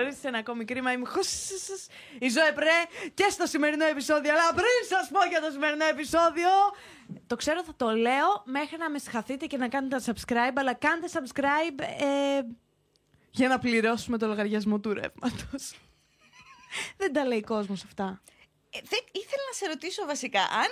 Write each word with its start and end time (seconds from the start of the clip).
ορίσατε 0.00 0.20
σε 0.20 0.28
ένα 0.28 0.38
ακόμη 0.38 0.64
κρίμα. 0.64 0.92
Είμαι 0.92 1.06
η 2.18 2.28
Ζωέ 2.28 2.52
Πρέ 2.52 2.78
και 3.14 3.26
στο 3.30 3.46
σημερινό 3.46 3.84
επεισόδιο. 3.84 4.32
Αλλά 4.32 4.48
πριν 4.54 4.76
σας 4.88 5.08
πω 5.12 5.28
για 5.28 5.40
το 5.40 5.50
σημερινό 5.50 5.84
επεισόδιο, 5.84 6.50
το 7.26 7.36
ξέρω 7.36 7.64
θα 7.64 7.74
το 7.76 7.90
λέω 7.90 8.42
μέχρι 8.44 8.76
να 8.78 8.90
με 8.90 8.98
συγχαθείτε 8.98 9.46
και 9.46 9.56
να 9.56 9.68
κάνετε 9.68 9.96
subscribe. 10.06 10.54
Αλλά 10.54 10.74
κάντε 10.74 11.06
subscribe 11.12 11.80
ε, 11.80 12.40
για 13.30 13.48
να 13.48 13.58
πληρώσουμε 13.58 14.18
το 14.18 14.26
λογαριασμό 14.26 14.80
του 14.80 14.92
ρεύματος. 14.92 15.74
Δεν 16.96 17.12
τα 17.12 17.24
λέει 17.24 17.40
κόσμος 17.40 17.84
αυτά. 17.84 18.22
Ε, 18.70 18.78
δεν, 18.88 19.02
ήθελα 19.12 19.42
να 19.50 19.54
σε 19.56 19.66
ρωτήσω 19.66 20.06
βασικά 20.06 20.42
αν 20.42 20.70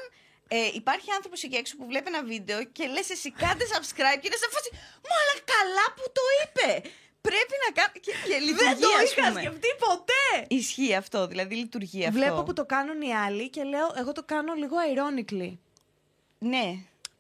ε, 0.49 0.71
υπάρχει 0.75 1.11
άνθρωπος 1.17 1.43
εκεί 1.43 1.57
έξω 1.57 1.77
που 1.77 1.87
βλέπει 1.87 2.09
ένα 2.09 2.23
βίντεο 2.25 2.65
και 2.65 2.87
λες 2.87 3.11
εσύ 3.11 3.33
κάντε 3.33 3.65
subscribe 3.73 4.19
και 4.21 4.29
είναι 4.29 4.41
σε 4.45 4.49
φάση. 4.55 4.71
Μα 5.09 5.15
αλλά 5.23 5.35
καλά 5.55 5.87
που 5.97 6.05
το 6.17 6.25
είπε! 6.41 6.89
Πρέπει 7.31 7.55
να 7.67 7.71
κάνει. 7.83 8.01
Και, 8.01 8.13
και 8.29 8.39
λειτουργεί, 8.39 8.75
Δεν 8.75 8.81
το 8.81 8.89
ας 9.03 9.13
είχα 9.13 9.29
πούμε. 9.29 9.41
σκεφτεί 9.41 9.69
ποτέ! 9.79 10.45
Ισχύει 10.49 10.95
αυτό, 10.95 11.27
δηλαδή 11.27 11.55
λειτουργεί 11.55 12.01
αυτό. 12.07 12.19
Βλέπω 12.19 12.43
που 12.43 12.53
το 12.53 12.65
κάνουν 12.65 13.01
οι 13.03 13.15
άλλοι 13.15 13.49
και 13.51 13.63
λέω, 13.63 13.87
εγώ 14.01 14.13
το 14.13 14.23
κάνω 14.23 14.55
λίγο 14.55 14.77
ironically. 14.95 15.53
Ναι. 16.39 16.65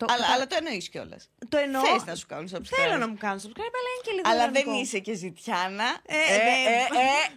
Το- 0.01 0.07
αλλά, 0.11 0.27
το- 0.27 0.33
αλλά 0.33 0.47
το 0.47 0.57
εννοείς 0.59 0.88
κιόλας. 0.88 1.23
Το 1.48 1.57
εννοώ. 1.59 1.83
Θες 1.84 2.05
να 2.05 2.15
σου 2.15 2.27
κάνουν 2.27 2.48
subscribe. 2.55 2.77
Θέλω 2.80 2.97
να 2.97 3.09
μου 3.09 3.16
κάνουν 3.25 3.38
subscribe, 3.45 3.73
αλλά 3.79 3.88
είναι 3.93 4.02
και 4.07 4.12
λίγο 4.16 4.24
Αλλά 4.30 4.45
ironical. 4.48 4.52
δεν 4.52 4.80
είσαι 4.80 4.98
και 4.98 5.15
ζητιάνα. 5.15 5.88
Ε, 6.07 6.37
ναι. 6.47 6.87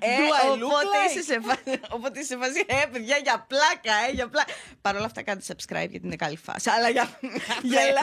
Do 0.19 0.25
I 0.43 0.47
look 0.49 0.65
οπότε, 0.65 0.85
like? 0.85 1.09
είσαι 1.09 1.21
σε 1.31 1.39
φάση, 1.47 1.79
οπότε 1.95 2.19
είσαι 2.19 2.27
σε 2.27 2.37
φάση, 2.37 2.63
ε, 2.67 2.85
παιδιά, 2.91 3.17
για 3.17 3.45
πλάκα, 3.51 3.93
ε, 4.07 4.11
για 4.13 4.27
πλάκα. 4.27 4.53
Παρ' 4.81 4.95
όλα 4.95 5.05
αυτά 5.05 5.21
κάντε 5.21 5.43
subscribe 5.47 5.89
γιατί 5.89 6.05
είναι 6.05 6.15
καλή 6.15 6.37
φάση. 6.37 6.69
Αλλά 6.69 6.89
για... 6.89 7.19
Γελά. 7.71 8.01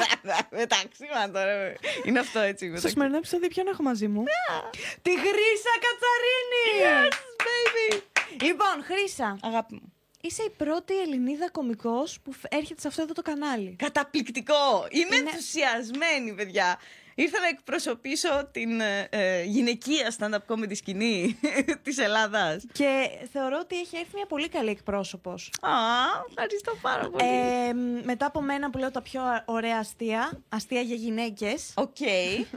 Εντάξει, 0.51 1.03
μα 1.15 1.31
τώρα. 1.31 1.73
Είναι 2.05 2.19
αυτό 2.19 2.39
έτσι. 2.39 2.65
Στο 2.65 2.73
μεταξύ. 2.73 2.89
σημερινό 2.89 3.17
επεισόδιο 3.17 3.48
ποιον 3.48 3.67
έχω 3.67 3.83
μαζί 3.83 4.09
μου; 4.09 4.25
Τη 5.03 5.11
Χρύσα 5.11 5.72
Κατσαρίνη! 5.84 6.65
Yes, 6.84 7.12
baby. 7.47 8.03
Λοιπόν, 8.43 8.84
Χρύσα, 8.84 9.39
Αγάπη 9.43 9.75
μου. 9.75 9.93
Είσαι 10.20 10.42
η 10.42 10.50
πρώτη 10.56 11.00
Ελληνίδα 11.00 11.50
κωμικός 11.50 12.20
που 12.20 12.33
φ- 12.33 12.55
έρχεται 12.55 12.80
σε 12.80 12.88
αυτό 12.88 13.02
εδώ 13.02 13.12
το 13.12 13.22
κανάλι. 13.22 13.74
Καταπληκτικό. 13.78 14.86
Είμαι 14.91 15.16
Είναι- 15.16 15.30
ενθουσιασμένη, 15.30 16.34
παιδιά. 16.34 16.78
Ήρθα 17.20 17.41
να 17.41 17.47
εκπροσωπήσω 17.48 18.48
την 18.52 18.80
ε, 18.80 19.08
ε, 19.11 19.42
γυναικεία 19.44 20.14
stand-up 20.19 20.55
comedy 20.55 20.77
σκηνή 20.77 21.38
της 21.84 21.98
Ελλάδας. 21.98 22.64
Και 22.72 23.08
θεωρώ 23.33 23.58
ότι 23.60 23.78
έχει 23.78 23.97
έρθει 23.97 24.10
μια 24.14 24.27
πολύ 24.27 24.48
καλή 24.48 24.70
εκπρόσωπος. 24.70 25.52
Α, 25.60 25.70
ευχαριστώ 26.28 26.75
πάρα 26.83 27.08
πολύ. 27.10 27.25
Ε, 27.69 27.75
μ, 27.75 28.05
μετά 28.05 28.27
από 28.27 28.41
μένα 28.41 28.70
που 28.70 28.78
λέω 28.78 28.91
τα 28.91 29.02
πιο 29.02 29.22
ωραία 29.44 29.78
αστεία, 29.78 30.38
αστεία 30.48 30.80
για 30.80 30.94
γυναίκες, 30.97 31.72
Οκ. 31.75 31.97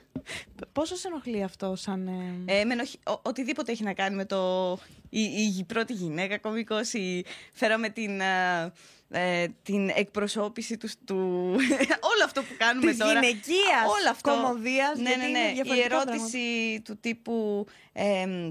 πόσο 0.74 0.96
σε 0.96 1.08
ενοχλεί 1.08 1.44
αυτό 1.44 1.76
σαν... 1.76 2.08
ε, 2.46 2.60
Ε, 2.60 2.64
με 2.66 2.74
ενοχ- 2.74 3.10
ο- 3.10 3.20
οτιδήποτε 3.22 3.72
έχει 3.72 3.84
να 3.84 3.94
κάνει 3.94 4.16
με 4.16 4.26
το. 4.26 4.72
Η, 5.10 5.22
η 5.58 5.64
πρώτη 5.68 5.94
γυναίκα 5.94 6.38
κωμικός, 6.38 6.94
η, 6.94 7.26
φέραμε 7.54 7.90
την, 7.90 8.22
ε, 8.22 8.72
ε, 9.12 9.46
την 9.64 9.90
εκπροσώπηση 9.90 10.78
τους, 10.78 10.94
του 11.06 11.16
όλο 12.12 12.24
αυτό 12.26 12.42
που 12.42 12.54
κάνουμε 12.58 12.90
Της 12.90 13.00
τώρα. 13.00 13.12
γυναικείας 13.14 13.84
όλο 14.00 14.10
αυτό. 14.10 14.32
κωμωδίας, 14.32 14.98
ναι, 15.00 15.10
γιατί 15.10 15.20
ναι, 15.22 15.28
είναι 15.28 15.40
ναι. 15.40 15.50
Η 15.50 15.54
διαφορετικά 15.54 15.96
ερώτηση 15.96 16.82
του 16.86 16.98
τύπου 17.00 17.66
εμ, 17.94 18.48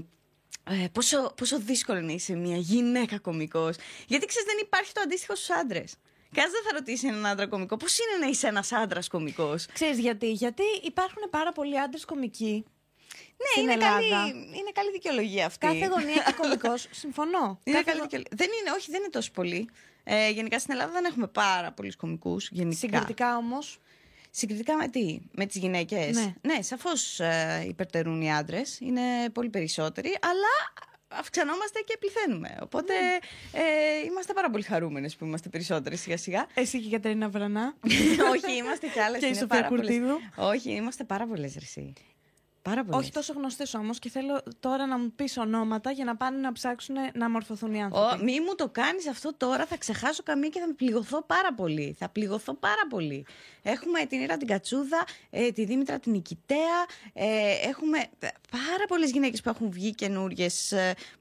ε, 0.69 0.87
πόσο, 0.91 1.33
πόσο 1.37 1.59
δύσκολο 1.59 1.97
είναι 1.97 2.07
να 2.07 2.13
είσαι 2.13 2.33
μια 2.35 2.57
γυναίκα 2.57 3.19
κωμικός. 3.19 3.75
Γιατί 4.07 4.25
ξέρεις 4.25 4.47
δεν 4.47 4.57
υπάρχει 4.61 4.91
το 4.93 5.01
αντίστοιχο 5.01 5.35
στους 5.35 5.49
άντρες. 5.49 5.95
Κανένας 6.33 6.53
δεν 6.61 6.63
θα 6.71 6.77
ρωτήσει 6.77 7.07
έναν 7.07 7.25
άντρα 7.25 7.47
κωμικό 7.47 7.77
πώς 7.77 7.97
είναι 7.99 8.25
να 8.25 8.29
είσαι 8.31 8.47
ένας 8.47 8.71
άντρας 8.71 9.07
κωμικός; 9.07 9.65
Ξέρεις 9.73 9.99
γιατί, 9.99 10.31
γιατί 10.31 10.63
υπάρχουν 10.83 11.23
πάρα 11.29 11.51
πολλοί 11.51 11.79
άντρες 11.79 12.05
κωμικοί. 12.05 12.65
Ναι, 13.37 13.47
Στην 13.51 13.63
είναι 13.63 13.73
Ελλάδα. 13.73 13.93
καλή, 13.95 14.31
είναι 14.33 14.71
καλή 14.73 14.91
δικαιολογία 14.91 15.45
αυτή. 15.45 15.65
Κάθε 15.65 15.85
γωνία 15.85 16.23
και 16.25 16.33
κωμικός, 16.41 16.87
συμφωνώ. 16.91 17.59
Είναι 17.63 17.75
Κάθε 17.77 17.83
καλή 17.85 17.97
γω- 17.97 18.03
δικαιολογία. 18.03 18.31
Δεν 18.35 18.47
είναι, 18.61 18.71
όχι, 18.77 18.91
δεν 18.91 18.99
είναι 18.99 19.09
τόσο 19.09 19.31
πολύ. 19.31 19.69
Ε, 20.03 20.29
γενικά 20.29 20.59
στην 20.59 20.73
Ελλάδα 20.73 20.91
δεν 20.91 21.05
έχουμε 21.05 21.27
πάρα 21.27 21.71
πολλούς 21.71 21.95
κωμικού. 21.95 22.37
Γενικά. 22.49 22.77
Συγκριτικά 22.77 23.37
όμως, 23.37 23.79
Συγκριτικά 24.33 24.75
με 24.75 24.87
τι, 24.87 25.19
με 25.31 25.45
τις 25.45 25.55
γυναίκες. 25.55 26.15
Ναι. 26.15 26.33
ναι 26.41 26.61
σαφώς 26.61 27.19
ε, 27.19 27.63
υπερτερούν 27.67 28.21
οι 28.21 28.33
άντρες. 28.33 28.79
Είναι 28.79 29.01
πολύ 29.33 29.49
περισσότεροι, 29.49 30.17
αλλά 30.21 30.73
αυξανόμαστε 31.07 31.79
και 31.79 31.97
πληθαίνουμε. 31.99 32.57
Οπότε 32.61 32.93
Ναι. 32.93 33.17
ε, 33.51 34.05
είμαστε 34.05 34.33
πάρα 34.33 34.49
πολύ 34.49 34.63
χαρούμενες 34.63 35.15
που 35.15 35.25
είμαστε 35.25 35.49
περισσότερε 35.49 35.95
σιγά 35.95 36.17
σιγά. 36.17 36.47
εσύ 36.53 36.79
και 36.79 36.87
η 36.87 36.91
Κατερίνα 36.91 37.29
Βρανά. 37.29 37.75
όχι, 38.33 38.55
είμαστε 38.57 38.87
κι 38.87 38.99
άλλες. 38.99 39.19
Και 39.19 39.25
η 39.25 39.35
Σοφία 39.35 39.61
Κουρτίδου. 39.61 40.19
Όχι, 40.35 40.71
είμαστε 40.71 41.03
πάρα 41.03 41.27
πολλές 41.27 41.53
ρεσί. 41.53 41.93
Πάρα 42.61 42.83
πολλές. 42.83 42.99
Όχι 42.99 43.11
τόσο 43.11 43.33
γνωστές 43.33 43.73
όμως 43.73 43.99
και 43.99 44.09
θέλω 44.09 44.41
τώρα 44.59 44.85
να 44.85 44.97
μου 44.97 45.11
πεις 45.15 45.37
ονόματα 45.37 45.91
για 45.91 46.05
να 46.05 46.15
πάνε 46.15 46.37
να 46.37 46.51
ψάξουν 46.51 46.95
να 47.13 47.29
μορφωθούν 47.29 47.73
οι 47.73 47.77
Ω, 47.77 47.83
άνθρωποι. 47.83 48.23
μη 48.23 48.39
μου 48.39 48.55
το 48.55 48.69
κάνεις 48.69 49.07
αυτό 49.07 49.33
τώρα, 49.37 49.65
θα 49.65 49.77
ξεχάσω 49.77 50.23
καμία 50.23 50.49
και 50.49 50.59
θα 50.59 50.67
με 50.67 50.73
πληγωθώ 50.73 51.23
πάρα 51.23 51.53
πολύ. 51.53 51.95
Θα 51.99 52.09
πληγωθώ 52.09 52.53
πάρα 52.53 52.87
πολύ. 52.89 53.25
Έχουμε 53.61 54.05
την 54.05 54.21
Ήρα 54.21 54.37
την 54.37 54.47
Κατσούδα, 54.47 55.03
ε, 55.29 55.51
τη 55.51 55.65
Δήμητρα 55.65 55.99
την 55.99 56.11
Νικητέα, 56.11 56.85
ε, 57.13 57.51
έχουμε 57.67 57.97
πάρα 58.51 58.85
πολλές 58.87 59.11
γυναίκες 59.11 59.41
που 59.41 59.49
έχουν 59.49 59.71
βγει 59.71 59.95
καινούριε 59.95 60.47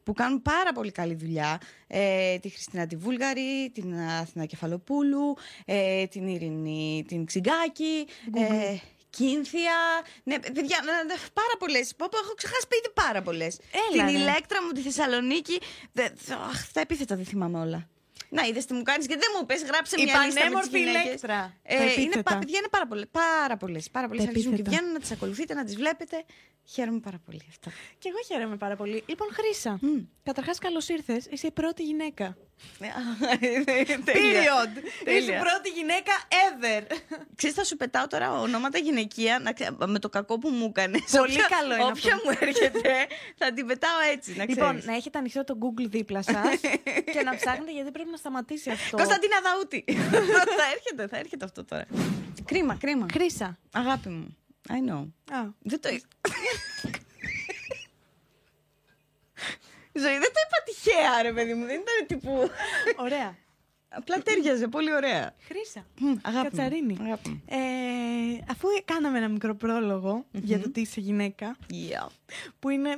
που 0.02 0.12
κάνουν 0.12 0.42
πάρα 0.42 0.72
πολύ 0.72 0.90
καλή 0.90 1.14
δουλειά. 1.14 1.60
Ε, 1.86 2.38
τη 2.38 2.48
Χριστίνα 2.48 2.86
τη 2.86 2.96
Βούλγαρη, 2.96 3.70
την 3.74 3.94
Αθηνά 3.94 4.44
Κεφαλοπούλου, 4.44 5.36
ε, 5.64 6.06
την 6.06 6.26
Ειρηνή 6.26 7.04
την 7.08 7.24
Ξυγκάκη, 7.24 8.06
ε, 8.34 8.76
Κίνθια. 9.10 9.72
Ναι, 10.22 10.38
παιδιά, 10.38 10.78
ναι, 10.84 10.92
ναι, 10.92 11.14
πάρα 11.32 11.54
πολλές. 11.58 11.94
Έχω 12.00 12.34
ξεχάσει 12.36 12.66
ήδη 12.78 12.92
πάρα 12.94 13.22
πολλές. 13.22 13.58
Έλα, 13.92 14.04
Την 14.06 14.14
ρε. 14.16 14.20
Ηλέκτρα 14.20 14.62
μου, 14.64 14.70
τη 14.72 14.80
Θεσσαλονίκη. 14.80 15.58
Δε, 15.92 16.08
δε- 16.26 16.34
αχ, 16.34 16.72
τα 16.72 16.80
επίθετα 16.80 17.16
δεν 17.16 17.24
θυμάμαι 17.24 17.58
όλα. 17.58 17.88
Να 18.32 18.42
είδες 18.46 18.64
τι 18.64 18.74
μου 18.74 18.82
κάνεις 18.82 19.06
και 19.06 19.16
δεν 19.16 19.28
μου 19.38 19.46
πες 19.46 19.62
γράψε 19.62 19.94
Η 20.00 20.02
μια 20.02 20.12
λίστα 20.12 20.24
με 20.26 20.30
τις 20.32 20.40
πανέμορφη 20.40 20.78
γυναίκες. 20.78 21.02
Ηλέκτρα. 21.04 21.54
Τα 21.68 21.74
Ε, 21.74 21.82
είναι, 21.82 21.90
επίθετα. 21.92 22.22
πα- 22.22 22.38
παιδιά, 22.38 22.58
είναι 22.58 22.68
πάρα 22.70 22.86
πολλές. 22.86 23.06
Πάρα 23.10 23.56
πολλές. 23.56 23.90
Πάρα 23.90 24.06
πολλές. 24.08 24.22
Τα 24.24 24.28
Αρχίζουν 24.30 24.54
και 24.54 24.60
επίθετα. 24.60 24.76
βγαίνουν 24.76 24.92
να 24.96 25.00
τις 25.00 25.10
ακολουθείτε, 25.10 25.54
να 25.54 25.64
τις 25.64 25.76
βλέπετε. 25.76 26.24
Χαίρομαι 26.64 27.00
πάρα 27.00 27.18
πολύ 27.26 27.42
αυτό. 27.48 27.70
Και 27.98 28.08
εγώ 28.08 28.18
χαίρομαι 28.26 28.56
πάρα 28.56 28.76
πολύ. 28.76 29.02
Λοιπόν, 29.06 29.28
Χρύσα, 29.32 29.78
Μμ. 29.80 29.98
καταρχάς 30.22 30.58
καλώς 30.58 30.88
ήρθες. 30.88 31.26
Είσαι 31.30 31.46
η 31.46 31.50
πρώτη 31.50 31.82
γυναίκα. 31.82 32.36
Τέλεια. 32.78 32.94
Period. 34.04 34.82
Τέλεια. 35.04 35.18
Είσαι 35.18 35.32
η 35.32 35.38
πρώτη 35.38 35.68
γυναίκα 35.74 36.12
ever. 36.46 36.82
Ξέρεις, 37.36 37.56
θα 37.56 37.64
σου 37.64 37.76
πετάω 37.76 38.06
τώρα 38.06 38.40
ονόματα 38.40 38.78
γυναικεία 38.78 39.38
να 39.42 39.52
ξε- 39.52 39.86
με 39.86 39.98
το 39.98 40.08
κακό 40.08 40.38
που 40.38 40.48
μου 40.48 40.64
έκανες. 40.76 41.02
Πολύ 41.16 41.36
καλό 41.48 41.74
είναι 41.74 41.84
Όποια 41.84 42.14
αυτό. 42.14 42.30
μου 42.30 42.36
έρχεται, 42.40 43.06
θα 43.38 43.52
την 43.52 43.66
πετάω 43.66 43.98
έτσι, 44.12 44.30
να 44.30 44.46
ξέρεις. 44.46 44.54
Λοιπόν, 44.56 44.82
να 44.84 44.94
έχετε 44.94 45.18
ανοιχτό 45.18 45.44
το 45.44 45.58
Google 45.62 45.86
δίπλα 45.88 46.22
σας 46.22 46.60
και 47.12 47.22
να 47.24 47.36
ψάχνετε 47.36 47.72
γιατί 47.72 47.90
πρέπει 47.90 48.10
να 48.10 48.16
σταματήσει 48.16 48.70
αυτό. 48.70 48.96
Κωνσταντίνα 48.96 49.40
Δαούτη. 49.40 49.84
θα 50.58 50.64
έρχεται, 50.74 51.06
θα 51.08 51.16
έρχεται 51.18 51.44
αυτό 51.44 51.64
τώρα. 51.64 51.86
Κρίμα, 52.44 52.74
κρίμα. 52.80 53.06
Χρύσα. 53.12 53.58
Αγάπη 53.72 54.08
μου. 54.08 54.36
I 54.68 54.90
know. 54.90 55.08
Α, 55.36 55.44
Δεν 55.58 55.80
το 55.80 55.88
είπα. 55.88 56.06
Ζωή, 60.00 60.12
δεν 60.12 60.30
το 60.34 60.40
είπα 60.46 60.58
τυχαία, 60.64 61.22
ρε 61.22 61.32
παιδί 61.32 61.54
μου. 61.54 61.64
Δεν 61.66 61.80
ήταν 61.80 62.06
τύπου. 62.06 62.50
ωραία. 62.96 63.36
Απλά 63.92 64.18
τέριαζε 64.18 64.68
πολύ 64.68 64.94
ωραία. 64.94 65.34
Χρύσα. 65.46 65.86
Μμ, 66.00 66.14
αγάπη 66.22 66.36
μου. 66.36 66.42
Κατσαρίνη. 66.42 66.96
Αγάπη 67.00 67.28
μου. 67.28 67.42
Ε, 67.48 67.58
αφού 68.50 68.68
κάναμε 68.84 69.18
ένα 69.18 69.28
μικρό 69.28 69.54
πρόλογο 69.54 70.24
για 70.32 70.60
το 70.60 70.70
τι 70.70 70.80
είσαι 70.80 71.00
γυναίκα, 71.00 71.56
Yeah. 71.70 72.06
που 72.58 72.68
είναι. 72.68 72.96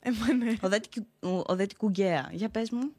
Εμένα. 0.00 0.56
Ο 0.62 0.68
Δέτη, 0.68 0.88
Κου- 0.88 1.30
ο- 1.32 1.52
ο 1.52 1.56
Δέτη 1.56 1.74
Κουγκαία. 1.76 2.28
Για 2.32 2.48
πες 2.48 2.70
μου. 2.70 2.92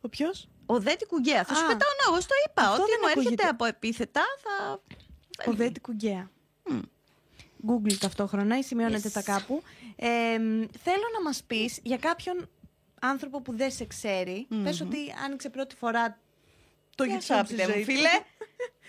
Ο 0.00 0.08
ποιος; 0.08 0.48
Ο 0.66 0.78
Δέτη 0.80 1.06
Κουγκαία. 1.06 1.44
Θα 1.44 1.54
σου 1.54 1.64
Α. 1.64 1.66
πετάω 1.66 1.90
ναι, 1.90 2.12
εγώ 2.12 2.20
στο 2.20 2.34
είπα. 2.48 2.62
Αυτό 2.62 2.82
Ό,τι 2.82 2.90
δεν 2.90 2.98
μου 3.02 3.06
έρχεται 3.08 3.26
ακούγεται. 3.28 3.48
από 3.48 3.64
επίθετα 3.64 4.22
θα. 4.42 4.80
Ο 5.50 5.52
Δέτη 5.54 5.80
Κουγκαία. 5.80 6.30
Μμ. 6.68 6.78
Google 7.68 7.92
ταυτόχρονα 8.00 8.58
ή 8.58 8.62
σημειώνετε 8.62 9.08
Yes. 9.08 9.12
τα 9.12 9.22
κάπου. 9.22 9.62
Ε, 9.96 10.38
μ, 10.38 10.64
θέλω 10.82 11.04
να 11.12 11.22
μας 11.24 11.42
πεις 11.46 11.78
για 11.82 11.96
κάποιον 11.96 12.48
άνθρωπο 13.00 13.40
που 13.42 13.56
δεν 13.56 13.70
σε 13.70 13.84
ξέρει. 13.84 14.46
Πες 14.64 14.80
ότι 14.80 14.96
άνοιξε 15.24 15.48
πρώτη 15.50 15.74
φορά 15.76 16.18
το 16.94 17.04
Γεια 17.04 17.16
YouTube 17.18 17.22
σου, 17.22 17.34
αγαπητέ 17.34 17.62
στη 17.62 17.72
ζωή 17.72 17.78
μου 17.80 17.84
του. 17.86 17.90
φίλε. 17.92 18.08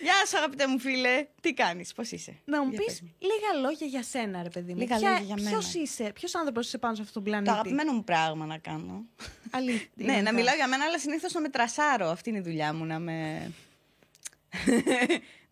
Γεια 0.01 0.25
σου, 0.27 0.37
αγαπητέ 0.37 0.67
μου 0.67 0.79
φίλε. 0.79 1.27
Τι 1.41 1.53
κάνεις, 1.53 1.93
πώς 1.93 2.11
είσαι; 2.11 2.35
Να 2.45 2.63
μου 2.63 2.69
Για 2.69 2.77
πεις 2.79 2.87
πες 2.87 3.01
μου. 3.01 3.13
λίγα 3.19 3.61
λόγια 3.67 3.87
για 3.87 4.03
σένα, 4.03 4.43
ρε 4.43 4.49
παιδί 4.49 4.73
μου. 4.73 4.79
Λίγα 4.79 4.97
Ποια- 4.97 5.09
λόγια 5.09 5.25
για 5.25 5.35
μένα. 5.35 5.49
Ποιος 5.49 5.73
είσαι, 5.73 6.11
ποιος 6.13 6.35
άνθρωπος 6.35 6.67
είσαι 6.67 6.77
πάνω 6.77 6.95
σε 6.95 7.01
αυτόν 7.01 7.23
τον 7.23 7.23
Το 7.23 7.29
πλανήτη; 7.29 7.51
αγαπημένο 7.53 7.91
μου 7.93 8.03
πράγμα 8.03 8.45
να 8.45 8.57
κάνω. 8.57 9.05
Αλήθεια. 9.51 9.87
ναι, 9.95 10.21
να 10.21 10.33
μιλάω 10.33 10.55
για 10.55 10.67
μένα, 10.67 10.83
αλλά 10.85 10.99
συνήθως 10.99 11.33
να 11.33 11.41
με 11.41 11.49
τρασάρω. 11.49 12.07
Αυτή 12.09 12.29
είναι 12.29 12.37
η 12.37 12.41
δουλειά 12.41 12.73
μου, 12.73 12.85
να 12.85 12.99
με. 12.99 13.51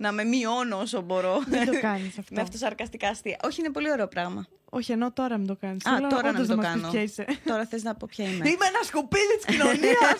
Να 0.03 0.11
με 0.11 0.23
μειώνω 0.23 0.77
όσο 0.77 1.01
μπορώ. 1.01 1.43
Δεν 1.47 1.65
το 1.65 1.79
κάνεις 1.79 2.17
αυτό. 2.17 2.33
με 2.35 2.41
αυτοσαρκαστικά 2.41 3.07
αστεία. 3.09 3.39
Όχι, 3.43 3.59
είναι 3.59 3.71
πολύ 3.71 3.91
ωραίο 3.91 4.07
πράγμα. 4.07 4.47
Όχι, 4.69 4.91
ενώ 4.91 5.11
τώρα 5.11 5.37
μην 5.37 5.47
το 5.47 5.55
κάνεις. 5.55 5.85
Α, 5.85 5.95
Θέλω 5.95 6.07
τώρα 6.07 6.21
να 6.21 6.29
όντως 6.29 6.47
μην 6.47 6.49
το 6.49 6.55
μας 6.55 6.73
πεις 6.73 6.81
κάνω. 6.81 6.91
ποια 6.91 7.01
είσαι. 7.01 7.25
τώρα 7.45 7.65
θες 7.65 7.83
να 7.83 7.95
πω 7.95 8.07
ποια 8.09 8.25
είμαι. 8.25 8.49
Είμαι 8.49 8.65
ένα 8.65 8.83
σκουπίδι 8.83 9.35
της 9.35 9.45
κοινωνίας. 9.45 10.17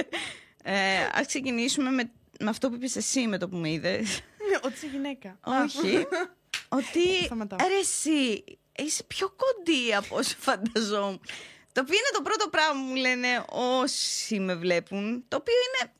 ε, 0.62 1.02
Α 1.18 1.24
ξεκινήσουμε 1.26 1.90
με, 1.90 2.10
με 2.40 2.48
αυτό 2.48 2.68
που 2.68 2.74
είπες 2.74 2.96
εσύ 2.96 3.26
με 3.26 3.38
το 3.38 3.48
που 3.48 3.56
με 3.56 3.70
είδες. 3.70 4.20
Ότι 4.64 4.74
είσαι 4.74 4.86
γυναίκα. 4.86 5.38
Όχι. 5.44 6.06
ότι. 6.78 7.24
Σταματάω. 7.24 7.58
Ρε, 7.68 7.78
εσύ. 7.80 8.44
είσαι 8.76 9.02
πιο 9.02 9.28
κοντή 9.28 9.94
από 9.94 10.16
όσο 10.16 10.34
φανταζόμουν. 10.38 11.20
Το 11.72 11.80
οποίο 11.80 11.94
είναι 11.94 12.12
το 12.12 12.22
πρώτο 12.22 12.48
πράγμα 12.48 12.80
που 12.80 12.86
μου 12.88 12.94
λένε 12.94 13.44
όσοι 13.48 14.40
με 14.40 14.54
βλέπουν. 14.54 15.24
Το 15.28 15.36
οποίο 15.36 15.54
είναι, 15.66 15.92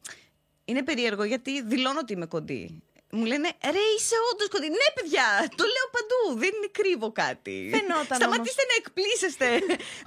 είναι 0.65 0.83
περίεργο 0.83 1.25
γιατί 1.25 1.63
δηλώνω 1.63 1.99
ότι 1.99 2.13
είμαι 2.13 2.27
κοντή. 2.27 2.83
Μου 3.15 3.25
λένε 3.25 3.49
ρε 3.65 3.85
είσαι 3.97 4.15
όντως 4.33 4.49
κοντή. 4.49 4.69
Ναι, 4.69 4.89
παιδιά, 4.95 5.49
το 5.57 5.65
λέω 5.65 5.87
παντού. 5.97 6.41
Δεν 6.41 6.51
είναι 6.57 6.69
κρύβο 6.73 7.13
κάτι. 7.13 7.69
Φαινόταν 7.73 8.17
Σταματήστε 8.19 8.63
να 8.69 8.75
εκπλήσεστε. 8.79 9.47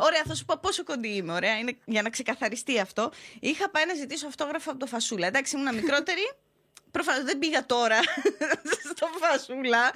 ωραία, 0.08 0.24
θα 0.28 0.36
σου 0.36 0.46
πω 0.46 0.56
πόσο 0.62 0.84
κοντή 0.84 1.08
είμαι. 1.08 1.34
Ωραία, 1.34 1.58
είναι 1.58 1.78
για 1.86 2.02
να 2.02 2.10
ξεκαθαριστεί 2.10 2.80
αυτό. 2.80 3.12
Είχα 3.40 3.70
πάει 3.70 3.86
να 3.86 3.94
ζητήσω 3.94 4.28
αυτόγραφο 4.28 4.70
από 4.70 4.80
το 4.80 4.86
Φασούλα. 4.86 5.28
Εντάξει, 5.28 5.56
ήμουν 5.58 5.76
μικρότερη. 5.76 6.32
Προφανώς 6.92 7.24
δεν 7.24 7.40
πήγα 7.40 7.66
τώρα 7.66 8.00
στο 8.94 9.08
Φασούλα, 9.20 9.92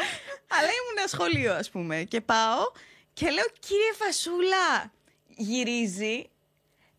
αλλά 0.47 0.69
ήμουν 0.79 1.07
σχολείο, 1.07 1.53
ας 1.53 1.69
πούμε. 1.69 2.03
Και 2.03 2.21
πάω 2.21 2.71
και 3.13 3.29
λέω, 3.29 3.45
κύριε 3.59 3.94
Φασούλα, 3.97 4.91
γυρίζει 5.27 6.29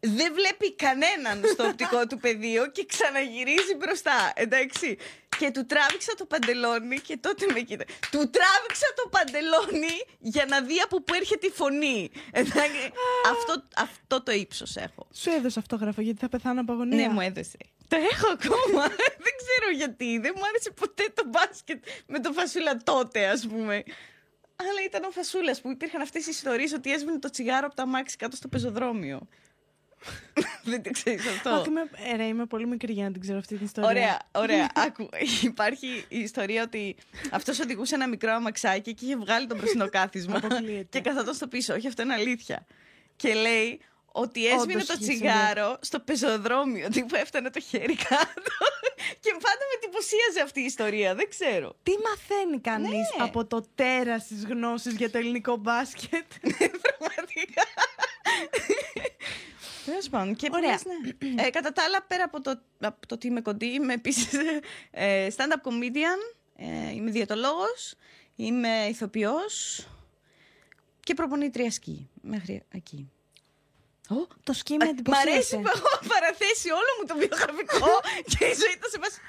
δεν 0.00 0.32
βλέπει 0.34 0.74
κανέναν 0.74 1.42
στο 1.52 1.64
οπτικό 1.66 2.06
του 2.06 2.18
πεδίο 2.18 2.70
και 2.70 2.86
ξαναγυρίζει 2.86 3.74
μπροστά. 3.78 4.32
Εντάξει. 4.34 4.96
Και 5.40 5.50
του 5.50 5.66
τράβηξα 5.66 6.12
το 6.18 6.24
παντελόνι 6.24 6.98
και 6.98 7.16
τότε 7.16 7.46
με 7.52 7.60
κοίτα. 7.60 7.84
Του 8.10 8.30
τράβηξα 8.36 8.88
το 8.94 9.04
παντελόνι 9.14 9.96
για 10.18 10.44
να 10.48 10.60
δει 10.62 10.78
από 10.80 11.02
πού 11.02 11.14
έρχεται 11.14 11.46
η 11.46 11.50
φωνή. 11.50 12.10
Εντάξει. 12.32 12.92
αυτό, 13.32 13.64
αυτό 13.76 14.22
το 14.22 14.32
ύψος 14.32 14.76
έχω. 14.76 15.06
Σου 15.14 15.30
έδωσε 15.30 15.58
αυτόγραφο 15.58 16.00
γιατί 16.00 16.18
θα 16.18 16.28
πεθάνω 16.28 16.60
από 16.60 16.72
αγωνία. 16.72 17.06
Ναι, 17.06 17.12
μου 17.12 17.20
έδωσε. 17.20 17.56
Το 17.88 17.96
έχω 18.12 18.28
ακόμα. 18.32 18.82
δεν 19.24 19.34
ξέρω 19.42 19.76
γιατί. 19.76 20.18
Δεν 20.18 20.32
μου 20.36 20.42
άρεσε 20.48 20.70
ποτέ 20.70 21.04
το 21.14 21.22
μπάσκετ 21.26 21.84
με 22.06 22.20
το 22.20 22.32
φασούλα 22.32 22.76
τότε, 22.76 23.26
ας 23.26 23.46
πούμε. 23.46 23.82
Αλλά 24.56 24.80
ήταν 24.86 25.04
ο 25.04 25.10
φασούλας 25.10 25.60
που 25.60 25.70
υπήρχαν 25.70 26.00
αυτές 26.00 26.26
οι 26.26 26.30
ιστορίες 26.30 26.72
ότι 26.72 26.92
έσβηνε 26.92 27.18
το 27.18 27.30
τσιγάρο 27.30 27.66
από 27.66 27.74
τα 27.74 27.86
μάξι 27.86 28.16
κάτω 28.16 28.36
στο 28.36 28.48
πεζοδρόμιο. 28.48 29.28
Δεν 30.70 30.82
το 30.82 30.90
ξέρεις 30.90 31.26
αυτό. 31.26 31.50
Όχι, 31.58 31.68
είμαι, 31.68 31.90
ε, 32.12 32.16
ρε, 32.16 32.24
είμαι 32.24 32.46
πολύ 32.46 32.66
μικρή 32.66 32.92
για 32.92 33.04
να 33.04 33.12
την 33.12 33.20
ξέρω 33.20 33.38
αυτή 33.38 33.56
την 33.56 33.64
ιστορία. 33.64 33.90
Ωραία, 33.90 34.18
ωραία. 34.34 34.68
Άκου, 34.86 35.08
υπάρχει 35.42 36.04
η 36.08 36.18
ιστορία 36.18 36.62
ότι 36.62 36.96
αυτός 37.30 37.60
οδηγούσε 37.60 37.94
ένα 37.94 38.08
μικρό 38.08 38.32
αμαξάκι 38.32 38.94
και 38.94 39.04
είχε 39.04 39.16
βγάλει 39.16 39.46
το 39.46 39.56
μπροστινό 39.56 39.88
κάθισμα 39.88 40.36
Αποκλείεται. 40.36 40.86
και 40.90 41.00
καθόταν 41.00 41.34
στο 41.34 41.46
πίσω. 41.46 41.74
Όχι, 41.74 41.86
αυτό 41.86 42.02
είναι 42.02 42.14
αλήθεια. 42.14 42.66
Και 43.16 43.34
λέει 43.34 43.80
ότι 44.12 44.46
έσβηνε 44.46 44.72
Όντως 44.72 44.86
το 44.86 44.94
είχε 45.00 45.12
τσιγάρο 45.12 45.78
στο 45.80 46.00
πεζοδρόμιο. 46.00 46.88
Τύπου 46.94 47.14
έφτανε 47.14 47.50
το 47.50 47.60
χέρι 47.60 47.94
κάτω. 47.94 48.52
και 49.20 49.30
πάντα 49.30 49.62
με 49.70 49.74
εντυπωσίαζε 49.82 50.40
αυτή 50.44 50.60
η 50.60 50.64
ιστορία. 50.64 51.14
Δεν 51.14 51.28
ξέρω. 51.28 51.76
Τι 51.82 51.92
μαθαίνει 52.04 52.60
κανείς 52.60 52.90
Ναι. 53.18 53.24
από 53.24 53.46
το 53.46 53.64
τέρας 53.74 54.26
της 54.26 54.44
γνώσης 54.44 54.94
για 54.94 55.10
το 55.10 55.18
ελληνικό 55.18 55.56
μπάσκετ; 55.56 56.24
Πραγματικά. 56.40 57.62
Τέλος 59.84 60.08
πάντων. 60.08 60.36
Και 60.36 60.48
Ωραία. 60.52 60.70
πες, 60.70 60.82
ναι. 61.34 61.42
ε, 61.42 61.50
κατά 61.50 61.72
τα 61.72 61.82
άλλα, 61.84 62.02
πέρα 62.02 62.24
από 62.24 62.40
το, 62.40 62.60
από 62.80 63.06
το 63.06 63.14
ότι 63.14 63.26
είμαι 63.26 63.40
κοντή, 63.40 63.66
είμαι 63.66 63.92
επίσης 63.92 64.28
ε, 64.90 65.28
stand-up 65.36 65.68
comedian, 65.68 66.36
ε, 66.56 66.90
είμαι 66.92 67.10
διαιτολόγος, 67.10 67.94
είμαι 68.36 68.86
ηθοποιός 68.88 69.86
και 71.00 71.14
προπονήτρια 71.14 71.70
σκι. 71.70 72.08
Μέχρι 72.22 72.62
εκεί. 72.70 73.10
Ω, 74.10 74.26
το 74.42 74.52
σκι 74.52 74.76
με 74.76 74.84
Μ' 74.84 74.88
εντυπωσίασε. 74.88 75.30
αρέσει 75.30 75.56
που 75.56 75.70
έχω 75.74 75.98
παραθέσει 76.08 76.70
όλο 76.70 76.90
μου 77.00 77.06
το 77.06 77.14
βιογραφικό 77.16 78.00
και 78.24 78.44
η 78.44 78.54
ζωή 78.54 78.72
ήταν 78.76 78.90
σε 78.90 78.98
βάση. 78.98 79.20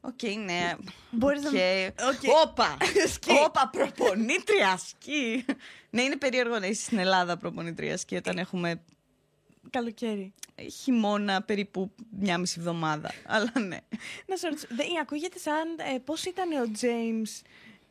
Οκ, 0.00 0.22
ναι. 0.44 0.74
Μπορείς 1.10 1.42
να- 1.42 1.48
OK. 1.50 2.14
OK. 2.14 2.48
Όπα! 2.48 2.76
Σκι. 3.12 3.30
Όπα, 3.44 3.68
προπονήτρια 3.72 4.76
σκι. 4.88 5.44
ναι, 5.90 6.02
είναι 6.02 6.16
περίεργο 6.16 6.58
να 6.58 6.66
είσαι 6.66 6.82
στην 6.82 6.98
Ελλάδα 6.98 7.36
προπονήτρια 7.36 7.96
σκι 7.96 8.16
όταν 8.16 8.38
έχουμε 8.38 8.80
Καλοκαίρι. 9.70 10.34
χειμώνα 10.82 11.42
περίπου 11.42 11.90
μια 12.10 12.38
μισή 12.38 12.56
εβδομάδα. 12.58 13.10
Αλλά 13.26 13.52
ναι. 13.66 13.76
Να 14.26 14.36
σε 14.36 14.48
ρωτήσω, 14.48 14.66
δεν, 14.70 14.86
ακούγεται 15.00 15.38
σαν 15.38 15.94
ε, 15.94 15.98
πώς 15.98 16.24
ήταν 16.24 16.52
ο 16.52 16.70
James 16.80 17.42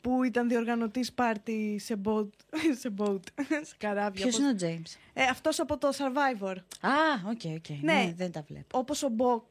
που 0.01 0.23
ήταν 0.23 0.47
διοργανωτής 0.49 1.13
πάρτι 1.13 1.79
σε 1.83 2.01
boat, 2.05 2.27
σε 2.81 2.93
boat, 2.97 3.19
σε 3.61 3.75
καράβια. 3.77 4.25
Ποιος 4.25 4.35
πώς- 4.35 4.37
είναι 4.37 4.49
ο 4.49 4.55
James. 4.61 4.95
Ε, 5.13 5.23
αυτός 5.23 5.59
από 5.59 5.77
το 5.77 5.89
Survivor. 5.97 6.55
Α, 6.81 6.91
OK, 7.29 7.41
OK. 7.57 7.69
Ναι. 7.81 7.93
Ναι, 7.93 8.13
δεν 8.17 8.31
τα 8.31 8.43
βλέπω. 8.47 8.77
Όπως 8.79 9.03
ο 9.03 9.09
Μπο... 9.09 9.43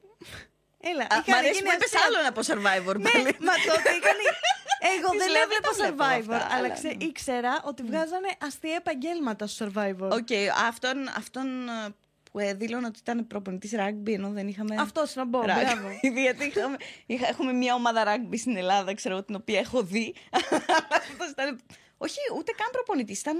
Έλα, 0.80 1.02
Α, 1.02 1.06
είχαν 1.06 1.24
Μ' 1.26 1.32
αρέσει 1.38 1.54
γίνει 1.54 1.68
που 1.68 1.74
είπες 1.74 1.94
αστεία- 1.94 2.00
άλλον 2.06 2.26
από 2.26 2.40
Survivor 2.40 2.96
Ναι, 3.00 3.10
πάλι. 3.10 3.24
μα 3.24 3.52
τότε 3.66 3.90
είχαν... 3.98 4.18
Εγώ 4.96 5.10
Της 5.10 5.18
δεν 5.18 5.30
λέω, 5.30 5.42
έβλεπα 5.42 5.70
δεν 5.76 5.96
τα 5.96 6.04
βλέπω 6.04 6.04
Survivor, 6.04 6.34
αυτά, 6.34 6.54
αλλά 6.54 6.64
αλλά 6.66 6.70
ξέ- 6.70 6.96
ναι. 6.96 7.04
ήξερα 7.04 7.62
ότι 7.64 7.82
βγάζανε 7.82 8.28
αστεία 8.40 8.74
επαγγέλματα 8.74 9.46
στο 9.46 9.66
Survivor. 9.66 10.10
OK, 10.12 10.28
αυτόν, 10.68 11.08
αυτόν 11.16 11.68
ε, 11.68 11.94
που 12.36 12.42
ε, 12.42 12.54
δήλωνα 12.54 12.86
ότι 12.86 12.98
ήταν 12.98 13.26
προπονητής 13.26 13.72
rugby 13.76 14.12
ενώ 14.12 14.30
δεν 14.30 14.48
είχαμε... 14.48 14.74
Αυτός 14.78 15.14
να 15.14 15.24
μπω, 15.24 15.40
rugby. 15.40 15.44
μπράβο. 15.44 15.88
Γιατί 16.22 16.44
είχαμε, 16.44 16.76
είχα, 17.06 17.28
έχουμε 17.28 17.52
μια 17.52 17.74
ομάδα 17.74 18.04
rugby 18.06 18.38
στην 18.38 18.56
Ελλάδα, 18.56 18.94
ξέρω 18.94 19.14
εγώ, 19.14 19.24
την 19.24 19.34
οποία 19.34 19.58
έχω 19.58 19.82
δει. 19.82 20.14
Αυτός 21.10 21.30
ήταν, 21.30 21.60
όχι, 21.96 22.18
ούτε 22.36 22.52
καν 22.52 22.68
προπονητής, 22.72 23.20
ήταν 23.20 23.36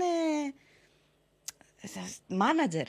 μάνατζερ. 2.27 2.87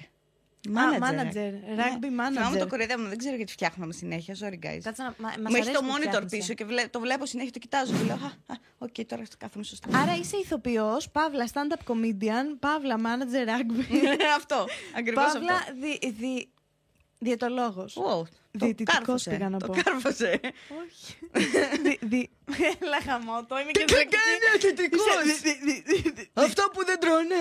Manager, 0.65 1.51
rugby 1.80 2.01
Θυμάμαι 2.01 2.39
manager. 2.54 2.57
το 2.59 2.68
κοροϊδεύουμε, 2.68 3.09
δεν 3.09 3.18
ξέρω 3.18 3.36
γιατί 3.36 3.51
φτιάχναμε 3.51 3.94
συνέχεια, 3.94 4.36
sorry 4.39 4.65
guys. 4.65 4.80
Κάτσε 4.83 5.04
να... 5.04 5.13
μα- 5.18 5.27
μας 5.27 5.36
Μου 5.38 5.45
έχει 5.48 5.56
αρέσει 5.56 5.71
το 5.71 5.80
που 5.80 5.86
monitor 5.88 6.00
φτιάχνεσαι. 6.07 6.38
πίσω 6.38 6.54
και 6.54 6.65
βλέ- 6.65 6.89
το 6.89 7.00
βλέπω 7.00 7.25
συνέχεια, 7.25 7.51
το 7.51 7.59
κοιτάζω 7.59 7.94
και 7.98 8.04
λέω 8.04 8.15
Α, 8.15 8.54
α, 8.54 8.56
οκ, 8.77 8.95
τώρα 9.07 9.24
κάθομαι 9.38 9.63
σωστά. 9.63 9.98
Άρα 10.00 10.15
είσαι 10.15 10.38
ηθοποιός, 10.38 11.09
παύλα 11.09 11.48
stand-up 11.54 11.92
comedian, 11.94 12.57
παύλα 12.59 12.95
manager 13.00 13.48
rugby, 13.50 14.06
αυτό. 14.38 14.65
Ακριβώς 14.98 15.33
παύλα 15.33 15.54
αυτό. 15.54 15.74
δι, 15.80 16.12
δι, 16.12 16.50
διαιτολόγος. 17.19 17.98
Wow, 17.98 18.21
το 18.57 18.65
Διαιτητικός 18.65 18.98
κάρφωσε. 18.98 19.30
πήγα 19.30 19.50
να 19.50 19.59
το 19.59 19.68
πω. 19.68 19.74
κάρφωσε. 19.83 20.39
Όχι. 20.83 21.15
δι, 21.83 22.00
δι, 22.01 22.30
έλα 22.81 23.01
χαμότο, 23.06 23.59
είμαι 23.59 23.71
και 23.71 23.83
Τι 23.86 23.94
δρακτική. 23.94 24.15
κάνει 24.15 24.45
αθλητικός; 24.56 25.24
Είσαι 25.25 25.39
δι- 25.44 25.63
δι- 25.63 25.86
δι- 26.04 26.15
δι- 26.15 26.30
Αυτό 26.33 26.63
που 26.74 26.86
δεν 26.86 27.00
τρώνε. 27.00 27.36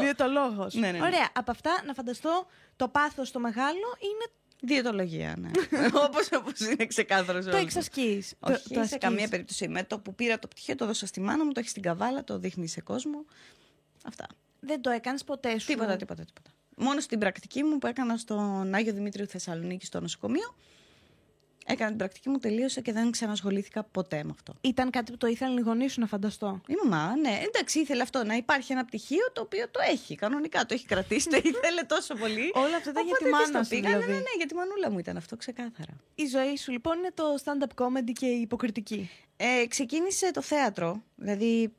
Διαιτολόγος. 0.00 0.74
Ναι, 0.74 0.90
ναι, 0.90 0.98
ναι. 0.98 1.04
Ωραία, 1.06 1.28
από 1.32 1.50
αυτά 1.50 1.82
να 1.86 1.94
φανταστώ 1.94 2.46
το 2.76 2.88
πάθος 2.88 3.30
το 3.30 3.38
μεγάλο 3.40 3.96
είναι 4.00 4.24
Διαιτολογία, 4.62 5.34
ναι. 5.38 5.50
όπως, 6.06 6.28
όπως 6.32 6.60
είναι 6.60 6.86
ξεκάθαρος. 6.86 7.44
το 7.44 7.56
εξασκείς. 7.56 8.34
το- 8.38 8.52
Όχι, 8.52 8.62
το 8.68 8.74
σε 8.74 8.80
ασκείς. 8.80 8.98
καμία 8.98 9.28
περίπτωση. 9.28 9.68
Με 9.68 9.84
το 9.84 9.98
που 9.98 10.14
πήρα 10.14 10.38
το 10.38 10.48
πτυχίο, 10.48 10.74
το 10.74 10.86
δώσα 10.86 11.06
στη 11.06 11.20
μάνα 11.20 11.44
μου, 11.44 11.52
το 11.52 11.60
έχει 11.60 11.68
στην 11.68 11.82
καβάλα, 11.82 12.24
το 12.24 12.38
δείχνει 12.38 12.68
σε 12.68 12.80
κόσμο. 12.80 13.24
Αυτά. 14.04 14.26
Δεν 14.60 14.80
το 14.80 14.90
έκανες 14.90 15.24
ποτέ 15.24 15.58
σου; 15.58 15.66
Τίποτα, 15.66 15.96
τίποτα, 15.96 16.24
τίποτα. 16.24 16.50
Μόνο 16.82 17.00
στην 17.00 17.18
πρακτική 17.18 17.62
μου 17.62 17.78
που 17.78 17.86
έκανα 17.86 18.16
στον 18.16 18.74
Άγιο 18.74 18.92
Δημήτριο 18.92 19.26
Θεσσαλονίκη 19.26 19.86
στο 19.86 20.00
νοσοκομείο. 20.00 20.54
Έκανα 21.66 21.88
την 21.88 21.98
πρακτική 21.98 22.28
μου, 22.28 22.38
τελείωσα 22.38 22.80
και 22.80 22.92
δεν 22.92 23.10
ξανασχολήθηκα 23.10 23.82
ποτέ 23.82 24.24
με 24.24 24.30
αυτό. 24.34 24.54
Ήταν 24.60 24.90
κάτι 24.90 25.10
που 25.12 25.16
το 25.18 25.26
ήθελαν 25.26 25.56
οι 25.56 25.60
γονείς 25.60 25.92
σου 25.92 26.00
να 26.00 26.06
φανταστώ; 26.06 26.60
Η 26.66 26.74
μαμά, 26.84 27.16
ναι, 27.16 27.40
εντάξει, 27.46 27.80
ήθελε 27.80 28.02
αυτό 28.02 28.24
να 28.24 28.34
υπάρχει 28.34 28.72
ένα 28.72 28.84
πτυχίο 28.84 29.32
το 29.32 29.40
οποίο 29.40 29.68
το 29.70 29.80
έχει 29.90 30.14
κανονικά. 30.14 30.66
Το 30.66 30.74
έχει 30.74 30.86
κρατήσει, 30.86 31.28
το 31.28 31.36
ήθελε 31.52 31.82
τόσο 31.86 32.14
πολύ. 32.14 32.50
Όλα 32.54 32.76
αυτά 32.76 32.90
ήταν 32.90 33.04
για 33.06 33.14
Οπότε 33.18 33.24
τη 33.24 33.30
της 33.30 33.32
μάνα 33.32 33.58
το 33.58 33.64
σου, 33.64 33.70
πήγα. 33.70 33.88
δηλαδή. 33.88 34.06
Ναι, 34.06 34.12
ναι, 34.12 34.18
ναι, 34.18 34.34
για 34.36 34.46
τη 34.46 34.54
μανούλα 34.54 34.90
μου 34.90 34.98
ήταν 34.98 35.16
αυτό 35.16 35.36
ξεκάθαρα. 35.36 35.92
Η 36.14 36.26
ζωή 36.26 36.56
σου 36.56 36.70
λοιπόν 36.72 36.98
είναι 36.98 37.10
το 37.14 37.24
stand-up 37.44 37.84
comedy 37.84 38.12
και 38.12 38.26
η 38.26 38.40
υποκριτική. 38.40 39.10
Ε, 39.36 39.66
ξεκίνησε 39.66 40.30
το 40.30 40.42
θέατρο, 40.42 41.02
δηλαδή... 41.16 41.72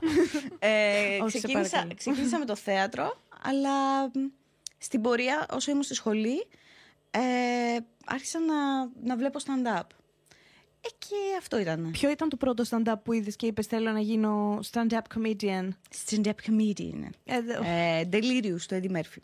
Μα- 0.00 0.10
ου. 0.10 0.56
ε, 0.58 1.18
Όχι, 1.22 1.30
σε 1.30 1.38
ξεκίνησα, 1.38 1.70
παρακαλώ. 1.70 1.94
ξεκίνησα 1.96 2.38
με 2.38 2.44
το 2.44 2.56
θέατρο, 2.56 3.20
αλλά 3.42 4.04
μ, 4.06 4.10
στην 4.78 5.00
πορεία, 5.00 5.46
όσο 5.52 5.70
ήμουν 5.70 5.82
στη 5.82 5.94
σχολή, 5.94 6.46
ε, 7.10 7.20
άρχισα 8.06 8.38
να, 8.40 8.84
να 9.04 9.16
βλέπω 9.16 9.38
stand-up. 9.38 9.82
Ε, 10.80 10.88
και 10.98 11.16
αυτό 11.38 11.58
ήταν. 11.58 11.90
Ποιο 11.90 12.10
ήταν 12.10 12.28
το 12.28 12.36
πρώτο 12.36 12.64
stand-up 12.70 12.94
που 13.04 13.12
είδες 13.12 13.36
και 13.36 13.46
είπες 13.46 13.66
θέλω 13.66 13.90
να 13.92 14.00
γίνω 14.00 14.58
stand-up 14.72 15.00
comedian. 15.14 15.68
Stand-up 16.06 16.34
comedian. 16.46 17.08
Ε, 17.24 17.40
δε- 17.40 17.58
Ε, 17.64 18.08
Delirious, 18.12 18.60
το 18.68 18.76
Eddie 18.76 18.96
Murphy. 18.96 19.22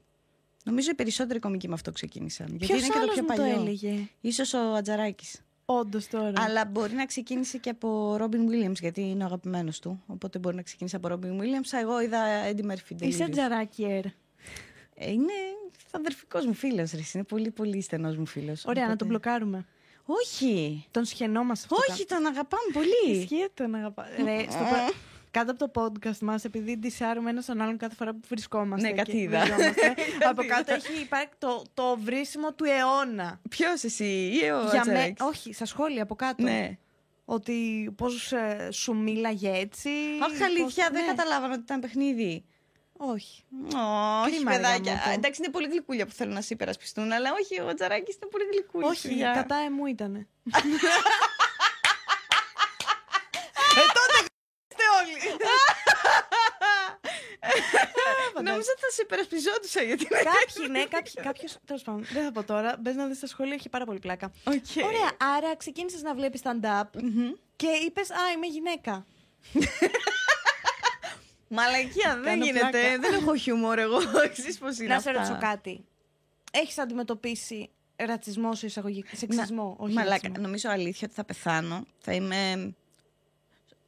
Νομίζω 0.65 0.91
οι 0.91 0.95
περισσότεροι 0.95 1.39
κομικοί 1.39 1.69
με 1.69 1.75
αυτό 1.75 1.93
ξεκίνησαν. 1.93 2.47
Γιατί 2.47 2.67
Ποιος 2.67 2.79
είναι 2.79 2.87
και 2.87 2.93
το 2.93 2.99
άλλος 3.01 3.15
πιο 3.15 3.23
μου 3.23 3.29
το 3.29 3.35
παλιό. 3.37 3.61
έλεγε; 3.61 4.09
Ίσως 4.21 4.53
ο 4.55 4.59
Ατζαράκης. 4.75 5.41
Όντως 5.79 6.07
τώρα. 6.07 6.33
Αλλά 6.37 6.65
μπορεί 6.65 6.95
να 6.95 7.07
ξεκίνησε 7.07 7.59
και 7.59 7.71
από 7.71 8.17
Ρόμπιν 8.17 8.49
Williams, 8.49 8.81
γιατί 8.81 9.01
είναι 9.01 9.23
ο 9.23 9.27
αγαπημένος 9.27 9.79
του. 9.79 10.03
Οπότε 10.07 10.39
μπορεί 10.39 10.57
να 10.57 10.63
ξεκίνησε 10.63 10.97
από 10.97 11.09
Ρόμπιν 11.09 11.41
Williams. 11.41 11.79
Εγώ 11.81 12.01
είδα 12.01 12.19
Eddie 12.51 12.71
Murphy. 12.71 13.01
Είσαι 13.01 13.25
Delirious. 13.25 13.31
τζαράκι, 13.31 13.85
ερ. 13.85 14.05
Ε, 14.95 15.11
είναι 15.11 15.33
αδερφικός 15.91 16.47
μου 16.47 16.55
φίλος. 16.55 16.93
Είναι 17.15 17.25
πολύ, 17.25 17.51
πολύ 17.51 17.81
στενός 17.81 18.17
μου 18.17 18.27
φίλος. 18.27 18.65
Ωραία, 18.65 18.87
να 18.87 18.97
τον 18.97 19.07
μπλοκάρουμε. 19.07 19.67
Όχι. 20.05 20.85
Τον 20.91 21.05
σχαινόμαστε 21.05 21.67
αυτό. 21.71 21.93
Όχι, 21.93 22.07
τον 22.07 22.27
αγαπάμε 22.27 22.63
πολύ. 22.73 23.19
Ισχύει 23.19 23.49
τον 23.55 23.75
αγαπά. 23.75 24.07
Ρε, 25.35 25.43
στο 25.43 25.45
πα- 25.45 25.45
Κάτω 25.45 25.53
από 25.53 25.71
το 25.71 25.83
podcast 25.85 26.19
μας, 26.19 26.45
επειδή 26.45 26.77
ντυσάρουμε 26.79 27.31
ένα 27.31 27.43
τον 27.43 27.61
άλλον 27.61 27.77
κάθε 27.77 27.95
φορά 27.95 28.13
που 28.13 28.21
βρισκόμαστε. 28.29 28.87
Ναι, 28.87 28.93
και 28.93 29.03
κάτι 29.03 29.17
είδα. 29.17 29.41
βριζόμαστε, 29.41 29.95
από 30.31 30.35
Κάτι 30.43 30.47
κάτω 30.47 30.75
είδα. 30.75 30.75
έχει 30.89 31.01
υπάρχει 31.03 31.29
το, 31.39 31.63
το 31.75 31.97
βρίσιμο 31.99 32.53
του 32.53 32.65
αιώνα. 32.65 33.41
Ποιος 33.49 33.83
εσύ 33.85 34.05
ή 34.05 34.51
ο 34.51 34.61
Για 34.61 34.71
με, 34.73 34.79
Ατζαράκης; 34.79 35.17
όχι, 35.27 35.53
στα 35.53 35.65
σχόλια 35.65 36.03
από 36.03 36.15
κάτω. 36.15 36.43
Ναι. 36.43 36.77
Ότι 37.25 37.91
πώς 37.97 38.33
ε, 38.33 38.69
σου 38.73 38.97
μίλαγε 38.97 39.51
έτσι. 39.51 39.89
Όχι, 40.29 40.39
πώς- 40.39 40.41
αλήθεια, 40.47 40.89
δεν 40.93 41.01
ναι. 41.05 41.07
καταλάβανε 41.07 41.53
ότι 41.53 41.63
ήταν 41.63 41.81
παιχνίδι. 41.81 42.45
Όχι. 42.97 43.43
Όχι, 44.25 44.35
Κρίμα, 44.35 44.51
ρε 44.51 44.57
παιδάκια. 44.57 44.93
γαμώτο. 44.93 45.11
Εντάξει, 45.11 45.43
είναι 45.43 45.53
πολύ 45.53 45.67
γλυκούλια 45.69 46.07
που 46.07 46.13
θέλουν 46.13 46.35
να 46.35 46.41
σε 46.41 46.55
υπερασπιστούν, 46.55 47.13
αλλά 47.13 47.31
όχι, 47.43 47.61
ο 47.61 47.75
Τζαράκης 47.75 48.15
είναι 48.15 48.27
πολύ 48.31 48.45
γλυκούλη. 48.53 48.85
Όχι, 48.85 49.09
παιδιά. 49.09 49.33
κατά 49.35 49.55
εμού 49.57 49.87
ήτανε. 49.87 50.27
Νόμιζα 58.51 58.71
ότι 58.73 58.81
θα 58.81 58.91
σε 58.91 59.03
υπερασπιζόντουσαν 59.03 59.83
γιατί 59.83 60.07
είναι. 60.11 60.23
Κάποιοι, 60.23 60.67
ναι, 60.71 60.85
κάποιοι, 60.85 61.13
κάποιος, 61.23 61.57
τέλος 61.65 61.83
πάντων, 61.83 62.05
δεν 62.13 62.25
θα 62.25 62.33
πω 62.33 62.43
τώρα, 62.45 62.77
μπες 62.81 62.95
να 62.95 63.07
δεις 63.07 63.19
τα 63.21 63.27
σχόλια, 63.27 63.55
έχει 63.55 63.69
πάρα 63.69 63.85
πολύ 63.85 63.99
πλάκα. 63.99 64.33
Οκ. 64.45 64.85
Ωραία, 64.85 65.11
άρα 65.37 65.57
ξεκίνησες 65.57 66.03
να 66.03 66.15
βλέπεις 66.15 66.41
stand-up 66.45 66.85
Μμμ. 67.03 67.33
και 67.57 67.67
είπες, 67.87 68.11
α, 68.11 68.17
είμαι 68.37 68.47
γυναίκα. 68.47 69.07
Μαλακία, 71.49 72.15
δεν 72.15 72.25
Κάνω 72.25 72.45
γίνεται. 72.45 72.69
πλάκα. 72.71 72.99
Δεν 72.99 73.13
έχω 73.15 73.37
χιούμορ 73.37 73.79
εγώ. 73.79 73.99
Ξέρεις 74.33 74.59
πώς 74.59 74.79
είναι 74.79 74.95
Να 74.95 75.01
σε 75.01 75.09
αυτά. 75.09 75.21
ρωτήσω 75.21 75.39
κάτι. 75.41 75.85
Έχεις 76.53 76.79
αντιμετωπίσει 76.79 77.71
ρατσισμό 77.97 78.55
σε 78.55 78.67
εισαγωγή, 78.67 79.05
σεξισμό, 79.13 79.77
όχι 79.79 79.93
Μαλάκα, 79.95 80.13
ρατσισμό; 80.15 80.43
νομίζω 80.47 80.71
αλήθεια 80.71 81.07
ότι 81.07 81.15
θα 81.17 81.25
πεθάνω. 81.25 81.87
Θα 81.99 82.13
είμαι. 82.13 82.73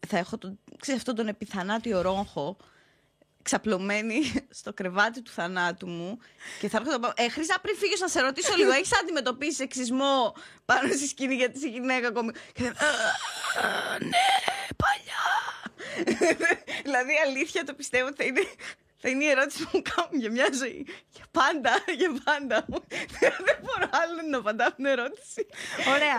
Θα 0.07 0.19
έχω 0.19 0.39
τον, 0.39 0.59
ξέρεις, 0.79 1.01
αυτόν 1.01 1.15
τον 1.15 1.29
επιθανάτιο 1.29 2.01
ρόγχο 2.01 2.57
ξαπλωμένη 3.45 4.33
στο 4.61 4.73
κρεβάτι 4.73 5.23
του 5.23 5.31
θανάτου 5.31 5.89
μου 5.89 6.19
και 6.61 6.69
θα 6.69 6.77
έρχονταν 6.77 7.01
πάνω. 7.01 7.15
Ε, 7.17 7.29
Χρυσά, 7.29 7.61
πριν 7.63 7.77
φύγεις 7.77 8.01
να 8.01 8.09
σε 8.09 8.21
ρωτήσω 8.21 8.55
λίγο, 8.57 8.71
έχεις 8.79 8.91
αντιμετωπίσει 9.03 9.53
σεξισμό 9.55 10.35
πάνω 10.65 10.93
στη 10.93 11.07
σκηνή 11.07 11.35
γιατί 11.35 11.59
είσαι 11.59 11.69
γυναίκα 11.69 12.09
ακόμη; 12.09 12.33
Και 12.53 12.63
θα... 12.63 12.87
«Α, 12.87 13.67
α, 13.67 13.99
ναι, 13.99 14.27
παλιά. 14.83 15.23
δηλαδή, 16.87 17.13
αλήθεια 17.27 17.65
το 17.65 17.75
πιστεύω 17.75 18.07
ότι 18.07 18.17
θα 18.17 18.25
είναι, 18.25 18.43
θα 19.03 19.09
είναι 19.09 19.25
η 19.25 19.29
ερώτηση 19.29 19.63
που 19.65 19.71
μου 19.73 19.83
κάνουν 19.95 20.21
για 20.21 20.31
μια 20.31 20.49
ζωή. 20.63 20.87
Για 21.17 21.25
πάντα, 21.31 21.73
για 21.99 22.11
πάντα. 22.25 22.65
Δεν 23.19 23.59
μπορώ 23.63 23.87
άλλο 24.01 24.21
να 24.31 24.39
απαντάω 24.39 24.73
την 24.75 24.85
ερώτηση. 24.85 25.47
Ωραία. 25.95 26.19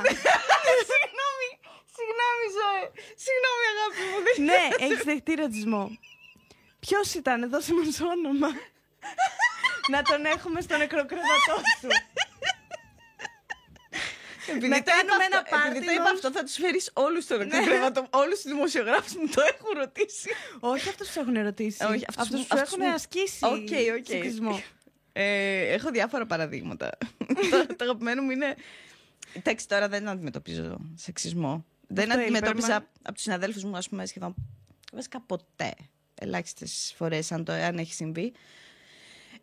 συγγνώμη, 0.91 1.49
συγγνώμη, 1.95 2.45
Ζωέ. 2.57 2.83
Συγγνώμη, 3.25 3.63
αγάπη 3.73 4.01
μου. 4.09 4.17
δεν- 4.25 4.43
ναι, 4.49 4.85
έχεις 4.85 5.03
δεχτεί 5.03 5.33
ρατσισμό. 5.33 5.83
Ποιος 6.87 7.13
ήταν, 7.13 7.49
δώσε 7.49 7.73
μας 7.73 7.99
όνομα; 8.01 8.47
να 9.91 10.01
τον 10.01 10.25
έχουμε 10.25 10.61
στο 10.61 10.77
νεκροκρεβατό 10.77 11.55
σου. 11.81 11.87
Επειδή 14.49 14.67
Να 14.67 14.75
το 14.83 14.91
είπα 14.91 14.91
κάνουμε 14.91 15.13
αυτό- 15.23 15.35
ένα 15.35 15.43
πάρτι 15.49 15.67
Επειδή 15.69 15.85
το 15.85 15.91
είπα 15.91 16.01
μας. 16.03 16.11
αυτό, 16.13 16.31
θα 16.31 16.43
τους 16.43 16.53
φέρεις 16.55 16.91
όλους 16.93 17.23
στο 17.23 17.37
νεκροκρεβατό. 17.37 18.07
Όλους 18.09 18.41
τους 18.41 18.51
δημοσιογράφους 18.51 19.15
μου 19.15 19.27
το 19.35 19.41
έχουν 19.53 19.79
ρωτήσει. 19.79 20.29
όχι 20.59 20.89
αυτούς 20.89 21.09
που 21.09 21.19
έχουν 21.19 21.35
ερωτήσει. 21.35 21.83
Όχι, 21.83 22.05
αυτούς 22.07 22.23
αυτούς 22.23 22.41
που- 22.41 22.47
που 22.47 22.55
αυτούς 22.59 22.73
έχουν 22.73 22.85
που- 22.85 22.93
ασκήσει 22.93 23.39
OK, 23.45 23.97
OK. 23.99 24.05
σεξισμό. 24.07 24.61
Ε, 25.13 25.73
έχω 25.73 25.89
διάφορα 25.91 26.25
παραδείγματα. 26.25 26.89
το, 27.51 27.65
το 27.75 27.83
αγαπημένο 27.83 28.21
μου 28.21 28.29
είναι. 28.31 28.55
Εντάξει, 29.33 29.67
τώρα 29.67 29.87
δεν 29.87 30.07
αντιμετωπίζω 30.07 30.77
σεξισμό. 30.95 31.65
Δεν 31.87 32.09
Αυτό 32.11 32.21
αντιμετώπιζα 32.23 32.67
είπαμε. 32.67 32.87
από 33.01 33.13
τους 33.13 33.23
συναδέλφους 33.23 33.63
μου, 33.63 33.77
ας 33.77 33.89
πούμε, 33.89 34.05
σχεδόν. 34.05 34.35
Βασικά 34.93 35.21
ποτέ. 35.21 35.73
Ελάχιστες 36.15 36.93
φορές, 36.97 37.31
αν, 37.31 37.43
το- 37.45 37.51
αν 37.53 37.77
έχει 37.77 37.93
συμβεί. 37.93 38.33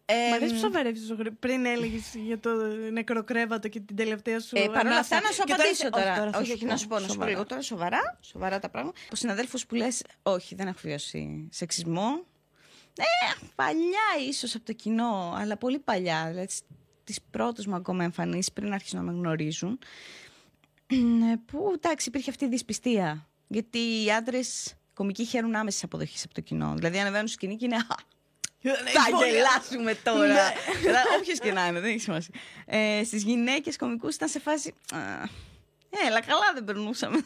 Ε, 0.05 0.15
Μ' 0.31 0.33
αρέσει 0.33 0.53
που 0.53 0.59
σοβαρεύεις 0.59 1.01
τόσο 1.01 1.15
γρήγορα. 1.15 1.37
Πριν 1.41 1.65
έλεγες 1.67 2.15
για 2.15 2.39
το 2.39 2.51
νεκροκρέβατο 2.93 3.69
και 3.69 3.81
την 3.81 3.97
τελευταία 3.97 4.41
σου 4.41 4.57
Ε, 4.57 4.61
παρ' 4.61 4.69
όλα 4.71 4.81
ανάσα. 4.81 4.99
αυτά, 5.01 5.21
να 5.21 5.31
σου 5.33 5.43
Και 5.45 5.53
απαντήσω 5.53 5.73
είσαι- 5.73 5.91
τώρα. 5.91 6.11
Όχι, 6.11 6.19
τώρα 6.19 6.31
θα 6.31 6.39
Όχι, 6.39 6.47
σου 6.47 6.53
όχι, 6.57 6.65
να 6.65 6.77
σου 6.77 6.87
πω, 6.87 6.95
να 6.95 7.01
σου 7.01 7.07
πω 7.07 7.13
σοβαρά. 7.13 7.31
λίγο 7.31 7.47
τώρα 7.47 7.63
σοβαρά. 7.63 8.19
Σοβαρά 8.21 8.59
τα 8.59 8.69
πράγματα. 8.69 8.99
Από 9.07 9.17
συναδέλφους 9.17 9.67
που 9.67 9.75
λες, 9.75 10.03
Όχι, 10.23 10.55
δεν 10.55 10.67
έχω 10.67 10.79
βιώσει 10.83 11.49
σεξισμό. 11.51 12.25
Ε, 12.97 13.47
παλιά 13.55 14.29
ίσως 14.29 14.55
από 14.55 14.65
το 14.65 14.73
κοινό, 14.73 15.33
αλλά 15.37 15.57
πολύ 15.57 15.79
παλιά. 15.79 16.27
Δηλαδή, 16.29 16.49
τις 17.05 17.19
πρώτες 17.31 17.67
μου 17.67 17.75
ακόμα 17.75 18.05
εμφανίσεις 18.05 18.53
πριν 18.53 18.73
άρχισαν 18.73 19.05
να 19.05 19.13
με 19.13 19.19
γνωρίζουν. 19.19 19.79
ε, 20.87 20.97
Που 21.47 21.71
εντάξει, 21.75 22.09
υπήρχε 22.09 22.31
αυτή 22.31 22.45
η 22.45 22.49
δυσπιστία. 22.49 23.29
Γιατί 23.49 23.79
οι 23.79 24.11
άντρες 24.13 24.75
κομικοί 24.95 25.25
χαίρουν 25.25 25.55
άμεσης 25.55 25.83
αποδοχής 25.83 26.25
από 26.25 26.35
το 26.35 26.41
κοινό. 26.41 26.75
Δηλαδή, 26.77 26.99
ανεβαίνουν 26.99 27.27
στη 27.27 27.37
σκηνή 27.37 27.57
και 27.57 27.65
είναι. 27.65 27.77
«Α, 27.77 27.83
θα 28.93 29.27
γελάσουμε 29.27 29.95
τώρα. 29.95 30.53
Όποιο 31.19 31.35
και 31.43 31.53
να 31.53 31.67
είναι, 31.67 31.81
δεν 31.81 31.91
έχει 31.91 31.99
σημασία. 31.99 32.35
Ε, 32.67 33.05
Στις 33.05 33.23
γυναίκες 33.23 33.77
κομικούς 33.77 34.15
ήταν 34.15 34.29
σε 34.29 34.41
φάση. 34.41 34.75
«Α, 34.95 34.99
Έλα, 36.07 36.21
καλά 36.21 36.53
δεν 36.55 36.65
περνούσαμε. 36.65 37.19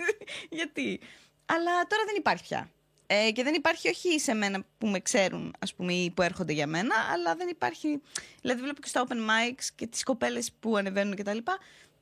Γιατί; 0.58 1.00
Αλλά 1.46 1.86
τώρα 1.88 2.02
δεν 2.06 2.14
υπάρχει 2.16 2.42
πια. 2.42 2.70
Ε, 3.06 3.30
και 3.32 3.42
δεν 3.42 3.54
υπάρχει 3.54 3.88
όχι 3.88 4.20
σε 4.20 4.34
μένα 4.34 4.64
που 4.78 4.86
με 4.86 5.00
ξέρουν, 5.00 5.54
ας 5.58 5.74
πούμε, 5.74 5.92
ή 5.92 6.10
που 6.10 6.22
έρχονται 6.22 6.52
για 6.52 6.66
μένα, 6.66 6.94
αλλά 7.12 7.34
δεν 7.34 7.48
υπάρχει. 7.48 8.00
Δηλαδή, 8.40 8.60
βλέπω 8.60 8.80
και 8.80 8.88
στα 8.88 9.04
open 9.08 9.12
mics 9.16 9.64
και 9.74 9.86
τις 9.86 10.02
κοπέλες 10.02 10.52
που 10.60 10.76
ανεβαίνουν 10.76 11.16
κτλ. 11.16 11.38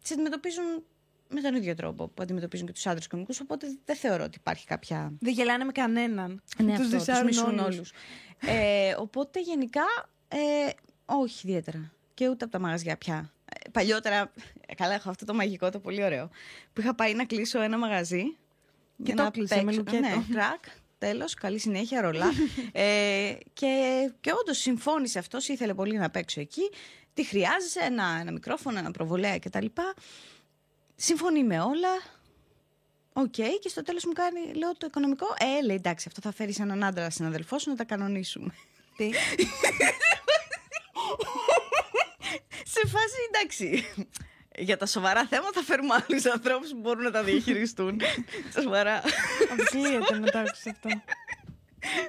Τις 0.02 0.12
αντιμετωπίζουν 0.12 0.85
με 1.31 1.41
τον 1.41 1.55
ίδιο 1.55 1.75
τρόπο 1.75 2.09
που 2.09 2.23
αντιμετωπίζουν 2.23 2.67
και 2.67 2.73
τους 2.73 2.87
άντρες 2.87 3.07
κομικού. 3.07 3.35
Οπότε 3.43 3.67
δεν 3.85 3.97
θεωρώ 3.97 4.25
ότι 4.25 4.37
υπάρχει 4.41 4.67
κάποια 4.67 5.13
Δεν 5.21 5.33
γελάνε 5.33 5.65
με 5.65 5.73
κανέναν. 5.73 6.43
ναι, 6.59 6.65
Τους 6.65 6.73
αυτό, 6.73 6.83
τους 6.83 6.91
δυσάρουν 7.05 7.27
μισούν 7.27 7.59
όλους. 7.59 7.77
όλους. 7.77 7.93
Ε, 8.47 8.95
οπότε 8.99 9.41
γενικά, 9.41 9.83
ε, 10.29 10.37
όχι 11.05 11.49
ιδιαίτερα. 11.49 11.93
Και 12.15 12.29
ούτε 12.29 12.45
από 12.45 12.53
τα 12.53 12.59
μαγαζιά 12.59 12.97
πια. 12.97 13.33
Ε, 13.45 13.69
παλιότερα, 13.71 14.33
ε, 14.67 14.75
καλά 14.75 14.95
έχω 14.95 15.11
αυτό 15.11 15.25
το 15.25 15.35
μαγικό, 15.35 15.71
το 15.71 15.79
πολύ 15.79 16.05
ωραίο, 16.05 16.31
που 16.73 16.81
είχα 16.81 16.95
πάει 16.95 17.15
να 17.15 17.25
κλείσω 17.25 17.61
ένα 17.63 17.79
μαγαζί. 17.79 18.23
Και 18.23 18.37
για 19.07 19.15
το 19.15 19.23
να 19.23 19.31
κλείσε 19.31 19.55
παίξω. 19.55 19.65
με 19.65 19.73
λουκέτο. 19.73 19.99
Ναι, 20.01 20.25
κρακ, 20.33 20.65
τέλος, 20.99 21.35
καλή 21.35 21.59
συνέχεια, 21.59 22.01
ρολά. 22.01 22.27
ε, 22.73 23.33
και, 23.53 23.69
και 24.21 24.33
όντως 24.41 24.59
συμφώνησε 24.59 25.19
αυτός, 25.19 25.49
ήθελε 25.49 25.75
πολύ 25.75 25.97
να 25.99 26.11
παίξω 26.11 26.41
εκεί. 26.41 26.71
Τι 27.15 27.25
χρειάζεσαι, 27.25 27.81
ένα, 27.81 28.17
ένα 28.21 28.33
μικρόφωνο, 28.33 28.79
ένα 28.79 28.91
προβολέα 28.91 29.39
κτλ. 29.39 29.67
Συμφωνεί 31.02 31.45
με 31.45 31.61
όλα. 31.61 31.88
Οκ, 33.12 33.33
και 33.61 33.69
στο 33.69 33.83
τέλος 33.83 34.04
μου 34.04 34.12
κάνει, 34.12 34.52
λέω 34.54 34.76
το 34.76 34.87
οικονομικό. 34.87 35.26
Ε, 35.38 35.64
λέει 35.64 35.76
εντάξει, 35.76 36.04
αυτό 36.09 36.21
θα 36.21 36.33
φέρει 36.33 36.54
έναν 36.59 36.85
άντρα 36.85 37.11
συναδελφός 37.11 37.62
σου 37.62 37.71
να 37.71 37.76
τα 37.76 37.85
κανονίσουμε. 37.85 38.54
Τι; 38.97 39.11
Σε 42.75 42.87
φάση 42.87 43.16
εντάξει. 43.30 43.85
Για 44.59 44.76
τα 44.76 44.87
σοβαρά 44.87 45.26
θέματα 45.26 45.52
θα 45.52 45.62
φέρουμε 45.62 45.95
άλλους 45.95 46.25
ανθρώπους 46.25 46.71
που 46.71 46.78
μπορούν 46.78 47.02
να 47.02 47.11
τα 47.11 47.23
διαχειριστούν. 47.23 48.00
σοβαρά. 48.61 49.02
Αποκλείεται 49.52 50.19
να 50.19 50.30
το 50.30 50.38
άκουσε 50.38 50.71
αυτό. 50.71 50.88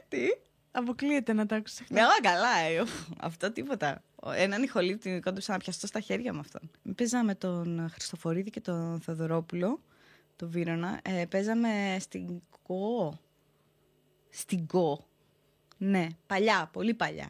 Τι; 0.08 0.28
Αποκλείεται 0.72 1.34
να 1.34 1.46
το 1.46 1.56
άκουσες 1.56 1.82
αυτό. 1.82 1.94
Ναι, 1.94 2.02
α, 2.02 2.08
καλά, 2.22 2.58
ε, 2.58 2.82
ουφ, 2.82 2.92
αυτό 3.20 3.52
τίποτα. 3.52 4.04
Ο- 4.16 4.32
Έναν 4.32 4.64
ηχολήπτη 4.64 5.20
κόντουσα 5.24 5.52
να 5.52 5.58
πιαστώ 5.58 5.88
στα 5.88 6.00
χέρια 6.00 6.34
με 6.34 6.40
αυτόν. 6.40 6.72
Παίζα 6.96 7.24
με 7.24 7.36
τον 7.36 7.90
Χριστοφορίδη 7.92 8.50
και 8.50 8.62
τον 8.62 9.02
Θεοδωρόπουλο, 9.02 9.82
τον 10.36 10.50
Βίρονα. 10.50 11.00
Ε, 11.04 11.26
παίζαμε 11.30 11.98
στην 12.00 12.42
ΚΟ. 12.64 13.20
Στην 14.30 14.68
ΚΟ. 14.68 15.06
Ναι, 15.78 16.08
παλιά, 16.28 16.70
πολύ 16.74 16.94
παλιά. 16.94 17.30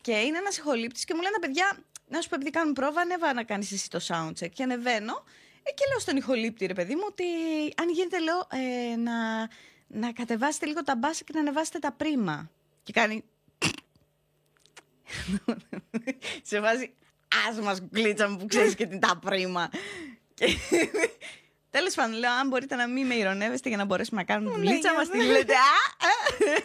Και 0.00 0.12
είναι 0.12 0.38
ένας 0.38 0.56
ηχολήπτης 0.56 1.04
και 1.04 1.14
μου 1.14 1.20
λένε 1.22 1.36
παιδιά, 1.40 1.78
να 2.08 2.20
σου 2.20 2.28
πω, 2.28 2.34
επειδή 2.34 2.50
κάνουν 2.50 2.72
πρόβα, 2.72 3.00
ανέβα 3.00 3.32
να 3.32 3.42
κάνεις 3.44 3.72
εσύ 3.72 3.90
το 3.90 4.00
soundcheck. 4.08 4.50
Και 4.52 4.62
ανεβαίνω 4.62 5.24
ε, 5.62 5.70
και 5.70 5.84
λέω 5.90 5.98
στον 5.98 6.16
ηχολήπτη, 6.16 6.66
ρε 6.66 6.74
παιδί 6.74 6.94
μου, 6.94 7.02
ότι 7.08 7.24
αν 7.82 7.88
γίνεται, 7.90 8.18
λέω, 8.20 8.46
ε, 8.92 8.96
να, 8.96 9.38
να 9.86 10.12
κατεβάσετε 10.12 10.66
λίγο 10.66 10.82
τα 10.82 10.96
μπάσα 10.96 11.24
και 11.24 11.32
να 11.34 11.40
ανεβάσετε 11.40 11.78
τα 11.78 11.92
πρίμα. 11.92 12.50
Και 12.86 12.92
κάνει. 12.92 13.24
Σε 16.42 16.60
βάζει. 16.60 16.94
Α 17.48 17.62
μα 17.62 17.76
γκλίτσα 17.90 18.28
μου 18.28 18.36
που 18.36 18.46
ξέρεις 18.46 18.74
και 18.74 18.86
την 18.86 19.00
τα 19.00 19.18
πρίμα. 19.18 19.70
Και... 20.34 20.46
Τέλος 21.70 21.94
πάντων, 21.94 22.18
λέω: 22.18 22.32
Αν 22.32 22.48
μπορείτε 22.48 22.74
να 22.74 22.88
μην 22.88 23.06
με 23.06 23.14
ηρωνεύεστε 23.14 23.68
για 23.68 23.78
να 23.78 23.84
μπορέσουμε 23.84 24.20
να 24.20 24.26
κάνουμε 24.26 24.54
τη 24.54 24.66
γλίτσα 24.66 24.94
μας, 24.94 25.08
τη 25.08 25.22
λέτε. 25.22 25.52
Α, 25.54 25.56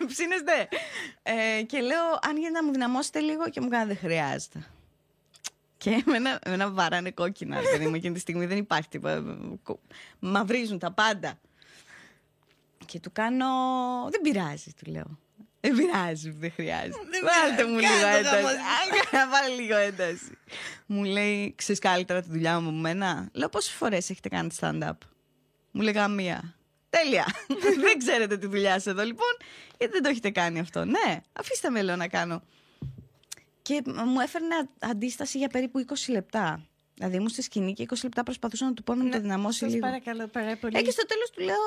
α, 0.01 0.05
ψήνεστε. 0.07 0.67
Ε, 1.23 1.61
και 1.63 1.79
λέω: 1.79 2.03
Αν 2.21 2.35
γίνεται 2.37 2.59
να 2.59 2.63
μου 2.63 2.71
δυναμώσετε 2.71 3.19
λίγο 3.19 3.49
και 3.49 3.61
μου 3.61 3.67
κάνει 3.69 3.87
δεν 3.87 3.97
χρειάζεται. 3.97 4.67
Και 5.77 6.03
με 6.05 6.15
ένα, 6.15 6.39
με 6.45 6.53
ένα 6.53 6.71
βαράνε 6.71 7.11
κόκκινα, 7.11 7.59
ρε 7.61 7.67
παιδί 7.71 7.87
μου, 7.87 7.95
εκείνη 7.95 8.13
τη 8.13 8.19
στιγμή 8.19 8.45
δεν 8.45 8.57
υπάρχει 8.57 8.87
τίποτα. 8.89 9.23
Κο- 9.63 9.79
Μαυρίζουν 10.19 10.79
τα 10.79 10.91
πάντα. 10.91 11.39
Και 12.85 12.99
του 12.99 13.11
κάνω. 13.11 13.45
Δεν 14.09 14.21
πειράζει, 14.21 14.73
του 14.73 14.91
λέω. 14.91 15.19
Δεν 15.62 15.75
πειράζει, 15.75 16.30
δεν 16.30 16.51
χρειάζεται. 16.51 16.98
Βάλτε 17.24 17.65
μου 17.65 17.80
λίγο 17.80 18.08
ένταση. 18.18 18.56
Να 19.12 19.30
βάλει 19.30 19.62
λίγο 19.62 19.75
ένταση. 19.75 20.38
Μου 20.86 21.03
λέει, 21.03 21.53
ξέρεις 21.58 21.82
καλύτερα 21.82 22.22
τη 22.22 22.30
δουλειά 22.30 22.60
μου 22.60 22.68
από 22.68 22.77
μένα; 22.77 23.30
Λέω, 23.34 23.50
πόσες 23.50 23.72
φορές 23.74 24.10
έχετε 24.10 24.30
κάνει 24.30 24.50
stand-up; 24.60 24.98
Μου 25.72 25.82
λέει, 25.82 25.94
μία. 26.10 26.56
Τέλεια. 26.89 27.25
δεν 27.86 27.98
ξέρετε 27.98 28.38
τη 28.38 28.48
δουλειά 28.48 28.72
σας 28.74 28.86
εδώ, 28.86 29.03
λοιπόν, 29.03 29.38
γιατί 29.77 29.94
δεν 29.94 30.03
το 30.03 30.10
έχετε 30.10 30.30
κάνει 30.30 30.60
αυτό. 30.60 30.86
Ναι, 30.86 31.22
αφήστε 31.34 31.70
με, 31.70 31.82
λέω, 31.82 31.96
να 31.96 32.08
κάνω. 32.08 32.41
Και 33.62 33.82
μου 33.86 34.20
έφερνε 34.20 34.56
αντίσταση 34.80 35.38
για 35.38 35.48
περίπου 35.48 35.86
20 35.88 35.94
λεπτά. 36.10 36.65
Δηλαδή 36.94 37.15
ήμουν 37.15 37.30
στη 37.30 37.41
σκηνή 37.41 37.74
και 37.74 37.86
20 37.89 37.96
λεπτά 38.03 38.24
προσπαθούσα 38.24 38.65
να 38.65 38.74
του 38.74 38.84
πω 38.84 38.94
να 38.96 39.03
μου 39.03 39.10
το 39.10 39.20
δυναμώσει 39.20 39.63
Ναι, 39.63 39.70
Σας 39.70 39.80
λίγο. 39.80 39.88
παρακαλώ, 39.91 40.27
πάρα 40.27 40.58
πολύ. 40.58 40.77
Ε, 40.77 40.82
και 40.82 40.91
στο 40.91 41.06
τέλος 41.06 41.30
του 41.30 41.41
λέω. 41.44 41.58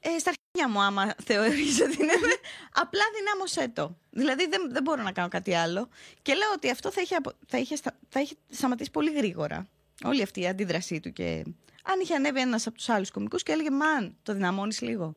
Ε, 0.00 0.18
στα 0.18 0.30
αρχίδια 0.30 0.68
μου, 0.78 0.80
άμα 0.86 1.14
θεωρείς 1.24 1.80
ότι 1.80 1.96
είναι. 2.02 2.12
απλά 2.82 3.02
δυνάμωσέ 3.18 3.68
το. 3.68 3.96
Δηλαδή 4.10 4.46
δεν, 4.48 4.68
δεν 4.72 4.82
μπορώ 4.82 5.02
να 5.02 5.12
κάνω 5.12 5.28
κάτι 5.28 5.54
άλλο. 5.54 5.88
Και 6.22 6.34
λέω 6.34 6.48
ότι 6.54 6.70
αυτό 6.70 6.90
θα 6.92 7.00
είχε, 7.00 7.14
απο- 7.14 7.32
θα 7.48 7.58
είχε, 7.58 7.76
στα- 7.76 7.98
θα 8.08 8.20
είχε 8.20 8.34
σταματήσει 8.50 8.90
πολύ 8.90 9.12
γρήγορα. 9.12 9.66
Όλη 10.04 10.22
αυτή 10.22 10.40
η 10.40 10.46
αντίδρασή 10.48 11.00
του. 11.00 11.12
Και 11.12 11.44
αν 11.82 12.00
είχε 12.00 12.14
ανέβει 12.14 12.40
ένας 12.40 12.66
από 12.66 12.76
τους 12.76 12.88
άλλους 12.88 13.10
κομικούς 13.10 13.42
και 13.42 13.52
έλεγε 13.52 13.70
Μαν, 13.70 14.16
το 14.22 14.32
δυναμώνεις 14.32 14.80
λίγο. 14.80 15.14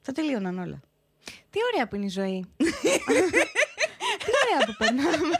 Θα 0.00 0.12
τελείωναν 0.12 0.58
όλα. 0.58 0.80
Τι 1.50 1.58
ωραία 1.72 1.88
που 1.88 1.96
είναι 1.96 2.04
η 2.04 2.08
ζωή. 2.08 2.44
Τι 4.24 4.30
ωραία 4.44 4.66
που 4.66 4.74
περνάμε. 4.78 5.36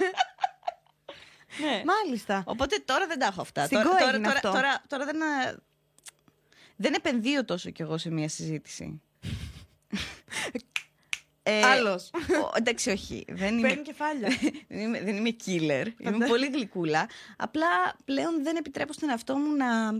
Ναι. 1.60 1.82
Μάλιστα. 1.84 2.42
Οπότε 2.46 2.76
τώρα 2.84 3.06
δεν 3.06 3.18
τα 3.18 3.26
έχω 3.26 3.40
αυτά. 3.40 3.64
Στην 3.64 3.76
τώρα, 3.76 3.88
Go 3.88 3.98
τώρα, 3.98 4.08
έγινε 4.08 4.26
τώρα, 4.26 4.34
αυτό. 4.36 4.50
τώρα, 4.50 4.82
τώρα 4.86 5.04
δεν, 5.04 5.22
α- 5.22 5.56
δεν 6.80 6.94
επενδύω 6.94 7.44
τόσο 7.44 7.70
κι 7.70 7.82
εγώ 7.82 7.98
σε 7.98 8.10
μια 8.10 8.28
συζήτηση. 8.28 9.00
ε, 11.42 11.62
Άλλος. 11.62 12.10
ο- 12.14 12.50
εντάξει, 12.56 12.90
όχι. 12.90 13.24
Δεν 13.28 13.58
είμαι, 13.58 13.68
Παίρνει 13.68 13.82
κεφάλια. 13.82 14.28
δεν 14.68 14.80
είμαι, 14.80 15.00
δεν 15.02 15.16
είμαι 15.16 15.36
killer. 15.46 15.86
Είμαι 15.98 16.10
Φαντά- 16.10 16.28
πολύ 16.28 16.46
γλυκούλα. 16.46 17.08
Απλά 17.36 17.66
πλέον 18.04 18.42
δεν 18.42 18.56
επιτρέπω 18.56 18.92
στον 18.92 19.08
εαυτό 19.10 19.36
μου 19.36 19.54
να, 19.56 19.92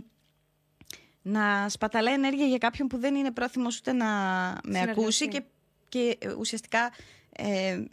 να 1.21 1.69
σπαταλάει 1.69 2.13
ενέργεια 2.13 2.45
για 2.45 2.57
κάποιον 2.57 2.87
που 2.87 2.97
δεν 2.97 3.15
είναι 3.15 3.31
πρόθυμος 3.31 3.77
ούτε 3.77 3.91
να 3.93 4.05
με 4.51 4.59
Συνεργαστεί. 4.63 5.01
ακούσει 5.01 5.27
και, 5.27 5.43
και 5.89 6.17
ε, 6.19 6.31
ουσιαστικά 6.33 6.91
ε, 7.31 7.83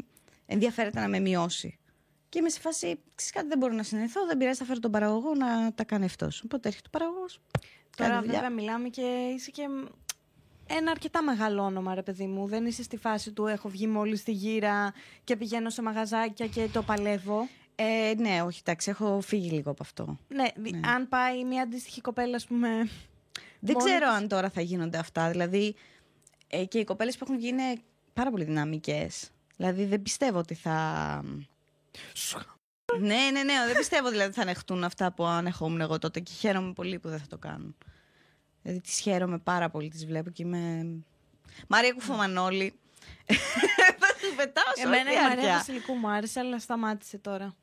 ενδιαφέρεται 0.46 1.00
να 1.00 1.08
με 1.08 1.20
μειώσει. 1.20 1.78
Και 2.28 2.38
είμαι 2.38 2.48
σε 2.48 2.60
φάση, 2.60 2.98
ξέρεις 3.14 3.32
κάτι, 3.34 3.46
δεν 3.48 3.58
μπορώ 3.58 3.74
να 3.74 3.82
συνενεθώ, 3.82 4.26
δεν 4.26 4.36
πειράζει, 4.36 4.58
θα 4.58 4.64
φέρω 4.64 4.78
τον 4.80 4.90
παραγωγό 4.90 5.34
να 5.34 5.72
τα 5.74 5.84
κάνει 5.84 6.04
αυτός. 6.04 6.42
Οπότε 6.44 6.68
έρχεται 6.68 6.86
ο 6.86 6.90
παραγωγός, 6.98 7.40
Τώρα 7.98 8.10
κάνει 8.10 8.24
δουλειά. 8.26 8.40
βέβαια 8.40 8.50
μιλάμε 8.56 8.88
και 8.88 9.32
είσαι 9.36 9.50
και 9.50 9.62
ένα 10.66 10.90
αρκετά 10.90 11.22
μεγάλο 11.22 11.62
όνομα, 11.62 11.94
ρε 11.94 12.02
παιδί 12.02 12.26
μου. 12.26 12.46
Δεν 12.46 12.66
είσαι 12.66 12.82
στη 12.82 12.96
φάση 12.96 13.32
του 13.32 13.46
έχω 13.46 13.68
βγει 13.68 13.86
μόλις 13.86 14.20
στη 14.20 14.32
γύρα 14.32 14.92
και 15.24 15.36
πηγαίνω 15.36 15.70
σε 15.70 15.82
μαγαζάκια 15.82 16.46
και 16.46 16.68
το 16.72 16.82
παλεύω. 16.82 17.48
Ε, 17.74 18.12
ναι, 18.16 18.42
όχι, 18.42 18.58
εντάξει, 18.64 18.90
έχω 18.90 19.20
φύγει 19.20 19.50
λίγο 19.50 19.70
από 19.70 19.82
αυτό. 19.82 20.18
Ναι, 20.28 20.44
δι- 20.56 20.86
αν 20.86 21.08
πάει 21.08 21.44
μια 21.44 21.62
αντίστοιχη 21.62 22.00
κοπέλα, 22.00 22.36
ας 22.36 22.46
πούμε. 22.46 22.68
Δεν 23.60 23.76
μόνη 23.78 23.90
ξέρω 23.90 24.06
της- 24.06 24.14
αν 24.16 24.28
τώρα 24.28 24.50
θα 24.50 24.60
γίνονται 24.60 24.98
αυτά. 24.98 25.30
Δηλαδή, 25.30 25.74
ε, 26.48 26.64
και 26.64 26.78
οι 26.78 26.84
κοπέλες 26.84 27.16
που 27.16 27.24
έχουν 27.24 27.38
βγει 27.38 27.48
είναι 27.48 27.74
πάρα 28.14 28.30
πολύ 28.30 28.44
δυναμικές. 28.44 29.30
Δηλαδή, 29.56 29.84
δεν 29.84 30.02
πιστεύω 30.02 30.38
ότι 30.38 30.54
θα... 30.54 31.24
ναι, 33.00 33.30
ναι, 33.32 33.42
ναι, 33.42 33.54
δεν 33.66 33.76
πιστεύω 33.76 34.10
δηλαδή 34.10 34.32
θα 34.32 34.42
ανεχτούν 34.42 34.84
αυτά 34.84 35.12
που 35.12 35.24
ανεχόμουν 35.24 35.80
εγώ 35.80 35.98
τότε 35.98 36.20
και 36.20 36.32
χαίρομαι 36.32 36.72
πολύ 36.72 36.98
που 36.98 37.08
δεν 37.08 37.18
θα 37.18 37.26
το 37.26 37.38
κάνουν. 37.38 37.76
Δηλαδή, 38.62 38.80
τις 38.80 38.98
χαίρομαι 38.98 39.38
πάρα 39.38 39.70
πολύ, 39.70 39.88
τις 39.88 40.06
βλέπω 40.06 40.30
και 40.30 40.42
είμαι... 40.42 40.86
Μαρία 41.68 41.92
Κουφομανόλη. 41.92 42.74
θα 44.00 44.06
σου 44.20 44.34
πετάω 44.36 44.64
σε 44.74 44.86
όλη 44.86 44.96
Εμένα 44.96 45.12
η 45.12 45.14
Μαρία 45.14 45.28
διάρκεια. 45.28 45.56
Βασιλικού 45.56 45.94
μου 45.94 46.08
άρεσε, 46.08 46.40
αλλά 46.40 46.58
σταμάτησε 46.58 47.18
τώρα. 47.18 47.56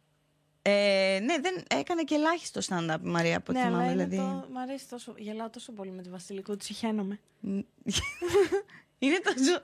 Ε, 0.62 1.20
ναι, 1.24 1.40
δεν 1.40 1.64
έκανε 1.68 2.04
και 2.04 2.16
ελάχιστο 2.16 2.62
stand-up 2.68 2.98
η 3.04 3.08
Μαρία 3.08 3.38
από 3.38 3.52
ό,τι 3.52 3.60
ναι, 3.60 3.66
αλλά 3.66 3.78
θυμάμαι. 3.78 3.92
είναι 3.92 4.06
Δηλαδή. 4.06 4.42
το... 4.42 4.48
μ' 4.52 4.58
αρέσει 4.58 4.90
τόσο. 4.90 5.14
Γελάω 5.18 5.50
τόσο 5.50 5.72
πολύ 5.72 5.92
με 5.92 6.02
τη 6.02 6.10
Βασιλικού, 6.10 6.58
τη 6.58 6.74
χαίνομαι. 6.74 7.20
Είναι 9.00 9.20
τόσο. 9.24 9.62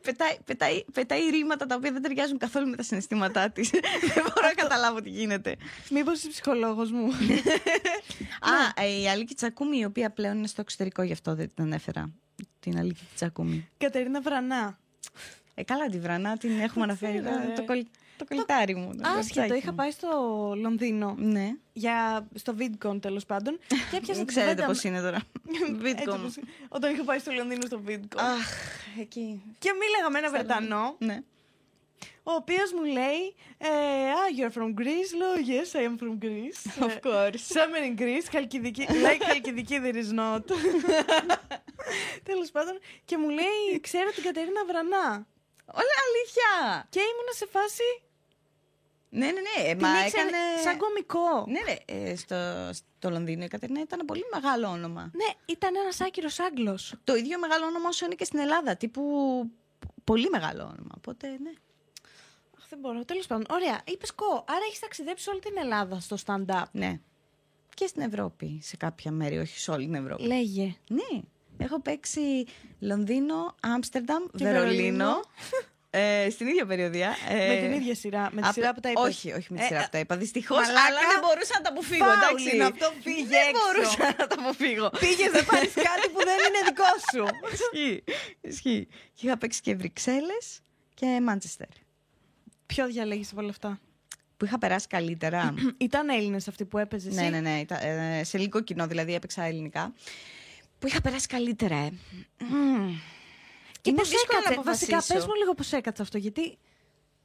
πετάει, 0.00 0.36
πετάει, 0.44 0.84
πετάει 0.92 1.30
ρήματα 1.30 1.66
τα 1.66 1.74
οποία 1.74 1.92
δεν 1.92 2.02
ταιριάζουν 2.02 2.38
καθόλου 2.38 2.68
με 2.68 2.76
τα 2.76 2.82
συναισθήματά 2.82 3.50
της. 3.50 3.70
δεν 4.14 4.22
μπορώ 4.22 4.46
να 4.46 4.54
καταλάβω 4.54 5.00
τι 5.00 5.10
γίνεται. 5.10 5.56
Μήπως 5.90 6.18
είσαι 6.18 6.28
ψυχολόγος 6.28 6.90
μου; 6.90 7.06
Α, 8.52 8.82
ε, 8.82 9.00
η 9.00 9.08
Αλίκη 9.08 9.34
Τσακούμη, 9.34 9.78
η 9.78 9.84
οποία 9.84 10.10
πλέον 10.10 10.36
είναι 10.36 10.46
στο 10.46 10.60
εξωτερικό, 10.60 11.02
γι' 11.02 11.12
αυτό 11.12 11.34
δεν 11.34 11.50
την 11.54 11.64
ανέφερα. 11.64 12.10
Την 12.60 12.78
Αλίκη 12.78 13.08
Τσακούμη. 13.14 13.68
Κατερίνα 13.78 14.20
Βρανά. 14.20 14.78
Ε, 15.54 15.62
καλά 15.64 15.86
τη 15.88 15.98
βρανά, 15.98 16.36
την 16.36 16.60
έχουμε 16.60 16.84
αναφέρει. 16.84 17.20
ξέρω, 17.20 17.34
Το, 17.36 17.42
ρε. 17.46 17.52
το, 17.54 17.64
κολ- 17.64 17.86
το 18.16 18.24
κολλητάρι 18.28 18.74
μου. 18.74 18.94
το 18.94 19.00
Άσχετο, 19.08 19.18
κοριτσάκι 19.34 19.56
είχα 19.56 19.70
μου. 19.70 19.76
πάει 19.76 19.90
στο 19.90 20.08
Λονδίνο. 20.56 21.14
Ναι. 21.18 21.48
Για, 21.72 22.28
στο 22.34 22.54
VidCon 22.58 23.00
τέλος 23.00 23.26
πάντων. 23.26 23.58
Και 23.66 23.74
έπιασα 23.96 24.00
Δεν 24.04 24.14
την 24.14 24.26
ξέρετε 24.26 24.50
κουβέντα 24.50 24.66
πώς 24.66 24.84
είναι 24.84 25.00
τώρα. 25.00 25.18
Έτσι 25.84 26.04
Bitcom. 26.06 26.12
όπως- 26.18 26.38
Όταν 26.68 26.92
είχα 26.94 27.04
πάει 27.04 27.18
στο 27.18 27.32
Λονδίνο 27.32 27.66
στο 27.66 27.82
VidCon. 27.88 28.16
Αχ, 28.18 28.50
εκεί. 29.00 29.42
Και 29.58 29.70
μίλαγα 29.80 30.10
με 30.10 30.18
ένα 30.18 30.30
Βρετανό, 30.30 30.96
Ναι. 30.98 31.20
ο 32.22 32.32
οποίος 32.32 32.72
μου 32.72 32.84
λέει 32.84 33.34
ε, 33.58 33.68
Ah, 34.20 34.38
you're 34.40 34.52
from 34.62 34.68
Greece. 34.80 35.10
Λέω 35.18 35.32
Yes, 35.48 35.76
I 35.78 35.82
am 35.88 36.02
from 36.04 36.24
Greece. 36.24 36.84
Of 36.86 36.94
course. 37.06 37.42
Summer 37.56 37.82
in 37.96 38.00
Greece, 38.02 38.26
Χαλκιδική. 38.32 38.86
Like 38.88 39.22
Χαλκιδική, 39.26 39.80
there 39.84 39.96
is 39.96 40.18
not. 40.18 40.44
Τέλος 42.22 42.50
πάντων. 42.50 42.78
Και 43.04 43.18
μου 43.18 43.28
λέει, 43.28 43.80
Ξέρω 43.80 44.10
την 44.10 44.22
Κατερίνα 44.22 44.64
Βρανά. 44.66 45.26
Όλα 45.80 45.96
αλήθεια. 46.08 46.50
Και 46.90 47.00
ήμουνα 47.00 47.32
σε 47.40 47.46
φάση. 47.54 47.88
Ναι, 49.14 49.26
ναι, 49.26 49.40
ναι. 49.40 49.68
ε, 49.70 49.74
Την 49.74 49.86
Μα 49.86 50.04
ήξερε 50.04 50.28
έκανε. 50.28 50.62
σαν 50.64 50.76
κωμικό. 50.78 51.44
Ναι, 51.46 51.60
ναι. 51.60 51.76
ε, 52.10 52.16
στο, 52.16 52.36
στο 52.72 53.10
Λονδίνο 53.10 53.44
η 53.44 53.48
Κατερίνα 53.48 53.80
ήταν 53.80 54.06
πολύ 54.06 54.24
μεγάλο 54.32 54.68
όνομα. 54.68 55.10
Ναι, 55.14 55.30
ήταν 55.46 55.74
ένας 55.76 56.00
άκυρο 56.00 56.28
Άγγλος. 56.46 56.94
Το 57.04 57.14
ίδιο 57.14 57.38
μεγάλο 57.38 57.64
όνομα 57.66 57.88
όσο 57.88 58.04
είναι 58.04 58.14
και 58.14 58.24
στην 58.24 58.38
Ελλάδα. 58.38 58.76
Τύπου 58.76 59.02
πολύ 60.04 60.28
μεγάλο 60.30 60.62
όνομα. 60.62 60.94
Οπότε, 60.96 61.28
ναι. 61.28 61.50
Αχ, 62.58 62.68
δεν 62.68 62.78
μπορώ. 62.78 63.04
Τέλος 63.04 63.26
πάντων. 63.26 63.46
Ωραία. 63.50 63.80
Είπες 63.84 64.12
κο. 64.14 64.44
Άρα 64.48 64.64
έχεις 64.68 64.78
ταξιδέψει 64.78 65.30
όλη 65.30 65.40
την 65.40 65.56
Ελλάδα 65.58 66.00
στο 66.00 66.16
stand-up. 66.26 66.64
Ναι. 66.72 67.00
Και 67.74 67.86
στην 67.86 68.02
Ευρώπη, 68.02 68.60
σε 68.62 68.76
κάποια 68.76 69.10
μέρη, 69.10 69.38
όχι 69.38 69.58
σε 69.58 69.70
όλη 69.70 69.84
την 69.84 69.94
Ευρώπη. 69.94 70.22
Λέγε. 70.26 70.76
Ναι. 70.88 71.20
Έχω 71.58 71.80
παίξει 71.80 72.20
Λονδίνο, 72.78 73.54
Άμστερνταμ, 73.60 74.22
Και 74.36 74.44
Βερολίνο. 74.44 74.70
Βερολίνο. 74.74 75.20
ε, 75.90 76.30
στην 76.30 76.46
ίδια 76.46 76.66
περιοδία. 76.66 77.16
Ε, 77.28 77.48
με 77.48 77.56
την 77.60 77.72
ίδια 77.72 77.94
σειρά. 77.94 78.20
Με 78.22 78.28
τη 78.28 78.36
απλά- 78.38 78.52
σειρά 78.52 78.74
που 78.74 78.80
τα 78.80 78.90
είπες. 78.90 79.02
Όχι, 79.02 79.32
όχι 79.32 79.46
με 79.52 79.58
τη 79.58 79.64
Ε, 79.64 79.66
σειρά 79.66 79.80
που 79.82 79.88
τα 79.90 79.98
είπα. 79.98 80.16
Δυστυχώς, 80.16 80.58
μαλάκα, 80.58 80.80
αλλά 80.86 80.98
δεν 81.12 81.20
μπορούσα 81.24 81.54
να 81.54 81.60
τα 81.60 81.68
αποφύγω. 81.70 82.04
φάουλ 82.04 82.18
εντάξει. 82.22 82.54
είναι 82.54 82.64
αυτό, 82.64 82.92
φύγε 83.02 83.26
δεν 83.26 83.48
έξω. 83.48 83.60
μπορούσα 83.62 84.04
να 84.18 84.26
τα 84.26 84.36
αποφύγω. 84.40 84.88
Πήγε 84.98 85.26
να 85.36 85.42
πάρεις 85.44 85.72
κάτι 85.88 86.06
που 86.12 86.20
δεν 86.28 86.38
είναι 86.46 86.60
δικό 86.68 86.90
σου. 87.12 87.24
Ισχύει. 87.54 88.04
Ισχύει. 88.40 88.88
Και 89.14 89.26
είχα 89.26 89.38
παίξει 89.38 89.60
και 89.60 89.74
Βρυξέλλες 89.74 90.46
και 90.94 91.20
Μάντσεστερ. 91.22 91.68
Ποιο 92.66 92.86
διαλέγεις 92.86 93.30
από 93.32 93.40
όλα 93.40 93.50
αυτά; 93.50 93.80
Που 94.36 94.44
είχα 94.44 94.58
περάσει 94.58 94.86
καλύτερα. 94.86 95.54
Ήταν 95.88 96.08
Έλληνες 96.08 96.48
αυτοί 96.48 96.64
που 96.64 96.78
έπαιζες. 96.78 97.14
ναι, 97.14 97.28
ναι, 97.28 97.40
ναι. 97.40 97.58
ήταν, 97.58 97.78
ε, 97.82 98.24
σε 98.24 98.38
λίγο 98.38 98.60
κοινό, 98.60 98.86
δηλαδή 98.86 99.14
έπαιξα 99.14 99.42
ελληνικά. 99.42 99.92
Που 100.82 100.88
είχα 100.88 101.00
περάσει 101.00 101.26
καλύτερα, 101.26 101.76
ε. 101.76 101.92
Μμμ. 102.38 102.94
Και 103.80 103.90
Είναι 103.90 103.98
πώς 103.98 104.08
δύσκολο 104.08 104.38
να 104.44 104.52
έκατσε. 104.52 104.70
Βασικά, 104.70 104.96
αποφασίσω. 104.96 105.14
πες 105.14 105.26
μου 105.26 105.34
λίγο 105.34 105.54
πώς 105.54 105.72
έκατσε 105.72 106.02
αυτό. 106.02 106.18
Γιατί 106.18 106.58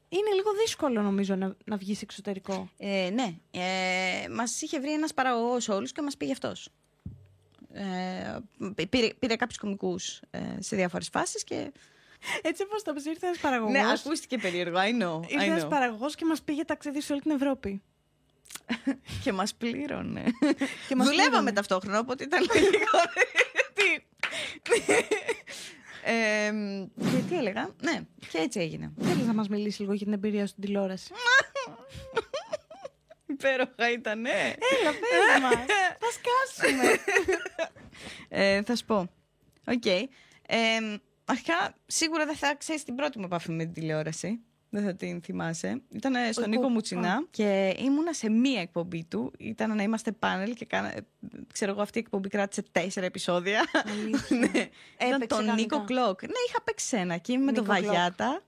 είναι 0.09 0.31
λίγο 0.35 0.51
δύσκολο 0.65 1.01
νομίζω 1.01 1.35
να, 1.35 1.55
να 1.65 1.77
βγεις 1.77 2.01
εξωτερικό. 2.01 2.69
Ε, 2.77 3.09
ναι. 3.13 3.35
Ε, 3.51 4.27
μας 4.29 4.61
είχε 4.61 4.79
βρει 4.79 4.93
ένας 4.93 5.13
παραγωγός 5.13 5.69
όλους 5.69 5.91
και 5.91 6.01
μας 6.01 6.17
πήγε 6.17 6.31
αυτός. 6.31 6.69
Ε, 7.73 8.37
πήρε, 8.89 9.13
πήρε 9.19 9.35
κάποιους 9.35 9.57
κομικούς 9.57 10.21
ε, 10.29 10.39
σε 10.59 10.75
διάφορες 10.75 11.09
φάσεις 11.11 11.43
και. 11.43 11.71
Έτσι 12.41 12.63
όπως 12.63 12.83
το 12.83 12.93
πεις, 12.93 13.05
ήρθε 13.05 13.25
ένας 13.25 13.37
παραγωγός. 13.37 13.71
Ναι, 13.73 13.91
ακούστηκε 13.91 14.37
περίεργο. 14.37 14.77
I 14.77 15.03
know. 15.03 15.19
I 15.19 15.31
Ήρθε 15.31 15.45
ένας 15.45 15.63
know. 15.65 15.69
παραγωγός 15.69 16.15
και 16.15 16.25
μας 16.25 16.41
πήγε 16.41 16.63
ταξίδι 16.63 17.01
σε 17.01 17.11
όλη 17.11 17.21
την 17.21 17.31
Ευρώπη. 17.31 17.81
και 19.23 19.31
μας 19.31 19.55
πλήρωνε. 19.55 20.23
Και 20.87 20.95
μας 20.95 21.05
Δουλεύαμε 21.07 21.27
πλήρωνε. 21.29 21.51
ταυτόχρονα, 21.51 21.99
οπότε 21.99 22.23
ήταν 22.23 22.39
λογικό. 22.53 22.97
Τι; 23.77 24.05
Ε, 26.09 26.51
και 26.95 27.17
τι 27.29 27.37
έλεγα; 27.37 27.69
Ναι, 27.81 28.01
και 28.29 28.37
έτσι 28.37 28.59
έγινε. 28.59 28.91
Θέλεις 29.01 29.25
να 29.25 29.33
μας 29.33 29.49
μιλήσεις 29.49 29.79
λίγο 29.79 29.93
για 29.93 30.05
την 30.05 30.13
εμπειρία 30.13 30.41
σου 30.41 30.47
στην 30.47 30.63
τηλεόραση; 30.63 31.11
Υπέροχα 33.25 33.91
ήταν, 33.91 34.21
ναι. 34.21 34.29
Έλα, 34.79 34.91
πες 34.91 35.41
μας. 35.41 35.65
Θα 35.99 36.07
σκάσουμε. 36.11 36.97
Ε, 38.29 38.61
θα 38.63 38.75
σου 38.75 38.85
πω. 38.85 39.09
Οκ. 39.67 39.85
Ε, 39.85 40.07
αρχικά, 41.25 41.75
σίγουρα 41.87 42.25
δεν 42.25 42.35
θα 42.35 42.55
ξέρεις 42.55 42.83
την 42.83 42.95
πρώτη 42.95 43.19
μου 43.19 43.25
επαφή 43.25 43.51
με 43.51 43.63
την 43.63 43.73
τηλεόραση. 43.73 44.39
Δεν 44.77 44.85
θα 44.85 44.95
την 44.95 45.21
θυμάσαι. 45.21 45.81
Ήταν 45.91 46.13
στον 46.31 46.43
Ο 46.43 46.47
Νίκο 46.47 46.61
Κου- 46.61 46.71
Μουτσινά 46.71 47.25
και 47.29 47.75
ήμουνα 47.79 48.13
σε 48.13 48.29
μία 48.29 48.61
εκπομπή 48.61 49.03
του. 49.03 49.31
Ήταν 49.37 49.75
να 49.75 49.83
είμαστε 49.83 50.11
πάνελ 50.11 50.53
και 50.53 50.65
κάνα, 50.65 50.87
ε, 50.97 50.99
ξέρω 51.53 51.71
εγώ 51.71 51.81
αυτή 51.81 51.97
η 51.97 52.01
εκπομπή 52.05 52.29
κράτησε 52.29 52.63
τέσσερα 52.71 53.05
επεισόδια. 53.05 53.65
Αλήθεια. 53.91 54.37
ναι. 54.39 54.47
Ήταν 54.47 54.67
Έπαιξε 54.97 55.27
τον 55.27 55.37
κανονικά. 55.39 55.53
Nick 55.77 55.83
O'Clock. 55.85 56.21
Ναι, 56.21 56.29
είχα 56.49 56.61
παίξει 56.63 56.97
ένα 56.97 57.17
και 57.17 57.31
είμαι 57.31 57.43
με 57.43 57.51
τον 57.51 57.63
Nick 57.63 57.75
O'Clock. 57.75 57.85
Βαγιάτα. 57.93 58.41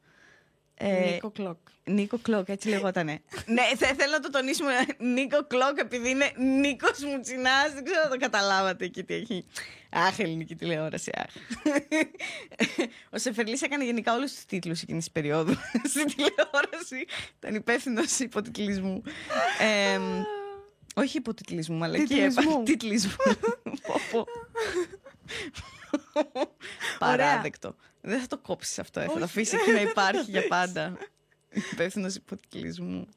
Ε, 0.82 1.10
Νίκο 1.14 1.30
Κλοκ. 1.32 1.58
Νίκο 1.84 2.18
Κλοκ, 2.18 2.50
έτσι 2.50 2.68
λεγότανε. 2.70 3.22
ναι, 3.46 3.62
θε- 3.78 3.96
θέλω 3.98 4.12
να 4.12 4.20
το 4.20 4.30
τονίσουμε. 4.30 4.74
Νίκο 4.98 5.48
Κλοκ, 5.48 5.78
επειδή 5.80 6.10
είναι 6.10 6.32
Νίκος 6.38 7.04
Μουτσινάς. 7.04 7.74
Δεν 7.74 7.84
ξέρω 7.84 8.02
αν 8.04 8.10
το 8.10 8.18
καταλάβατε 8.18 8.86
εκεί 8.86 9.04
τι 9.04 9.14
έχει. 9.14 9.46
Αχ, 9.92 10.20
ελληνική 10.20 10.56
τηλεόραση. 10.56 11.12
Αχ. 11.16 11.34
Ο 13.10 13.18
Σεφερλής 13.18 13.62
έκανε 13.62 13.84
γενικά 13.86 14.14
όλους 14.16 14.34
τους 14.34 14.46
τίτλους 14.46 14.82
εκείνης 14.82 15.04
της 15.04 15.12
περίοδου 15.14 15.54
στην 15.94 16.06
τηλεόραση. 16.06 17.06
Ήταν 17.40 17.56
υπεύθυνο 17.56 18.02
υποτιτλισμού. 18.20 19.02
Ε, 19.60 20.00
Όχι 20.96 21.18
υποτιτλισμού, 21.18 21.84
αλλά 21.84 21.98
και 21.98 22.04
Τιτλισμού. 22.04 22.64
τίτλισμού. 22.64 23.16
Πω, 23.64 23.96
πω. 24.12 24.26
Ωραία. 26.14 26.48
Παράδεκτο. 27.00 27.76
Δεν 28.10 28.20
θα 28.20 28.28
το 28.28 28.38
κόψεις 28.38 28.80
αυτό, 28.80 29.00
ε, 29.00 29.06
θα 29.06 29.18
το 29.18 29.24
αφήσεις 29.24 29.54
εκεί 29.54 29.72
να 29.72 29.82
υπάρχει 29.82 30.32
για 30.32 30.48
πάντα. 30.56 30.98
Υπεύθυνος 31.72 32.16
υποτιτλισμού. 32.16 33.08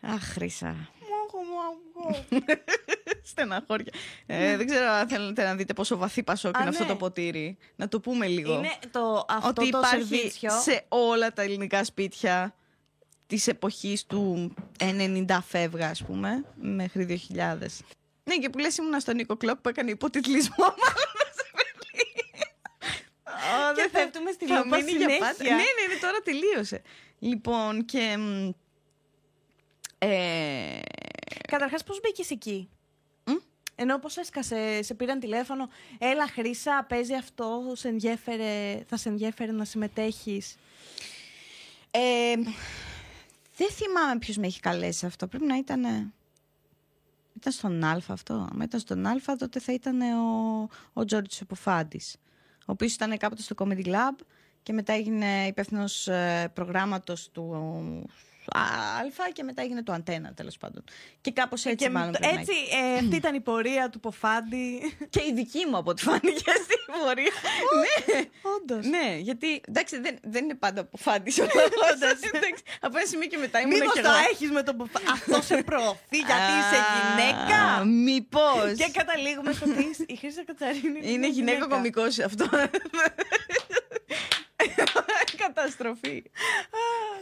Αχ, 0.00 0.22
Χρύσα. 0.22 0.88
Στεναχώρια. 3.30 3.92
Ε, 4.26 4.56
δεν 4.56 4.66
ξέρω 4.66 4.90
αν 4.90 5.08
θέλετε 5.08 5.44
να 5.44 5.54
δείτε 5.54 5.72
πόσο 5.72 5.96
βαθύ 5.96 6.22
πασόκ 6.22 6.56
Α, 6.56 6.60
είναι 6.60 6.68
αυτό 6.68 6.82
ναι. 6.82 6.88
το 6.88 6.96
ποτήρι. 6.96 7.56
Να 7.76 7.88
το 7.88 8.00
πούμε 8.00 8.26
λίγο. 8.26 8.54
Είναι 8.54 8.72
το, 8.90 9.24
αυτό 9.28 9.48
ότι 9.48 9.70
το 9.70 9.78
υπάρχει 9.78 10.06
σερβίτσιο. 10.06 10.50
σε 10.50 10.84
όλα 10.88 11.32
τα 11.32 11.42
ελληνικά 11.42 11.84
σπίτια 11.84 12.54
της 13.26 13.46
εποχής 13.46 14.06
του 14.06 14.54
90 14.78 15.38
φεύγα, 15.46 15.88
ας 15.88 16.02
πούμε, 16.02 16.44
μέχρι 16.54 17.22
2000. 17.34 17.38
Ναι, 18.24 18.36
και 18.36 18.50
που 18.50 18.58
λες 18.58 18.76
ήμουνα 18.76 19.00
στον 19.00 19.16
Νίκο 19.16 19.36
Κλοκ 19.36 19.56
που 19.56 19.68
έκανε 19.68 19.90
υποτιτλισμό. 19.90 20.64
μάλλον, 20.82 21.26
σε 21.34 21.35
Βερλίνη. 21.35 21.35
Ω, 23.36 23.74
Και 23.74 23.80
δεν 23.80 23.90
θα- 23.90 23.98
πέφτουμε 23.98 24.30
στη 24.32 24.46
θα 24.46 24.58
λούπα 24.64 24.76
μείνει 24.76 24.90
για 24.90 25.06
πάντα. 25.08 25.34
συνέχεια. 25.34 25.56
Ναι, 25.56 25.62
ναι, 25.62 25.94
ναι, 25.94 26.00
τώρα 26.00 26.18
τελείωσε. 26.24 26.82
Λοιπόν, 27.18 27.84
και... 27.84 28.16
μ, 28.18 28.50
Ε, 29.98 30.80
Καταρχάς 31.48 31.84
πώς 31.84 32.00
μπήκες 32.00 32.30
εκεί; 32.30 32.68
Μ; 33.24 33.32
Ενώ 33.74 33.98
πώς 33.98 34.16
έσκασε, 34.16 34.82
σε 34.82 34.94
πήραν 34.94 35.18
τηλέφωνο, 35.20 35.68
έλα 35.98 36.26
Χρύσα, 36.28 36.86
παίζει 36.88 37.14
αυτό, 37.14 37.72
σε 37.74 37.88
ενδιέφερε, 37.88 38.82
θα 38.88 38.96
σε 38.96 39.08
ενδιέφερε 39.08 39.52
να 39.52 39.64
συμμετέχεις. 39.64 40.56
Ε, 41.90 42.34
δεν 43.56 43.68
θυμάμαι 43.70 44.18
ποιος 44.18 44.36
με 44.36 44.46
έχει 44.46 44.60
καλέσει 44.60 44.98
σε 44.98 45.06
αυτό. 45.06 45.26
Πρέπει 45.26 45.44
να 45.46 45.56
ήταν... 45.56 45.84
ε, 45.84 46.12
Ήταν 47.36 47.52
στον 47.52 47.84
Α 47.84 48.00
αυτό. 48.08 48.48
Αν 48.52 48.60
ήταν 48.60 48.80
στον 48.80 49.06
Α, 49.06 49.20
τότε 49.38 49.60
θα 49.60 49.72
ήταν 49.72 50.00
ο, 50.00 50.68
ο 50.92 51.04
Τζόρτζ 51.04 51.40
Εποφάντης. 51.40 52.16
Ο 52.68 52.72
οποίος 52.72 52.94
ήταν 52.94 53.16
κάποτε 53.16 53.42
στο 53.42 53.54
Comedy 53.58 53.86
Lab 53.86 54.24
και 54.62 54.72
μετά 54.72 54.92
έγινε 54.92 55.46
υπεύθυνος 55.46 56.08
προγράμματος 56.52 57.30
του 57.30 57.52
Α 58.54 59.30
και 59.32 59.42
μετά 59.42 59.62
έγινε 59.62 59.82
το 59.82 59.92
Αντένα 59.92 60.32
τέλος 60.34 60.56
πάντων. 60.56 60.84
Και 61.20 61.30
κάπως 61.30 61.64
έτσι 61.64 61.84
και 61.84 61.90
μάλλον 61.90 62.08
μ- 62.10 62.16
πρέπει 62.18 62.34
να 62.34 62.40
έτσι, 62.40 62.52
ε, 62.94 62.98
αυτή 62.98 63.16
ήταν 63.16 63.34
η 63.34 63.40
πορεία 63.40 63.88
του 63.90 64.00
Ποφάντη. 64.00 64.96
Και 65.10 65.22
η 65.30 65.32
δική 65.34 65.66
μου 65.70 65.76
από 65.76 65.90
ό,τι 65.90 66.02
φάνηκε 66.02 66.50
στην 66.64 66.78
πορεία. 67.04 67.32
ναι. 67.80 68.24
Όντως. 68.56 68.86
Ναι, 68.86 69.16
γιατί 69.18 69.60
εντάξει, 69.68 70.00
δεν, 70.00 70.18
δεν 70.22 70.44
είναι 70.44 70.54
πάντα 70.54 70.80
από 70.80 70.96
φάντη 70.96 71.40
ο 71.40 71.46
λόγο. 71.54 71.68
Από 72.86 72.96
ένα 72.98 73.06
σημείο 73.06 73.26
και 73.26 73.36
μετά 73.36 73.60
ήμουν 73.60 73.72
Μήπως 73.78 73.92
και 73.92 74.00
το 74.00 74.08
εγώ. 74.08 74.18
έχεις 74.30 74.50
με 74.50 74.62
τον 74.62 74.76
Ποφάντη. 74.76 75.10
Αυτό 75.10 75.42
σε 75.42 75.62
προωθεί 75.62 76.18
γιατί 76.28 76.52
είσαι 76.60 76.78
Α, 76.80 76.86
γυναίκα; 76.96 77.84
Μήπως. 77.84 78.74
Και 78.76 78.90
καταλήγουμε 78.92 79.52
στο 79.52 79.66
ότι 79.70 80.04
η 80.12 80.16
Χρύσα 80.16 80.44
Κατσαρίνη 80.44 81.00
Είναι 81.12 81.28
γυναίκα 81.28 81.66
κωμικό 81.66 82.02
αυτό. 82.02 82.46
Καταστροφή. 85.46 86.22
Α, 86.70 86.78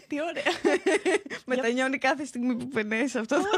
Τι 0.07 0.17
ωραία. 0.23 0.77
Μετανιώνει 1.47 1.99
κάθε 1.99 2.25
στιγμή 2.25 2.57
που 2.57 2.69
περνάει 2.69 3.07
σε 3.07 3.19
αυτό. 3.19 3.37
το 3.37 3.49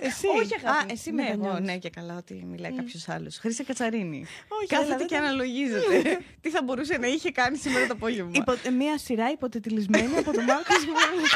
Εσύ. 0.00 0.26
Όχι, 0.26 0.54
αγάπη. 0.64 0.84
Α, 0.84 0.94
εσύ 0.94 1.10
ναι, 1.10 1.22
εγώ, 1.22 1.30
μετανιώνεις. 1.36 1.66
ναι, 1.70 1.78
και 1.78 1.90
καλά 1.90 2.16
ότι 2.16 2.44
μιλάει 2.50 2.72
κάποιος 2.72 3.08
άλλος. 3.08 3.38
Χρήσα 3.38 3.64
Κατσαρίνη. 3.64 4.26
Όχι, 4.48 4.66
Κάθεται 4.66 4.86
έλα, 4.88 4.96
δεν 4.96 5.06
και 5.06 5.14
τα- 5.14 5.20
αναλογίζεται. 5.20 6.18
Τι 6.42 6.50
θα 6.50 6.62
μπορούσε 6.62 6.96
να 6.98 7.06
είχε 7.06 7.30
κάνει 7.30 7.56
σήμερα 7.56 7.86
το 7.86 7.92
απόγευμα. 7.92 8.30
Υπο, 8.34 8.52
ε, 8.62 8.70
μία 8.70 8.98
σειρά 8.98 9.30
υποτιτλισμένη 9.30 10.16
από 10.18 10.32
τον 10.32 10.44
Μάρκο 10.44 10.74
Σμόλη. 10.80 11.26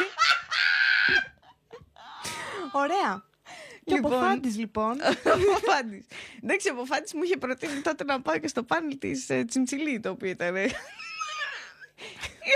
Ωραία. 2.71 3.23
Και 3.83 3.93
ο 3.93 3.95
Λοιπόν. 3.95 4.11
Ποφάντης 4.11 4.57
λοιπόν. 4.57 4.91
Ο 5.01 5.71
Φάντης. 5.71 6.05
Εντάξει, 6.43 6.69
ο 6.69 6.85
Φάντης 6.85 7.13
μου 7.13 7.23
είχε 7.23 7.37
προτείνει 7.37 7.81
τότε 7.81 8.03
να 8.03 8.21
πάω 8.21 8.37
και 8.37 8.47
στο 8.47 8.63
πάνελ 8.63 8.97
της 8.97 9.29
ε, 9.29 9.43
Τσιμτσιλή, 9.45 9.99
το 9.99 10.09
οποίο 10.09 10.29
ήταν. 10.29 10.55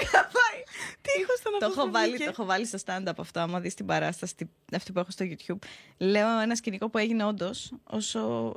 Είχα 0.01 0.21
πάει. 0.21 0.63
Τι 1.01 1.21
ήχος 1.21 1.39
ήταν 1.39 1.51
Το 1.51 1.57
αυτός 1.65 1.77
έχω, 1.77 1.85
που 1.85 1.91
βάλει, 1.91 2.07
βγήκε; 2.09 2.23
το 2.23 2.29
έχω 2.29 2.45
βάλει 2.45 2.65
στο 2.65 2.77
stand-up 2.85 3.11
αυτό, 3.17 3.39
άμα 3.39 3.59
δεις 3.59 3.73
την 3.73 3.85
παράσταση, 3.85 4.35
τη- 4.35 4.45
αυτή 4.75 4.91
που 4.91 4.99
έχω 4.99 5.11
στο 5.11 5.25
YouTube. 5.29 5.57
Λέω 5.97 6.39
ένα 6.39 6.55
σκηνικό 6.55 6.89
που 6.89 6.97
έγινε 6.97 7.23
όντως 7.23 7.71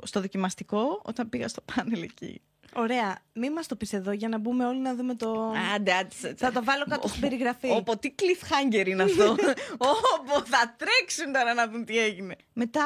στο 0.03 0.19
δοκιμαστικό 0.21 1.01
όταν 1.03 1.29
πήγα 1.29 1.47
στο 1.47 1.61
πάνελ 1.75 2.01
εκεί. 2.01 2.41
Ωραία. 2.75 3.17
Μην 3.33 3.51
μας 3.51 3.67
το 3.67 3.75
πεις 3.75 3.93
εδώ 3.93 4.11
για 4.11 4.27
να 4.29 4.37
μπούμε 4.37 4.65
όλοι 4.65 4.79
να 4.79 4.95
δούμε 4.95 5.15
το... 5.15 5.53
Άντε, 5.75 5.93
άντε. 5.93 6.33
Θα 6.37 6.51
το 6.51 6.63
βάλω 6.63 6.85
κάτω 6.89 7.07
στην 7.07 7.21
περιγραφή. 7.21 7.69
Όπο, 7.69 7.97
τι 7.97 8.15
cliffhanger 8.19 8.87
είναι 8.87 9.03
αυτό. 9.03 9.23
Όπο, 10.13 10.45
θα 10.45 10.75
τρέξουν 10.77 11.33
τώρα 11.33 11.53
να 11.53 11.67
δουν 11.67 11.85
τι 11.85 11.97
έγινε. 11.99 12.35
Μετά 12.53 12.83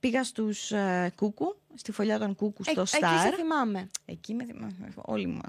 πήγα 0.00 0.24
στους 0.24 0.70
ε, 0.72 1.12
Κούκου, 1.16 1.56
στη 1.74 1.92
φωλιά 1.92 2.18
των 2.18 2.34
Κούκου 2.34 2.62
στο 2.64 2.80
Ε, 2.80 2.82
Εκεί 2.82 2.98
Star. 3.00 3.20
σε 3.22 3.34
θυμάμαι. 3.36 3.88
Εκεί 4.04 4.34
με 4.34 4.44
θυμάμαι. 4.44 4.88
Όλοι 4.94 5.26
μου. 5.26 5.40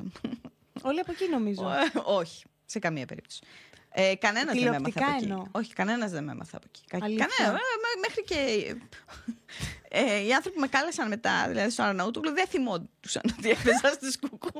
Όλοι 0.81 0.99
από 0.99 1.11
εκεί 1.11 1.29
νομίζω. 1.29 1.69
Ε, 1.69 1.99
Όχι, 2.03 2.43
σε 2.65 2.79
καμία 2.79 3.05
περίπτωση. 3.05 3.39
Ε, 3.91 4.15
κανένας 4.15 4.53
δεν 4.53 4.63
με 4.63 4.75
έμαθε 4.75 4.77
Τηλεοπτικά 4.83 5.05
από 5.05 5.15
εκεί. 5.15 5.23
εννοώ. 5.23 5.43
Όχι, 5.51 5.73
κανένας 5.73 6.11
δεν 6.11 6.23
με 6.23 6.31
έμαθε 6.31 6.55
από 6.55 6.65
εκεί. 6.69 6.81
Κα- 6.87 6.99
Αλήθεια. 7.05 7.27
Κανένα. 7.37 7.57
ε, 7.57 7.61
μέ- 7.83 7.99
μέχρι 8.07 8.23
και. 8.23 8.39
Ε, 9.91 10.19
οι 10.25 10.33
άνθρωποι 10.33 10.55
που 10.55 10.61
με 10.61 10.67
κάλεσαν 10.67 11.07
μετά, 11.07 11.45
δηλαδή 11.47 11.69
στο 11.69 11.83
Αρναούτογλου, 11.83 12.31
δεν 12.33 12.47
θυμόντουσαν 12.47 13.21
ότι 13.37 13.49
έπαιζα 13.49 13.89
στου 13.99 14.27
κουκού. 14.29 14.59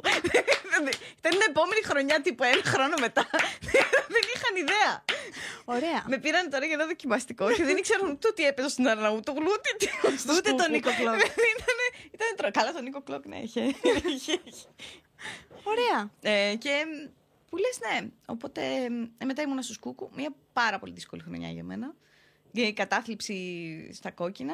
Ήταν 1.20 1.32
την 1.34 1.42
επόμενη 1.50 1.82
χρονιά, 1.84 2.22
τύπου 2.22 2.44
ένα 2.44 2.64
χρόνο 2.64 2.96
μετά. 3.00 3.28
δεν 4.14 4.24
είχαν 4.36 4.54
ιδέα. 4.64 5.04
Ωραία. 5.66 6.04
Με 6.08 6.18
πήραν 6.18 6.50
τώρα 6.50 6.66
για 6.66 6.74
ένα 6.74 6.86
δοκιμαστικό 6.86 7.52
και 7.52 7.64
δεν 7.64 7.78
ήξεραν 7.78 8.10
ούτε 8.12 8.28
ότι 8.28 8.44
έπαιζα 8.46 8.70
στον 8.70 8.88
Αρναούτογλου, 8.88 9.50
ούτε 9.58 9.70
τι. 9.78 10.18
στους 10.18 10.38
Ούτε 10.38 10.50
τον 10.50 10.58
Κούκου. 10.58 10.72
Νίκο 10.72 10.90
Κλοκ. 11.00 11.14
Ήτανε, 11.56 11.86
ήτανε 12.12 12.32
τρο- 12.38 12.52
Καλά, 12.52 12.72
τον 12.74 12.84
Νίκο 12.84 13.02
Κλοκ, 13.02 13.26
ναι, 13.26 13.38
είχε. 13.38 13.62
Είχε- 15.60 15.70
είχε. 15.70 15.80
Ωραία. 15.92 16.12
Ε, 16.52 16.56
και 16.56 16.70
μ, 16.88 17.10
που 17.50 17.58
λες 17.58 17.80
ναι. 18.02 18.10
Οπότε 18.26 18.62
ε, 19.18 19.26
μετά 19.26 19.42
ήμουνα 19.42 19.62
στους 19.62 19.78
Κούκου. 19.78 20.10
Μια 20.16 20.30
πάρα 20.54 20.80
πολύ 20.80 20.94
δύσκολη 20.94 21.22
χρονιά 21.22 21.50
για 21.50 21.64
μένα. 21.64 21.96
Για 22.52 22.68
η 22.68 22.74
κατάθλιψη 22.74 23.90
στα 23.94 24.12
κόκκινα. 24.12 24.54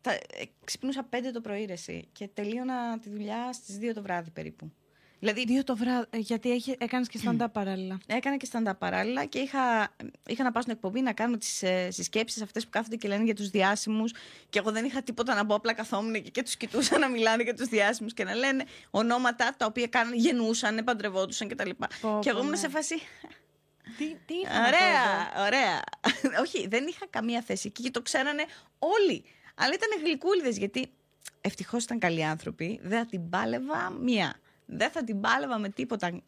Τα, 0.00 0.12
ε, 0.12 0.20
ξυπνούσα 0.64 1.08
5 1.10 1.32
το 1.32 1.40
πρωί 1.40 1.64
ρε, 1.64 1.72
εσύ, 1.72 2.08
και 2.12 2.28
τελείωνα 2.34 2.98
τη 2.98 3.10
δουλειά 3.10 3.52
στις 3.52 3.78
2 3.80 3.92
το 3.94 4.02
βράδυ 4.02 4.30
περίπου. 4.30 4.72
Δηλαδή 5.20 5.44
Δύο 5.44 5.64
το 5.64 5.76
βράδυ, 5.76 6.06
ε, 6.10 6.18
γιατί 6.18 6.50
έχει, 6.50 6.76
έκανες 6.78 7.08
και 7.08 7.20
stand-up 7.24 7.46
παράλληλα. 7.58 8.00
έκανα 8.06 8.36
και 8.36 8.48
stand-up 8.52 8.72
παράλληλα 8.78 9.24
και 9.24 9.38
είχα, 9.38 9.94
είχα 10.26 10.42
να 10.42 10.52
πάω 10.52 10.62
στην 10.62 10.74
εκπομπή 10.74 11.00
να 11.00 11.12
κάνω 11.12 11.36
τις 11.36 11.62
ε, 11.62 11.90
συσκέψεις 11.90 12.42
αυτές 12.42 12.64
που 12.64 12.70
κάθονται 12.70 12.96
και 12.96 13.08
λένε 13.08 13.24
για 13.24 13.34
τους 13.34 13.48
διάσημους 13.50 14.12
και 14.50 14.58
εγώ 14.58 14.70
δεν 14.70 14.84
είχα 14.84 15.02
τίποτα 15.02 15.34
να 15.34 15.46
πω, 15.46 15.54
απλά 15.54 15.72
καθόμουν 15.72 16.14
εκεί 16.14 16.30
και 16.30 16.42
τους 16.42 16.56
κοιτούσα 16.56 16.98
να 16.98 17.08
μιλάνε 17.08 17.42
για 17.42 17.54
τους 17.54 17.68
διάσημους 17.68 18.14
και 18.14 18.24
να 18.24 18.34
λένε 18.34 18.64
ονόματα 18.90 19.54
τα 19.56 19.66
οποία 19.66 19.86
κάνουν, 19.86 20.14
γεννούσαν, 20.14 20.84
παντρευόντουσαν 20.84 21.48
κτλ. 21.48 21.70
Πω, 22.00 22.18
Και 22.22 22.28
εγώ 22.28 22.38
πω, 22.38 22.44
ήμουν 22.44 22.50
ναι. 22.50 22.56
σε 22.56 22.68
φάση, 22.68 22.94
Τι, 23.98 24.04
τι 24.26 24.34
είχα 24.34 24.60
να 24.60 24.70
πω 24.70 24.76
εδώ; 24.76 24.76
Ωραία, 24.76 25.46
ωραία. 25.46 25.82
Όχι, 26.44 26.68
δεν 26.68 26.86
είχα 26.86 27.06
καμία 27.10 27.42
θέση 27.42 27.66
εκεί 27.66 27.82
και 27.82 27.90
το 27.90 28.02
ξέρανε 28.02 28.44
όλοι. 28.78 29.24
Αλλά 29.54 29.74
ήταν 29.74 30.04
γλυκούλιδες 30.04 30.56
γιατί 30.56 30.90
ευτυχώς 31.40 31.84
ήταν 31.84 31.98
καλοί 31.98 32.24
άνθρωποι. 32.24 32.80
Δεν 32.82 32.98
θα 32.98 33.06
την 33.06 33.30
πάλευα 33.30 33.90
μία. 33.90 34.34
Δεν 34.72 34.90
θα 34.90 35.04
την 35.04 35.20
πάλευα 35.20 35.58
με 35.58 35.68
τίποτα 35.68 36.22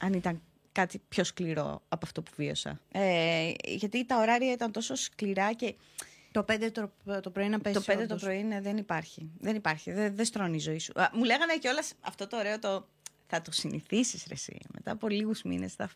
αν 0.00 0.12
ήταν 0.12 0.42
κάτι 0.72 1.00
πιο 1.08 1.24
σκληρό 1.24 1.82
από 1.88 2.06
αυτό 2.06 2.22
που 2.22 2.30
βίωσα. 2.36 2.80
Ε, 2.92 3.52
γιατί 3.64 4.06
τα 4.06 4.18
ωράρια 4.18 4.52
ήταν 4.52 4.72
τόσο 4.72 4.94
σκληρά 4.94 5.52
και 5.52 5.74
Το 6.32 6.44
5 6.48 6.70
το, 6.72 6.90
το 7.20 7.30
πρωί 7.30 7.48
να 7.48 7.58
πέσει. 7.60 7.74
το 7.74 7.92
5 7.92 7.96
το 7.96 8.02
όντως. 8.02 8.22
πρωί 8.22 8.42
ναι, 8.42 8.60
δεν 8.60 8.76
υπάρχει. 8.76 9.30
Δεν 9.38 9.56
υπάρχει. 9.56 9.92
Δεν, 9.92 10.16
δεν 10.16 10.24
στρώνει 10.24 10.56
η 10.56 10.58
ζωή 10.58 10.78
σου. 10.78 10.92
Α, 10.96 11.10
μου 11.12 11.24
λέγανε 11.24 11.56
κιόλας 11.58 11.92
αυτό 12.00 12.26
το 12.26 12.36
ωραίο 12.36 12.58
το. 12.58 12.88
Θα 13.30 13.42
το 13.42 13.52
συνηθίσεις, 13.52 14.24
ρε 14.28 14.34
εσύ. 14.34 14.58
Μετά 14.74 14.92
από 14.92 15.08
λίγους 15.08 15.42
μήνες. 15.42 15.74
Θα... 15.74 15.90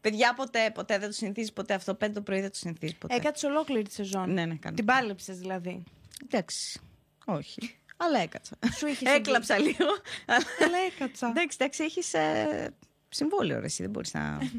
Παιδιά, 0.00 0.34
ποτέ, 0.34 0.70
ποτέ 0.74 0.98
δεν 0.98 1.08
το 1.08 1.14
συνηθίζεις 1.14 1.52
ποτέ 1.52 1.74
αυτό. 1.74 1.94
Πέντε 1.94 2.12
το 2.12 2.20
πρωί 2.20 2.40
δεν 2.40 2.50
το 2.50 2.56
συνηθίζεις 2.56 2.96
ποτέ. 2.96 3.14
Έκατσε 3.14 3.46
ολόκληρη 3.46 3.82
τη 3.82 3.92
σεζόν. 3.92 4.32
Ναι, 4.32 4.46
ναι, 4.46 4.54
κάνω. 4.54 4.76
Την 4.76 4.84
πάλεψες 4.84 5.38
δηλαδή. 5.38 5.82
Εντάξει. 6.24 6.80
Όχι. 7.24 7.76
Αλλά 7.96 8.18
έκατσα. 8.18 8.56
Σου 8.78 8.86
είχες 8.86 9.12
Έκλαψα 9.16 9.58
λίγο. 9.58 9.86
Αλλά- 10.26 10.44
Αλλά 10.64 10.76
έκατσα. 10.94 11.26
Εντάξει, 11.28 11.56
εντάξει, 11.60 11.84
έχεις 11.84 12.14
ε, 12.14 12.74
συμβόλαιο, 13.08 13.58
ρε, 13.60 13.64
εσύ. 13.66 13.82
Δεν 13.82 13.90
μπορείς 13.90 14.12
να. 14.14 14.20
κάτι. 14.20 14.52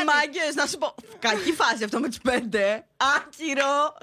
ε, 0.00 0.04
μάγκες, 0.06 0.54
να 0.54 0.66
σου 0.66 0.78
πω. 0.78 0.94
Κακή 1.18 1.52
φάση 1.52 1.84
αυτό 1.84 2.00
με 2.00 2.08
τους 2.08 2.18
πέντε. 2.18 2.86
Άκυρο. 3.16 3.96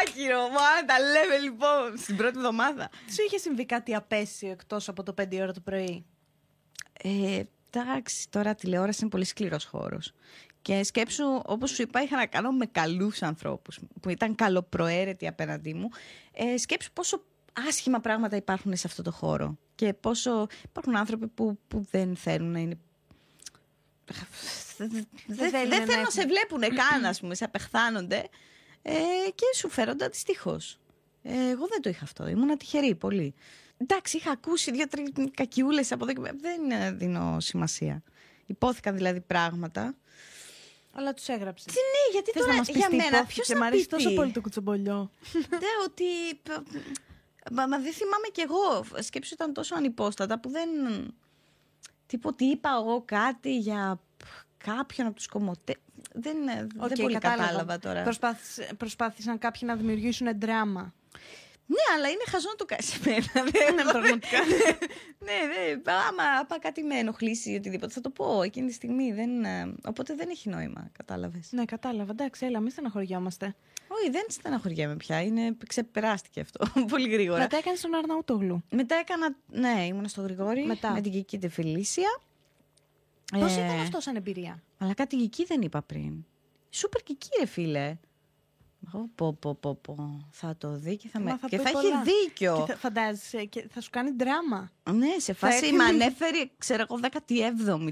Άκυρο. 0.00 0.40
Μα 0.48 0.84
τα 0.86 0.98
λέμε 1.00 1.38
λοιπόν 1.38 1.96
στην 1.98 2.16
πρώτη 2.16 2.36
εβδομάδα. 2.38 2.88
Σου 3.14 3.22
είχε 3.26 3.38
συμβεί 3.38 3.66
κάτι 3.66 3.94
απέσιο 3.94 4.50
εκτός 4.50 4.88
από 4.88 5.02
το 5.02 5.14
5 5.22 5.38
ώρα 5.40 5.52
το 5.52 5.60
πρωί; 5.60 6.04
Ε, 7.02 7.42
εντάξει, 7.72 8.28
τώρα 8.30 8.54
τηλεόραση 8.54 8.98
είναι 9.00 9.10
πολύ 9.10 9.24
σκληρός 9.24 9.64
χώρος. 9.64 10.12
Και 10.68 10.84
σκέψου, 10.84 11.24
όπως 11.44 11.70
σου 11.70 11.82
είπα, 11.82 12.02
είχα 12.02 12.16
να 12.16 12.26
κάνω 12.26 12.50
με 12.50 12.66
καλούς 12.66 13.22
ανθρώπους 13.22 13.78
που 14.00 14.08
ήταν 14.08 14.34
καλοπροαίρετοι 14.34 15.26
απέναντί 15.26 15.74
μου. 15.74 15.88
Ε, 16.32 16.56
σκέψου 16.56 16.92
πόσο 16.92 17.24
άσχημα 17.68 18.00
πράγματα 18.00 18.36
υπάρχουν 18.36 18.76
σε 18.76 18.86
αυτό 18.86 19.02
το 19.02 19.12
χώρο. 19.12 19.58
Και 19.74 19.92
πόσο 19.92 20.46
υπάρχουν 20.64 20.96
άνθρωποι 20.96 21.26
που, 21.26 21.58
που 21.68 21.86
δεν 21.90 22.16
θέλουν 22.16 22.50
να 22.50 22.58
είναι... 22.58 22.78
Δεν, 24.76 25.06
δεν, 25.26 25.50
θέλουν 25.50 25.68
δεν 25.68 25.68
να 25.68 25.68
θέλουν 25.68 25.86
να 25.86 25.92
έχουν. 25.92 26.10
σε 26.10 26.26
βλέπουν 26.26 26.60
καν, 26.60 27.04
ας 27.04 27.20
πούμε, 27.20 27.34
σε 27.34 27.44
απεχθάνονται. 27.44 28.28
ε, 28.82 28.92
και 29.34 29.44
σου 29.54 29.68
φέρονται 29.68 30.04
αντιστοίχως. 30.04 30.78
Ε, 31.22 31.48
εγώ 31.50 31.66
δεν 31.66 31.82
το 31.82 31.88
είχα 31.88 32.04
αυτό. 32.04 32.28
Ήμουν 32.28 32.56
τυχερή 32.58 32.94
πολύ. 32.94 33.34
Εντάξει, 33.76 34.16
είχα 34.16 34.30
ακούσει 34.30 34.70
δύο-τρεις 34.70 35.08
κακιούλες 35.34 35.92
από 35.92 36.04
εδώ 36.04 36.12
και 36.12 36.20
πέρα. 36.20 36.36
Δεν 36.40 36.70
ε, 36.70 36.92
δίνω 36.92 37.40
σημασία. 37.40 38.02
Υπόθηκαν 38.46 38.94
δηλαδή 38.96 39.20
πράγματα. 39.20 39.94
Αλλά 40.98 41.14
τους 41.14 41.28
έγραψες. 41.28 41.72
Τι 41.72 41.78
ναι, 41.94 42.12
γιατί 42.12 42.30
Θες 42.30 42.40
τώρα 42.42 42.52
να 42.52 42.58
μας 42.58 42.66
πεις 42.66 42.76
για 42.76 42.88
τι 42.88 42.96
μένα 42.96 43.16
υπόθηκε, 43.16 43.32
ποιος 43.42 43.48
Μ' 43.56 43.60
να 43.60 43.66
αρέσει 43.66 43.82
πει 43.82 43.88
τόσο 43.88 44.08
τι; 44.08 44.14
πολύ 44.14 44.30
το 44.32 44.40
κουτσομπολιό. 44.40 45.10
Ναι, 45.62 45.72
ότι. 45.84 46.04
Μα, 47.52 47.66
μα 47.66 47.78
δεν 47.78 47.92
θυμάμαι 47.92 48.28
κι 48.32 48.40
εγώ. 48.40 48.84
Σκέψου 49.02 49.34
ήταν 49.34 49.52
τόσο 49.52 49.74
ανυπόστατα 49.74 50.40
που 50.40 50.48
δεν. 50.50 50.68
Τίποτε 52.06 52.44
ότι 52.44 52.52
είπα 52.52 52.70
εγώ 52.82 53.02
κάτι 53.04 53.56
για 53.58 54.00
κάποιον 54.58 55.06
από 55.06 55.16
τους 55.16 55.26
κομμωτέ. 55.26 55.76
Δεν, 56.12 56.36
Οκ, 56.78 56.88
δεν 56.88 56.98
πολύ 57.00 57.18
κατάλαβα 57.18 57.78
τώρα. 57.78 58.02
Προσπάθησε- 58.02 58.74
Προσπάθησαν 58.74 59.38
κάποιοι 59.38 59.60
να 59.64 59.76
δημιουργήσουν 59.76 60.38
δράμα. 60.40 60.94
Ναι, 61.70 61.94
αλλά 61.96 62.08
είναι 62.08 62.22
χαζό 62.28 62.48
να 62.48 62.54
το 62.54 62.64
κάνει 62.64 62.82
σε 62.82 62.98
μένα. 63.04 63.50
Δεν 63.50 63.74
Ναι, 63.74 63.82
πραγματικά. 63.82 64.38
ναι, 65.18 65.38
ναι. 65.48 65.92
Άμα, 66.08 66.22
άμα 66.22 66.58
κάτι 66.60 66.82
με 66.82 66.94
ενοχλήσει 66.98 67.50
ή 67.52 67.56
οτιδήποτε, 67.56 67.92
θα 67.92 68.00
το 68.00 68.10
πω 68.10 68.42
εκείνη 68.42 68.66
τη 68.66 68.72
στιγμή. 68.72 69.12
Δεν, 69.12 69.44
ε, 69.44 69.74
οπότε 69.84 70.14
δεν 70.14 70.28
έχει 70.30 70.48
νόημα, 70.48 70.90
κατάλαβες. 70.92 71.48
Ναι, 71.52 71.64
κατάλαβα. 71.64 72.10
Εντάξει, 72.10 72.46
έλα, 72.46 72.60
μην 72.60 72.70
στεναχωριόμαστε. 72.70 73.54
Όχι, 73.88 74.10
δεν 74.10 74.24
στεναχωριέμαι 74.28 74.96
πια. 74.96 75.22
Είναι, 75.22 75.56
ξεπεράστηκε 75.66 76.40
αυτό 76.40 76.66
πολύ 76.92 77.08
γρήγορα. 77.08 77.38
Μετά 77.40 77.56
έκανες 77.56 77.80
τον 77.80 77.94
Αρναούτογλου. 77.94 78.62
Μετά 78.70 78.94
έκανα. 78.94 79.36
Ναι, 79.46 79.84
ήμουν 79.86 80.08
στο 80.08 80.22
Γρηγόρι 80.22 80.64
Μετά. 80.64 80.90
με 80.92 81.00
την 81.00 81.12
Κική 81.12 81.38
Τεφιλίσια. 81.38 82.20
Πώς 83.38 83.56
Ε, 83.56 83.64
ήταν 83.64 83.80
αυτό 83.80 84.00
σαν 84.00 84.16
εμπειρία; 84.16 84.62
Αλλά 84.78 84.94
κάτι 84.94 85.16
Κική 85.16 85.44
δεν 85.44 85.60
είπα 85.62 85.82
πριν. 85.82 86.24
Σούπερ 86.70 87.02
Κική, 87.02 87.28
ρε 87.38 87.46
φίλε. 87.46 87.96
Εγώ 88.86 89.08
πω, 89.14 89.32
πω, 89.34 89.54
πω, 89.54 89.74
πω. 89.74 90.26
Θα 90.30 90.54
το 90.58 90.68
δει 90.76 90.96
και 90.96 91.08
θα, 91.08 91.18
Μα 91.20 91.24
με... 91.32 91.38
θα 91.40 91.48
και 91.48 91.56
πει 91.56 91.62
θα 91.62 91.70
πολλά. 91.70 92.02
έχει 92.06 92.10
δίκιο. 92.24 92.64
Και 92.66 92.72
θα, 92.72 92.78
φαντάζεσαι 92.78 93.44
και 93.44 93.68
θα 93.74 93.80
σου 93.80 93.90
κάνει 93.90 94.10
δράμα. 94.18 94.70
Ναι, 94.92 95.06
σε 95.18 95.32
φάση 95.32 95.56
έκανε- 95.56 95.76
με 95.76 95.84
ανέφερε, 95.84 96.38
ξέρω 96.58 96.82
εγώ, 96.90 96.98
17η. 97.02 97.12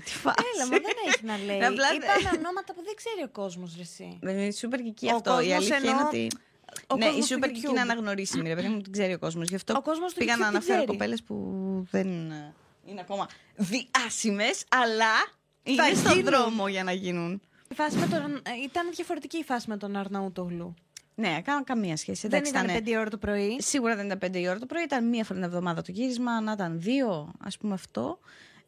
Τι 0.04 0.10
φάση. 0.10 0.36
Έλα, 0.54 0.64
μα 0.70 0.76
δεν 0.78 0.96
έχει 1.06 1.24
να 1.24 1.36
λέει. 1.38 1.56
Απλά- 1.68 1.94
Είπαν 1.94 2.34
ονόματα 2.38 2.74
που 2.74 2.82
δεν 2.84 2.94
ξέρει 2.94 3.22
ο 3.24 3.28
κόσμος, 3.28 3.78
εσύ. 3.80 4.18
Δεν 4.22 4.38
είναι 4.38 4.50
σούπερ 4.50 4.80
Κική 4.82 5.06
Ο 5.06 5.14
αυτό. 5.14 5.30
Η 5.30 5.34
κόσμος 5.34 5.54
αλήθεια 5.54 5.76
εννοώ- 5.76 5.92
είναι 5.94 6.02
ότι. 6.06 6.28
ο 6.86 6.96
ναι, 6.96 7.04
η 7.04 7.06
κόσμος 7.08 7.26
του 7.26 7.32
σούπερ 7.32 7.50
Κική 7.50 7.66
YouTube. 7.66 7.70
είναι 7.70 7.80
αναγνωρίσιμη, 7.80 8.48
ρε 8.48 8.54
παιδί 8.54 8.68
μου, 8.68 8.80
την 8.80 8.92
ξέρει 8.92 9.12
ο 9.12 9.18
κόσμος. 9.18 9.48
Γι' 9.48 9.54
αυτό 9.54 9.74
Ο 9.76 9.82
κόσμος 9.82 10.12
του 10.12 10.18
πήγα 10.18 10.34
YouTube 10.34 10.38
να 10.38 10.46
την 10.46 10.56
αναφέρω 10.56 10.72
ξέρει. 10.78 10.86
κοπέλες 10.90 11.22
που 11.22 11.36
δεν 11.90 12.30
ε, 12.30 12.54
είναι 12.84 13.00
ακόμα 13.00 13.28
διάσημες, 13.56 14.64
αλλά 14.68 15.14
Θα 15.62 15.86
είναι 15.88 15.94
στον 15.98 16.12
γίνουν. 16.16 16.24
δρόμο 16.32 16.68
για 16.68 16.84
να 16.84 16.92
γίνουν. 16.92 17.40
Η 17.70 17.74
φάση 17.74 17.96
με 17.96 18.06
τον... 18.06 18.34
ε, 18.36 18.40
Ήταν 18.64 18.90
διαφορετική 18.94 19.38
η 19.38 19.42
φάση 19.44 19.68
με 19.68 19.76
τον 19.76 19.96
Αρναούτογλου. 19.96 20.74
Ναι, 21.14 21.40
κάνω 21.42 21.64
καμία 21.64 21.96
σχέση. 21.96 22.28
Δεν 22.28 22.38
Εντάξει, 22.38 22.50
ήταν 22.58 22.64
ήτανε- 22.64 22.88
5 22.88 23.00
ώρα 23.00 23.10
το 23.10 23.18
πρωί. 23.18 23.60
Σίγουρα 23.60 23.96
δεν 23.96 24.06
ήταν 24.06 24.18
πέντε 24.18 24.38
η 24.38 24.48
ώρα 24.48 24.58
το 24.58 24.66
πρωί, 24.66 24.82
ήταν 24.82 25.08
μία 25.08 25.24
φορά 25.24 25.38
την 25.38 25.48
εβδομάδα 25.48 25.82
το 25.82 25.92
γύρισμα, 25.92 26.40
να 26.40 26.52
ήταν 26.52 26.80
δύο, 26.80 27.32
ας 27.40 27.56
πούμε 27.58 27.74
αυτό. 27.74 28.18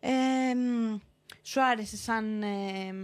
Ε, 0.00 0.10
μ, 0.54 0.96
Σου 1.42 1.62
άρεσε 1.64 1.96
σαν 1.96 2.42
ε, 2.42 2.94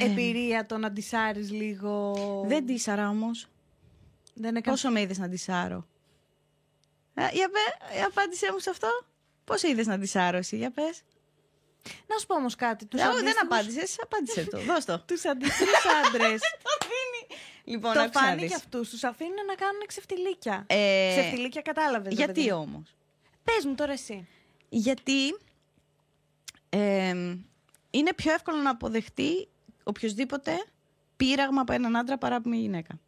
ε, 0.00 0.04
εμπειρία 0.04 0.66
το 0.66 0.78
να 0.78 0.90
ντυσάρεις 0.90 1.50
λίγο... 1.50 2.14
Δεν 2.46 2.66
τίσαρα 2.66 3.08
όμως. 3.08 3.48
Δεν 4.34 4.56
έκανε... 4.56 4.76
Πόσο 4.76 4.90
με 4.90 5.00
είδες 5.00 5.18
να 5.18 5.28
τισάρω. 5.28 5.86
Ε, 7.14 7.28
για 7.32 7.48
πέ, 7.48 8.02
απάντησέ 8.06 8.48
μου 8.52 8.58
σε 8.58 8.70
αυτό. 8.70 8.88
Πώς 9.44 9.62
είδες 9.62 9.86
να 9.86 9.98
τισάρω 9.98 10.36
εσύ, 10.36 10.56
για 10.56 10.70
πες. 10.70 11.02
Να 12.06 12.18
σου 12.18 12.26
πω 12.26 12.34
όμως 12.34 12.54
κάτι. 12.54 12.86
Τους 12.86 13.00
Ε, 13.00 13.04
όχι, 13.04 13.14
δεν 13.14 13.24
αντίστοιχους- 13.26 13.52
απάντησες, 13.58 13.96
απάντησε 14.02 14.44
το. 14.44 14.58
Δώσ' 14.60 14.84
το. 14.84 15.00
Τους 15.06 15.24
αντίστοιχους 15.24 15.84
άντρες. 16.06 16.40
Λοιπόν, 17.64 17.92
το 17.92 18.00
άκουσα 18.00 18.20
να 18.20 18.26
φάνηκε 18.26 18.46
δεις. 18.46 18.56
αυτούς. 18.56 18.88
Τους 18.90 19.04
αφήνουν 19.04 19.44
να 19.46 19.54
κάνουν 19.54 19.82
ξεφτιλίκια. 19.86 20.64
Ε, 20.66 21.14
Ξεφτιλίκια 21.18 21.62
κατάλαβες. 21.62 22.08
ρε 22.08 22.14
γιατί 22.14 22.32
παιδί. 22.32 22.50
όμως; 22.52 22.94
Πες 23.44 23.64
μου 23.64 23.74
τώρα 23.74 23.92
εσύ. 23.92 24.28
Γιατί 24.68 25.28
ε, 26.68 27.08
είναι 27.90 28.14
πιο 28.16 28.32
εύκολο 28.32 28.56
να 28.62 28.70
αποδεχτεί 28.70 29.48
οποιοδήποτε 29.84 30.64
πείραγμα 31.16 31.60
από 31.60 31.72
έναν 31.72 31.96
άντρα 31.96 32.18
παρά 32.18 32.36
από 32.36 32.48
μια 32.48 32.58
γυναίκα. 32.60 32.98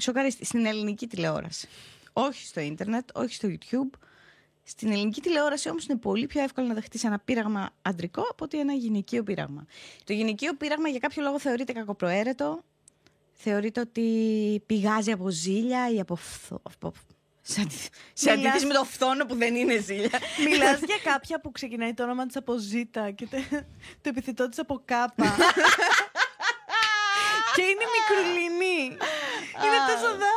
Σοκαρίστη. 0.00 0.44
Στην 0.44 0.66
ελληνική 0.66 1.06
τηλεόραση. 1.06 1.68
Όχι 2.12 2.46
στο 2.46 2.60
ίντερνετ, 2.60 3.08
όχι 3.14 3.34
στο 3.34 3.48
YouTube. 3.50 3.98
Στην 4.66 4.92
ελληνική 4.92 5.20
τηλεόραση 5.20 5.68
όμως 5.68 5.84
είναι 5.86 5.98
πολύ 5.98 6.26
πιο 6.26 6.42
εύκολο 6.42 6.66
να 6.66 6.74
δεχτείς 6.74 7.04
ένα 7.04 7.18
πείραγμα 7.18 7.70
αντρικό 7.82 8.20
από 8.30 8.44
ότι 8.44 8.58
ένα 8.60 8.72
γυναικείο 8.72 9.22
πείραγμα. 9.22 9.66
Το 10.04 10.12
γυναικείο 10.12 10.54
πείραγμα 10.54 10.88
για 10.88 10.98
κάποιο 10.98 11.22
λόγο 11.22 11.38
θεωρείται 11.40 11.72
κακοπροαίρετο. 11.72 12.62
Θεωρείται 13.32 13.80
ότι 13.80 14.02
πηγάζει 14.66 15.10
από 15.12 15.28
ζήλια 15.28 15.90
ή 15.90 16.00
από 16.00 16.14
φθο... 16.16 16.60
από- 16.62 16.92
Σε, 17.42 17.60
αντι... 17.60 17.74
σε 18.12 18.30
Μιλάς- 18.30 18.38
αντίθεση 18.38 18.66
με 18.66 18.74
το 18.74 18.84
φθόνο 18.84 19.26
που 19.26 19.34
δεν 19.34 19.54
είναι 19.54 19.78
ζήλια. 19.78 20.18
Μιλάς 20.48 20.80
για 20.90 20.98
κάποια 21.04 21.40
που 21.40 21.50
ξεκινάει 21.52 21.94
το 21.94 22.02
όνομα 22.02 22.26
της 22.26 22.36
από 22.36 22.56
Ζήτα 22.58 23.10
και 23.10 23.26
το, 23.26 23.36
το 24.00 24.08
επιθετό 24.08 24.48
της 24.48 24.58
από 24.58 24.82
Κάπα. 24.84 25.24
και 27.54 27.62
είναι 27.62 27.84
μικρουλινή. 27.96 28.82
είναι 29.64 29.80
τόσο 29.92 30.16
δά. 30.16 30.34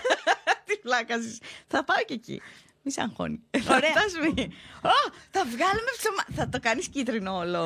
Τι 0.66 0.76
πλάκα 0.76 1.18
ζεις. 1.18 1.38
Θα 1.66 1.84
πάω 1.84 2.04
και 2.06 2.14
εκεί. 2.14 2.42
Μη 2.82 2.92
σε 2.92 3.00
αγχώνει. 3.00 3.42
Ωραία. 3.70 3.90
Φαντάσου 3.92 4.20
μη. 4.34 4.42
Ω, 4.82 4.94
θα 5.30 5.44
βγάλουμε 5.44 5.90
ψωμά. 5.98 6.24
Θα 6.36 6.48
το 6.48 6.60
κάνεις 6.60 6.88
κίτρινο 6.88 7.36
όλο. 7.36 7.62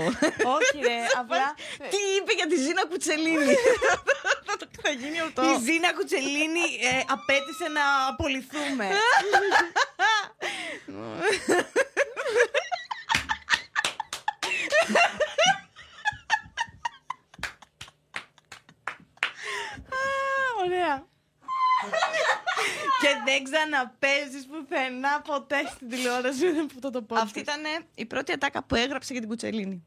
Όχι 0.56 0.78
ρε, 0.82 0.98
απλά... 1.18 1.54
Τι 1.92 1.96
είπε 2.16 2.32
για 2.32 2.46
τη 2.46 2.56
Ζήνα 2.56 2.86
Κουτσελίνη; 2.86 3.54
θα, 4.46 4.56
το, 4.56 4.66
θα 4.82 4.90
γίνει 4.90 5.20
αυτό. 5.20 5.42
Η 5.42 5.62
Ζήνα 5.64 5.92
Κουτσελίνη 5.94 6.66
ε, 6.90 7.02
απέτησε 7.08 7.68
να 7.68 8.06
απολυθούμε. 8.08 8.86
Α, 8.86 10.14
Ωραία. 20.64 21.06
Και 23.00 23.08
δεν 23.24 23.44
ξαναπέζεις 23.44 24.46
πουθενά 24.46 25.20
ποτέ 25.20 25.56
στην 25.74 25.88
τηλεόραση 25.88 26.46
ούτε 26.48 26.60
από 26.60 26.72
αυτό 26.74 26.90
το 26.90 27.06
podcast. 27.08 27.18
Αυτή 27.22 27.38
ήταν 27.38 27.60
η 27.94 28.04
πρώτη 28.06 28.32
ατάκα 28.32 28.64
που 28.64 28.74
έγραψε 28.74 29.12
για 29.12 29.20
την 29.20 29.30
Κουτσελίνη. 29.30 29.84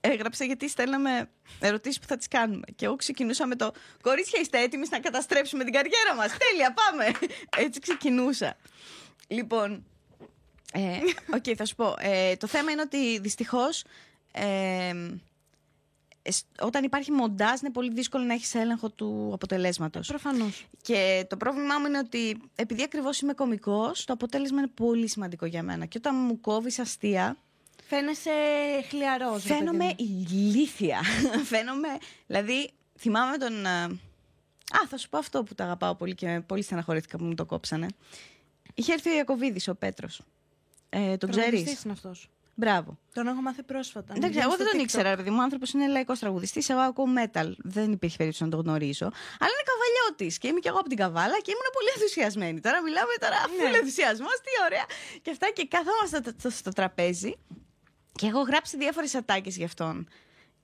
Έγραψε 0.00 0.44
γιατί 0.44 0.68
στέλναμε 0.68 1.30
ερωτήσεις 1.60 1.98
που 1.98 2.06
θα 2.06 2.16
τις 2.16 2.28
κάνουμε. 2.28 2.66
Και 2.76 2.84
εγώ 2.84 2.96
ξεκινούσα 2.96 3.46
με 3.46 3.56
το 3.56 3.72
Κορίτσια, 4.02 4.40
είστε 4.40 4.58
έτοιμοι 4.60 4.86
να 4.90 5.00
καταστρέψουμε 5.00 5.64
την 5.64 5.72
καριέρα 5.72 6.14
μας; 6.16 6.36
Τέλεια, 6.36 6.74
πάμε. 6.74 7.12
Έτσι 7.56 7.80
ξεκινούσα. 7.80 8.56
Λοιπόν. 9.28 9.84
Ε, 10.72 10.98
Οκ, 11.34 11.44
θα 11.56 11.64
σου 11.64 11.74
πω. 11.74 11.94
Ε, 11.98 12.36
το 12.36 12.46
θέμα 12.46 12.70
είναι 12.70 12.80
ότι 12.80 13.18
δυστυχώς. 13.18 13.84
Ε, 14.32 14.88
εσ- 14.88 15.31
όταν 16.60 16.84
υπάρχει 16.84 17.10
μοντάζ 17.12 17.60
είναι 17.60 17.70
πολύ 17.70 17.92
δύσκολο 17.92 18.24
να 18.24 18.34
έχεις 18.34 18.54
έλεγχο 18.54 18.90
του 18.90 19.30
αποτελέσματος. 19.34 20.08
Προφανώς. 20.08 20.66
Και 20.82 21.26
το 21.28 21.36
πρόβλημά 21.36 21.78
μου 21.78 21.86
είναι 21.86 21.98
ότι 21.98 22.42
επειδή 22.54 22.82
ακριβώς 22.82 23.20
είμαι 23.20 23.32
κωμικός, 23.32 24.04
το 24.04 24.12
αποτέλεσμα 24.12 24.58
είναι 24.58 24.70
πολύ 24.74 25.08
σημαντικό 25.08 25.46
για 25.46 25.62
μένα. 25.62 25.84
Και 25.86 25.98
όταν 25.98 26.14
μου 26.16 26.40
κόβεις 26.40 26.78
αστεία, 26.78 27.36
Φαίνεσαι 27.88 28.30
χλιαρός. 28.88 29.42
ρε 29.42 29.48
παιδί 29.48 29.58
φαίνομαι 29.58 29.84
μου. 29.84 29.94
ηλίθια. 29.98 31.00
φαίνομαι, 31.52 31.88
δηλαδή, 32.26 32.70
θυμάμαι 32.98 33.36
τον... 33.38 33.66
ε, 33.66 33.82
Α, 34.72 34.86
θα 34.88 34.96
σου 34.96 35.08
πω 35.08 35.18
αυτό 35.18 35.42
που 35.42 35.54
το 35.54 35.62
αγαπάω 35.64 35.94
πολύ 35.94 36.14
και 36.14 36.42
πολύ 36.46 36.62
στεναχωρήθηκα 36.62 37.18
που 37.18 37.24
μου 37.24 37.34
το 37.34 37.44
κόψανε. 37.44 37.86
Είχε 38.74 38.92
έρθει 38.92 39.10
ο 39.10 39.14
Ιακωβίδης, 39.14 39.68
ο 39.68 39.74
Πέτρος. 39.74 40.22
Ε, 40.88 41.16
τον 41.16 41.30
Τραγουδιστής 41.30 41.62
ξέρεις; 41.62 41.82
είναι 41.84 41.92
αυτός. 41.92 42.28
Μπράβο. 42.54 42.98
Τον 43.12 43.26
έχω 43.26 43.40
μάθει 43.40 43.62
πρόσφατα. 43.62 44.12
Εντάξει, 44.16 44.36
Μου 44.38 44.42
εγώ 44.44 44.54
βγαίνει 44.54 44.56
δεν 44.56 44.66
στο 44.66 44.70
τον 44.70 44.80
TikTok. 44.80 44.84
ήξερα, 44.84 45.10
ρε 45.10 45.16
παιδί 45.16 45.30
μου. 45.30 45.36
Ο 45.40 45.42
άνθρωπος 45.42 45.72
είναι 45.72 45.86
λαϊκός 45.88 46.18
τραγουδιστής. 46.18 46.68
Εγώ 46.68 46.80
ακούω 46.80 47.06
metal. 47.18 47.52
Δεν 47.58 47.92
υπήρχε 47.92 48.16
περίπτωση 48.16 48.44
να 48.44 48.50
τον 48.50 48.60
γνωρίζω. 48.60 49.04
Αλλά 49.40 49.50
είναι 49.54 49.66
καβαλιώτης. 49.70 50.38
Και 50.38 50.48
είμαι 50.48 50.60
κι 50.60 50.68
εγώ 50.68 50.78
από 50.78 50.88
την 50.88 50.96
καβάλα 50.98 51.36
και 51.44 51.50
ήμουν 51.54 51.68
πολύ 51.72 51.88
ενθουσιασμένη. 51.96 52.60
Τώρα 52.60 52.82
μιλάμε 52.82 53.12
τώρα 53.20 53.36
Ναι. 53.36 53.70
full 53.70 53.74
ενθουσιασμός. 53.80 54.32
Τι 54.44 54.50
ωραία. 54.66 54.84
Και 55.22 55.30
αυτά 55.30 55.50
και 55.50 55.66
κάθόμαστε 55.66 56.16
στο, 56.16 56.30
στο, 56.38 56.50
στο 56.50 56.70
τραπέζι. 56.70 57.32
Και 58.12 58.26
έχω 58.26 58.40
γράψει 58.40 58.76
διάφορες 58.76 59.14
ατάκες 59.14 59.56
γι' 59.56 59.64
αυτόν. 59.64 60.08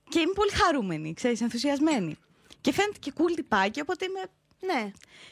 Και 0.08 0.20
είμαι 0.20 0.32
πολύ 0.32 0.50
χαρούμενη, 0.50 1.14
ξέρεις, 1.14 1.40
ενθουσιασμένη. 1.40 2.16
Και 2.60 2.72
φαίνεται 2.72 2.98
και 2.98 3.12
cool 3.16 3.32
τυπάκι, 3.34 3.80
οπότε 3.80 4.04
είμαι. 4.04 4.22
Ναι. 4.60 4.82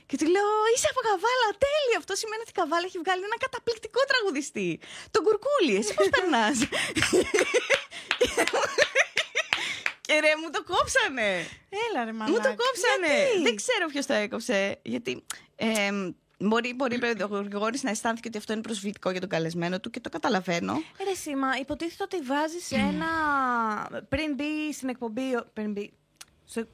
Και 0.06 0.16
του 0.20 0.26
λέω: 0.34 0.48
Είσαι 0.74 0.88
από 0.92 1.00
καβάλα, 1.08 1.46
τέλειο. 1.64 1.96
Αυτό 2.02 2.14
σημαίνει 2.20 2.40
ότι 2.46 2.52
η 2.56 2.58
καβάλα 2.60 2.84
έχει 2.90 2.98
βγάλει 3.04 3.22
ένα 3.30 3.38
καταπληκτικό 3.44 4.00
τραγουδιστή. 4.10 4.70
Τον 5.14 5.22
Κουρκούλη, 5.26 5.74
εσύ 5.80 5.92
πώς 5.94 6.08
περνάς; 6.16 6.56
και 10.00 10.14
ρε, 10.20 10.32
μου 10.42 10.50
το 10.50 10.60
κόψανε. 10.64 11.28
Έλα 11.86 12.04
ρε 12.04 12.12
Μου 12.12 12.18
μαλάκα. 12.18 12.42
το 12.48 12.54
κόψανε. 12.62 13.14
Γιατί; 13.24 13.42
Δεν 13.42 13.56
ξέρω 13.56 13.86
ποιος 13.92 14.06
το 14.06 14.12
έκοψε. 14.12 14.78
Γιατί. 14.82 15.24
ε, 15.56 15.90
Μπορεί, 16.38 16.74
μπορεί 16.74 16.98
ο 17.22 17.26
Γρηγόρης 17.26 17.82
να 17.82 17.90
αισθάνθηκε 17.90 18.28
ότι 18.28 18.38
αυτό 18.38 18.52
είναι 18.52 18.62
προσβλητικό 18.62 19.10
για 19.10 19.20
τον 19.20 19.28
καλεσμένο 19.28 19.80
του 19.80 19.90
και 19.90 20.00
το 20.00 20.08
καταλαβαίνω. 20.08 20.72
Ε, 20.98 21.04
Ρε 21.04 21.14
Σίμα, 21.14 21.58
υποτίθεται 21.60 22.02
ότι 22.02 22.20
βάζεις 22.20 22.70
ένα. 22.72 23.08
πριν 24.08 24.34
μπει 24.34 24.72
στην 24.72 24.88
εκπομπή. 24.88 25.22
Πριν 25.52 25.72
μπει. 25.72 25.92
σε- 26.44 26.60
Πριν 26.64 26.68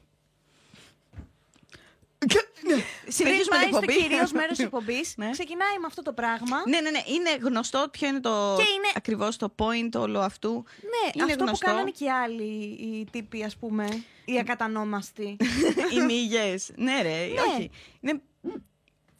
Συνεχίζουμε 3.07 3.55
πάει 3.55 3.65
την 3.65 3.73
στο 3.73 3.81
εκπομπή. 3.83 4.01
κυρίως 4.01 4.31
μέρος 4.39 4.57
της 4.57 4.65
εκπομπής, 4.65 5.13
Ναι. 5.17 5.29
ξεκινάει 5.29 5.77
με 5.79 5.85
αυτό 5.85 6.01
το 6.01 6.13
πράγμα. 6.13 6.63
Ναι, 6.67 6.81
ναι, 6.81 6.89
ναι. 6.89 7.01
Είναι 7.05 7.29
γνωστό 7.41 7.87
ποιο 7.91 8.07
είναι 8.07 8.19
το 8.19 8.53
Και 8.57 8.63
είναι- 8.75 8.91
ακριβώς 8.95 9.37
το 9.37 9.55
point 9.57 9.89
όλου 9.95 10.19
αυτού. 10.19 10.51
Ναι, 10.81 11.11
είναι 11.13 11.31
αυτό 11.31 11.43
γνωστό. 11.43 11.65
που 11.65 11.71
κάνανε 11.71 11.89
και 11.91 12.03
οι 12.03 12.09
άλλοι 12.09 12.43
οι 12.83 13.07
τύποι, 13.11 13.43
ας 13.43 13.55
πούμε. 13.57 14.03
Οι 14.25 14.39
ακατανόμαστοι. 14.39 15.37
Οι 15.93 15.99
μύγες. 16.07 16.71
ναι, 16.75 17.01
ρε. 17.01 17.09
Ναι. 17.09 17.41
Όχι. 17.41 17.69
Είναι, 18.01 18.21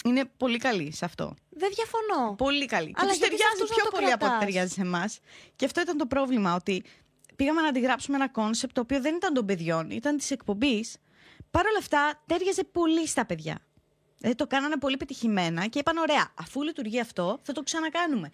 είναι 0.06 0.24
πολύ 0.38 0.58
καλή 0.58 0.94
σε 0.94 1.06
αυτό. 1.06 1.34
Δεν 1.50 1.70
διαφωνώ. 1.76 2.36
Πολύ 2.36 2.66
καλή. 2.66 2.94
Αλλά 2.98 3.12
και 3.12 3.18
τους 3.20 3.28
γιατί 3.28 3.36
σε 3.38 3.44
ταιριάζει 3.44 3.54
αυτούς 3.54 3.70
να 3.70 3.76
πιο 3.76 3.84
το 3.84 3.90
πολύ 3.98 4.12
από 4.12 4.26
ό,τι 4.26 4.32
κρατάς; 4.32 4.46
ταιριάζει 4.46 4.74
σε 4.74 4.82
εμάς. 4.82 5.20
Και 5.56 5.66
αυτό 5.66 5.82
ήταν 5.82 5.98
το 5.98 6.06
πρόβλημα. 6.06 6.56
Ότι 6.56 6.84
πήγαμε 7.36 7.62
να 7.62 7.68
αντιγράψουμε 7.68 8.16
ένα 8.18 8.30
concept 8.30 8.74
το 8.74 8.82
οποίο 8.82 9.02
δεν 9.02 9.16
ήταν 9.16 9.34
των 9.34 9.46
παιδιών, 9.46 9.90
ήταν 9.90 10.18
της 10.18 10.32
εκπομπής. 10.32 10.98
Παρ' 11.54 11.66
όλα 11.68 11.78
αυτά, 11.78 12.22
ταίριαζε 12.26 12.64
πολύ 12.64 13.08
στα 13.08 13.26
παιδιά. 13.26 13.60
Δηλαδή 14.18 14.38
το 14.38 14.48
κάνανε 14.48 14.78
πολύ 14.78 14.98
πετυχημένα 14.98 15.68
και 15.68 15.80
είπαν: 15.80 15.98
Ωραία, 15.98 16.32
αφού 16.40 16.62
λειτουργεί 16.64 17.00
αυτό, 17.00 17.40
θα 17.44 17.54
το 17.54 17.64
ξανακάνουμε. 17.64 18.30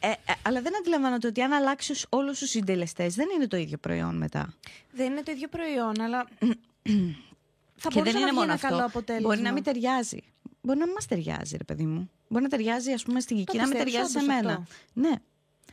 Ε, 0.00 0.08
ε, 0.08 0.14
αλλά 0.42 0.60
δεν 0.62 0.76
αντιλαμβάνονται 0.76 1.26
ότι 1.26 1.42
αν 1.42 1.52
αλλάξεις 1.52 2.06
όλους 2.08 2.38
τους 2.38 2.50
συντελεστές, 2.50 3.14
δεν 3.14 3.26
είναι 3.34 3.46
το 3.46 3.56
ίδιο 3.56 3.78
προϊόν 3.78 4.16
μετά. 4.16 4.54
Δεν 4.92 5.10
είναι 5.12 5.22
το 5.22 5.30
ίδιο 5.30 5.48
προϊόν, 5.48 6.00
αλλά. 6.00 6.24
θα 7.82 7.88
και 7.88 7.94
μπορούσε 7.94 8.02
δεν 8.02 8.12
να 8.12 8.18
είναι 8.18 8.26
βγει 8.26 8.32
μόνο 8.32 8.42
ένα 8.42 8.52
αυτό. 8.52 8.68
καλό 8.68 8.84
αποτέλεσμα. 8.84 9.28
Μπορεί 9.28 9.40
να 9.40 9.52
μην 9.52 9.62
ταιριάζει. 9.62 10.18
Μπορεί 10.60 10.78
να 10.78 10.84
μην 10.84 10.94
μας 10.94 11.06
ταιριάζει, 11.06 11.56
ρε 11.56 11.64
παιδί 11.64 11.86
μου. 11.86 12.10
Μπορεί 12.28 12.42
να 12.42 12.48
ταιριάζει, 12.50 12.92
ας 12.92 13.02
πούμε, 13.02 13.20
στην 13.20 13.36
Κική, 13.36 13.56
να 13.56 13.62
μην 13.62 13.70
πιστεύεις 13.72 13.92
ταιριάζει 13.92 14.12
σε 14.12 14.18
όντως 14.18 14.34
μένα. 14.34 14.50
αυτό; 14.52 14.64
Ναι. 14.92 15.12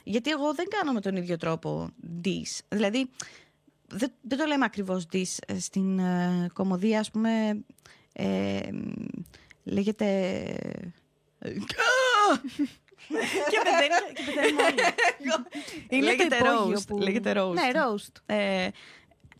Γιατί 0.04 0.30
εγώ 0.30 0.54
δεν 0.54 0.66
κάνω 0.70 0.92
με 0.92 1.02
τον 1.02 1.16
ίδιο 1.16 1.38
τρόπο 1.38 1.90
dis. 2.24 2.60
Δηλαδή, 2.70 3.10
δεν, 3.94 4.12
δεν 4.22 4.38
το 4.38 4.46
λέμε 4.46 4.66
ακριβώς 4.66 5.06
dis. 5.14 5.38
Ε, 5.48 5.60
Στην 5.60 6.00
ε, 6.00 6.48
κομμωδία, 6.54 7.00
ας 7.00 7.12
πούμε, 7.12 7.64
ε, 8.14 8.60
λέγεται. 9.64 10.08
και 13.50 13.60
πεθαίνει- 13.64 14.14
και 14.16 14.24
πεθαίνουμε 14.26 14.62
όλοι. 14.64 14.74
Είναι 15.90 16.06
Λέγεται 16.06 16.38
το 16.38 16.46
υπόγειο 16.46 16.78
roast, 16.80 16.88
που... 16.88 16.98
λέγεται 16.98 17.34
roast. 17.38 17.54
Ναι, 17.54 17.70
roast. 17.74 18.22
Ε, 18.26 18.68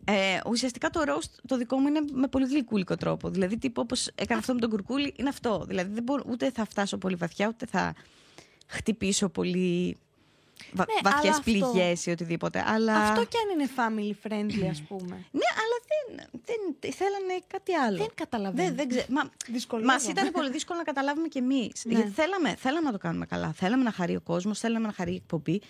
ε, 0.04 0.40
ουσιαστικά 0.46 0.90
το 0.90 1.00
roast 1.06 1.30
το 1.46 1.56
δικό 1.56 1.76
μου 1.76 1.86
είναι 1.88 2.00
με 2.12 2.26
πολύ 2.28 2.46
γλυκούλικο 2.46 2.96
τρόπο. 2.96 3.28
Δηλαδή, 3.28 3.58
τύπου 3.58 3.80
όπως 3.84 4.10
έκανα 4.14 4.40
αυτό 4.40 4.54
με 4.54 4.60
τον 4.60 4.70
κουρκούλι, 4.70 5.14
είναι 5.16 5.28
αυτό. 5.28 5.64
Δηλαδή, 5.68 5.92
δεν 5.94 6.02
μπορώ, 6.02 6.22
ούτε 6.26 6.50
θα 6.50 6.64
φτάσω 6.64 6.98
πολύ 6.98 7.14
βαθιά, 7.14 7.48
ούτε 7.48 7.66
θα 7.66 7.94
χτυπήσω 8.66 9.28
πολύ 9.28 9.96
βα, 10.72 10.84
Ναι, 10.88 11.00
βαθιές 11.10 11.22
αλλά 11.22 11.30
αυτό- 11.30 11.50
πληγές 11.50 12.06
ή 12.06 12.10
οτιδήποτε. 12.10 12.64
Αλλά... 12.66 12.96
Αυτό 12.96 13.24
κι 13.24 13.36
αν 13.36 13.58
είναι 13.58 13.68
family 13.76 14.26
friendly, 14.26 14.68
ας 14.70 14.82
πούμε. 14.82 15.14
Ναι, 15.40 15.48
αλλά 15.62 15.76
δεν, 15.90 16.26
δεν 16.80 16.92
θέλανε 16.92 17.34
κάτι 17.46 17.72
άλλο. 17.74 17.96
Δεν 17.96 18.08
καταλαβαίνω. 18.14 18.66
Δεν, 18.66 18.76
δεν 18.76 18.88
ξέ- 18.88 19.08
Μα, 19.08 19.22
Δυσκολεύομαι. 19.46 19.92
μας 19.94 20.08
ήταν 20.08 20.30
πολύ 20.30 20.50
δύσκολο 20.50 20.78
να 20.78 20.84
καταλάβουμε 20.84 21.28
κι 21.28 21.38
εμείς. 21.38 21.82
Ναι. 21.84 21.94
Γιατί 21.94 22.10
θέλαμε, 22.10 22.54
θέλαμε 22.58 22.86
να 22.86 22.92
το 22.92 22.98
κάνουμε 22.98 23.26
καλά. 23.26 23.52
Θέλαμε 23.52 23.82
να 23.82 23.92
χαρεί 23.92 24.16
ο 24.16 24.20
κόσμος, 24.20 24.58
θέλαμε 24.58 24.86
να 24.86 24.92
χαρεί 24.92 25.12
η 25.12 25.16
εκπομπή. 25.16 25.60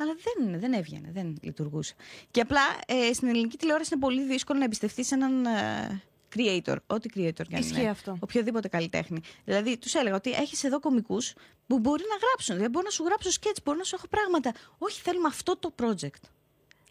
Αλλά 0.00 0.14
δεν, 0.24 0.60
δεν 0.60 0.72
έβγαινε, 0.72 1.08
δεν 1.12 1.38
λειτουργούσε. 1.42 1.94
Και 2.30 2.40
απλά 2.40 2.60
ε, 2.86 3.12
στην 3.12 3.28
ελληνική 3.28 3.56
τηλεόραση 3.56 3.90
είναι 3.92 4.02
πολύ 4.02 4.22
δύσκολο 4.22 4.58
να 4.58 4.64
εμπιστευτείς 4.64 5.12
έναν 5.12 5.44
ε, 5.46 6.02
creator, 6.36 6.76
ό,τι 6.86 7.08
creator 7.14 7.42
κι 7.48 7.54
αν 7.54 7.60
Ισχύει 7.60 7.80
είναι. 7.80 7.88
αυτό. 7.88 8.16
Οποιοδήποτε 8.20 8.68
καλλιτέχνη. 8.68 9.20
Δηλαδή, 9.44 9.78
τους 9.78 9.94
έλεγα 9.94 10.16
ότι 10.16 10.30
έχεις 10.32 10.64
εδώ 10.64 10.80
κομικούς 10.80 11.32
που 11.66 11.78
μπορεί 11.78 12.02
να 12.08 12.26
γράψουν. 12.26 12.54
Δηλαδή, 12.54 12.72
μπορώ 12.72 12.84
να 12.84 12.90
σου 12.90 13.04
γράψω 13.04 13.30
σκέτς, 13.30 13.60
μπορώ 13.64 13.78
να 13.78 13.84
σου 13.84 13.94
έχω 13.94 14.06
πράγματα. 14.08 14.52
Όχι, 14.78 15.00
θέλουμε 15.00 15.26
αυτό 15.28 15.56
το 15.56 15.74
project. 15.82 16.22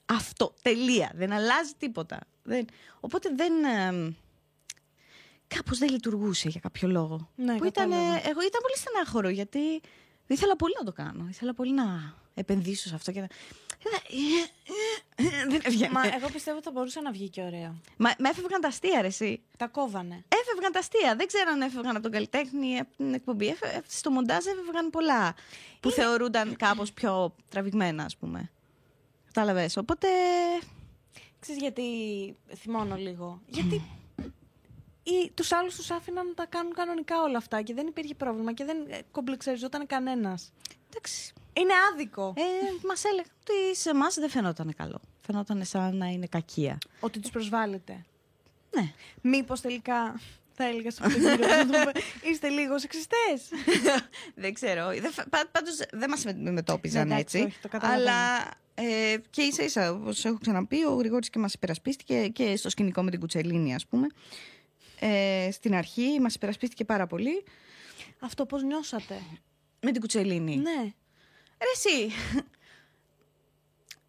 Αυτό. 0.06 0.54
Τελεία. 0.62 1.12
Δεν 1.16 1.32
αλλάζει 1.34 1.72
τίποτα. 1.78 2.20
Δεν... 2.44 2.66
Οπότε 3.00 3.30
δεν. 3.36 3.64
Ε, 3.64 4.16
Κάπως 5.48 5.78
δεν 5.78 5.90
λειτουργούσε 5.90 6.50
για 6.50 6.60
κάποιο 6.60 6.88
λόγο. 6.88 7.30
Ναι, 7.36 7.58
που 7.58 7.66
ήταν, 7.66 7.90
κατάλαβα. 7.90 8.16
εγώ 8.30 8.42
ήταν 8.42 8.62
πολύ 8.62 8.78
στενάχωρο 8.78 9.30
γιατί 9.30 9.60
ήθελα 10.28 10.56
πολύ 10.56 10.74
να 10.80 10.86
το 10.86 10.92
κάνω. 10.92 11.28
Ήθελα 11.30 11.54
πολύ 11.54 11.74
να 11.74 12.14
επενδύσω 12.34 12.88
σε 12.88 12.96
αυτό 12.96 13.12
και 13.12 13.20
να. 13.20 13.28
Δεν 15.48 15.62
έβγαινε. 15.64 15.92
Μα 15.92 16.02
εγώ 16.16 16.30
πιστεύω 16.34 16.58
ότι 16.58 16.66
θα 16.66 16.72
μπορούσε 16.72 17.00
να 17.02 17.12
βγει 17.12 17.30
και 17.30 17.42
ωραία. 17.42 17.76
Μα 17.98 18.12
με 18.18 18.30
έφευγαν 18.30 18.62
τα 18.62 18.68
αστεία, 18.68 19.02
ρε, 19.02 19.08
εσύ. 19.08 19.42
Τα 19.58 19.68
κόβανε. 19.68 20.24
Έφευγαν 20.28 20.72
τα 20.72 20.80
αστεία. 20.80 21.16
Δεν 21.16 21.28
ξέρω 21.28 21.52
αν 21.52 21.62
έφευγαν 21.62 21.94
από 21.94 22.02
τον 22.04 22.12
καλλιτέχνη 22.12 22.68
ή 22.74 22.78
από 22.78 22.90
την 22.98 23.14
εκπομπή. 23.14 23.48
Έφε- 23.48 23.84
Στο 23.88 24.12
μοντάζ 24.12 24.46
έφευγαν 24.46 24.90
πολλά 24.90 25.36
που 25.80 25.90
θεωρούνταν 25.92 26.56
κάπως 26.56 26.92
πιο 26.94 27.36
τραβηγμένα, 27.50 28.04
ας 28.04 28.18
πούμε. 28.18 28.52
Κατάλαβες. 29.26 29.78
Οπότε. 29.78 30.08
Ξέρεις 31.40 31.62
γιατί 31.62 31.84
θυμώνω 32.56 32.96
λίγο. 32.96 33.42
Γιατί 33.48 33.82
οι, 35.04 35.32
τους 35.34 35.52
άλλους 35.52 35.76
τους 35.76 35.92
άφηναν 35.92 36.28
να 36.28 36.34
τα 36.34 36.46
κάνουν 36.46 36.74
κανονικά 36.74 37.22
όλα 37.22 37.38
αυτά 37.38 37.62
και 37.62 37.74
δεν 37.74 37.88
υπήρχε 37.88 38.14
πρόβλημα 38.14 38.54
και 38.54 38.64
δεν 38.66 38.78
ε, 38.90 39.00
κομπλεξαριζόταν 39.12 39.88
κανένας. 39.88 40.54
Εντάξει. 40.90 41.34
Είναι 41.60 41.74
άδικο 41.94 42.34
Ε, 42.38 42.42
Μας 42.88 43.04
έλεγαν 43.04 43.32
ότι 43.42 43.76
σε 43.80 43.90
εμάς 43.90 44.16
δεν 44.16 44.30
φαινόταν 44.30 44.74
καλό. 44.78 45.02
Φαινόταν 45.26 45.66
σαν 45.66 45.96
να 45.98 46.06
είναι 46.08 46.28
κακία. 46.28 46.78
ότι 47.00 47.20
τους 47.20 47.30
προσβάλλεται. 47.32 48.06
Ναι. 48.76 48.92
Μήπως 49.22 49.62
τελικά 49.62 50.20
θα 50.54 50.64
έλεγα 50.68 50.92
σε 50.92 51.02
αυτόν 51.06 51.22
τον 51.22 51.32
κύριο 51.38 51.56
να 51.64 51.66
το 51.86 51.92
πω, 51.92 52.00
είστε 52.30 52.50
λίγο 52.50 52.80
σεξιστές; 52.80 53.42
δεν 54.36 54.54
ξέρω. 54.54 54.88
Δεν, 54.88 55.12
φα- 55.12 55.30
πα- 55.30 55.48
πάντως 55.52 55.76
δεν 55.92 56.10
μας 56.10 56.26
αντιμετώπιζαν 56.26 57.08
Ναι, 57.08 57.14
εντάξει, 57.14 57.38
έτσι. 57.38 57.50
όχι, 57.50 57.62
το 57.62 57.68
καταλαβαίνω. 57.68 58.10
αλλά 58.10 58.40
ε, 58.76 59.18
και 59.30 59.42
ίσα 59.42 59.64
ίσα, 59.64 59.92
όπως 59.92 60.26
έχω 60.26 60.38
ξαναπεί, 60.42 60.84
ο 60.84 60.94
Γρηγόρης 60.94 61.30
και 61.30 61.40
μας 61.40 61.54
υπερασπίστηκε 61.54 62.28
και 62.28 62.56
στο 62.56 62.70
σκηνικό 62.70 63.04
με 63.04 63.12
την 63.12 63.20
Κουτσελίνη, 63.20 63.76
ας 63.76 63.86
πούμε. 63.86 64.08
Ε, 65.00 65.50
στην 65.52 65.76
αρχή 65.76 66.20
μας 66.22 66.36
υπερασπίστηκε 66.36 66.86
πάρα 66.86 67.08
πολύ. 67.08 67.44
Αυτό 68.20 68.46
πώς 68.46 68.64
νιώσατε; 68.64 69.22
Με 69.82 69.92
την 69.92 70.02
Κουτσελίνη. 70.02 70.56
Ναι. 70.58 70.92
Ρε 71.60 71.72
εσύ, 71.74 72.14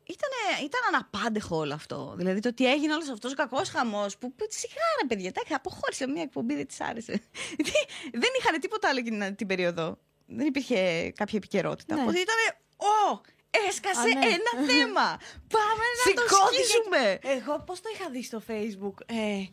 Ήτανε, 0.08 0.64
ήταν 0.64 0.80
αναπάντεχο 0.94 1.56
όλο 1.56 1.74
αυτό. 1.74 2.14
Δηλαδή 2.16 2.40
το 2.40 2.48
ότι 2.48 2.70
έγινε 2.70 2.92
όλος 2.92 3.08
αυτός 3.08 3.32
ο 3.32 3.34
κακός 3.34 3.68
χαμός 3.68 4.18
που, 4.18 4.32
που 4.32 4.46
σιγά 4.48 4.82
ρε 5.00 5.06
παιδιά, 5.06 5.32
τα 5.32 5.56
αποχώρησε 5.56 6.06
μια 6.06 6.22
εκπομπή, 6.22 6.54
δεν 6.54 6.66
της 6.66 6.80
άρεσε. 6.80 7.12
Γιατί 7.56 7.72
δεν 8.12 8.30
είχαν 8.38 8.60
τίποτα 8.60 8.88
άλλο 8.88 8.98
εκείνη 8.98 9.34
την 9.34 9.46
περίοδο. 9.46 9.98
Δεν 10.26 10.46
υπήρχε 10.46 11.10
κάποια 11.14 11.38
επικαιρότητα. 11.38 11.94
Ναι. 11.94 12.02
Οπότε 12.02 12.18
ήταν. 12.18 12.36
Ω! 12.76 13.20
Έσκασε 13.68 14.00
Α, 14.00 14.04
ναι. 14.04 14.26
ένα 14.26 14.66
θέμα! 14.66 15.06
Πάμε 15.56 15.84
να 16.04 16.14
το 16.14 16.20
Σηκώθηκε 16.28 16.62
σκίσουμε! 16.62 17.18
Εγώ 17.22 17.60
πώς 17.66 17.80
το 17.80 17.88
είχα 17.94 18.10
δει 18.10 18.22
στο 18.22 18.42
facebook. 18.48 19.14
Ε, 19.16 19.44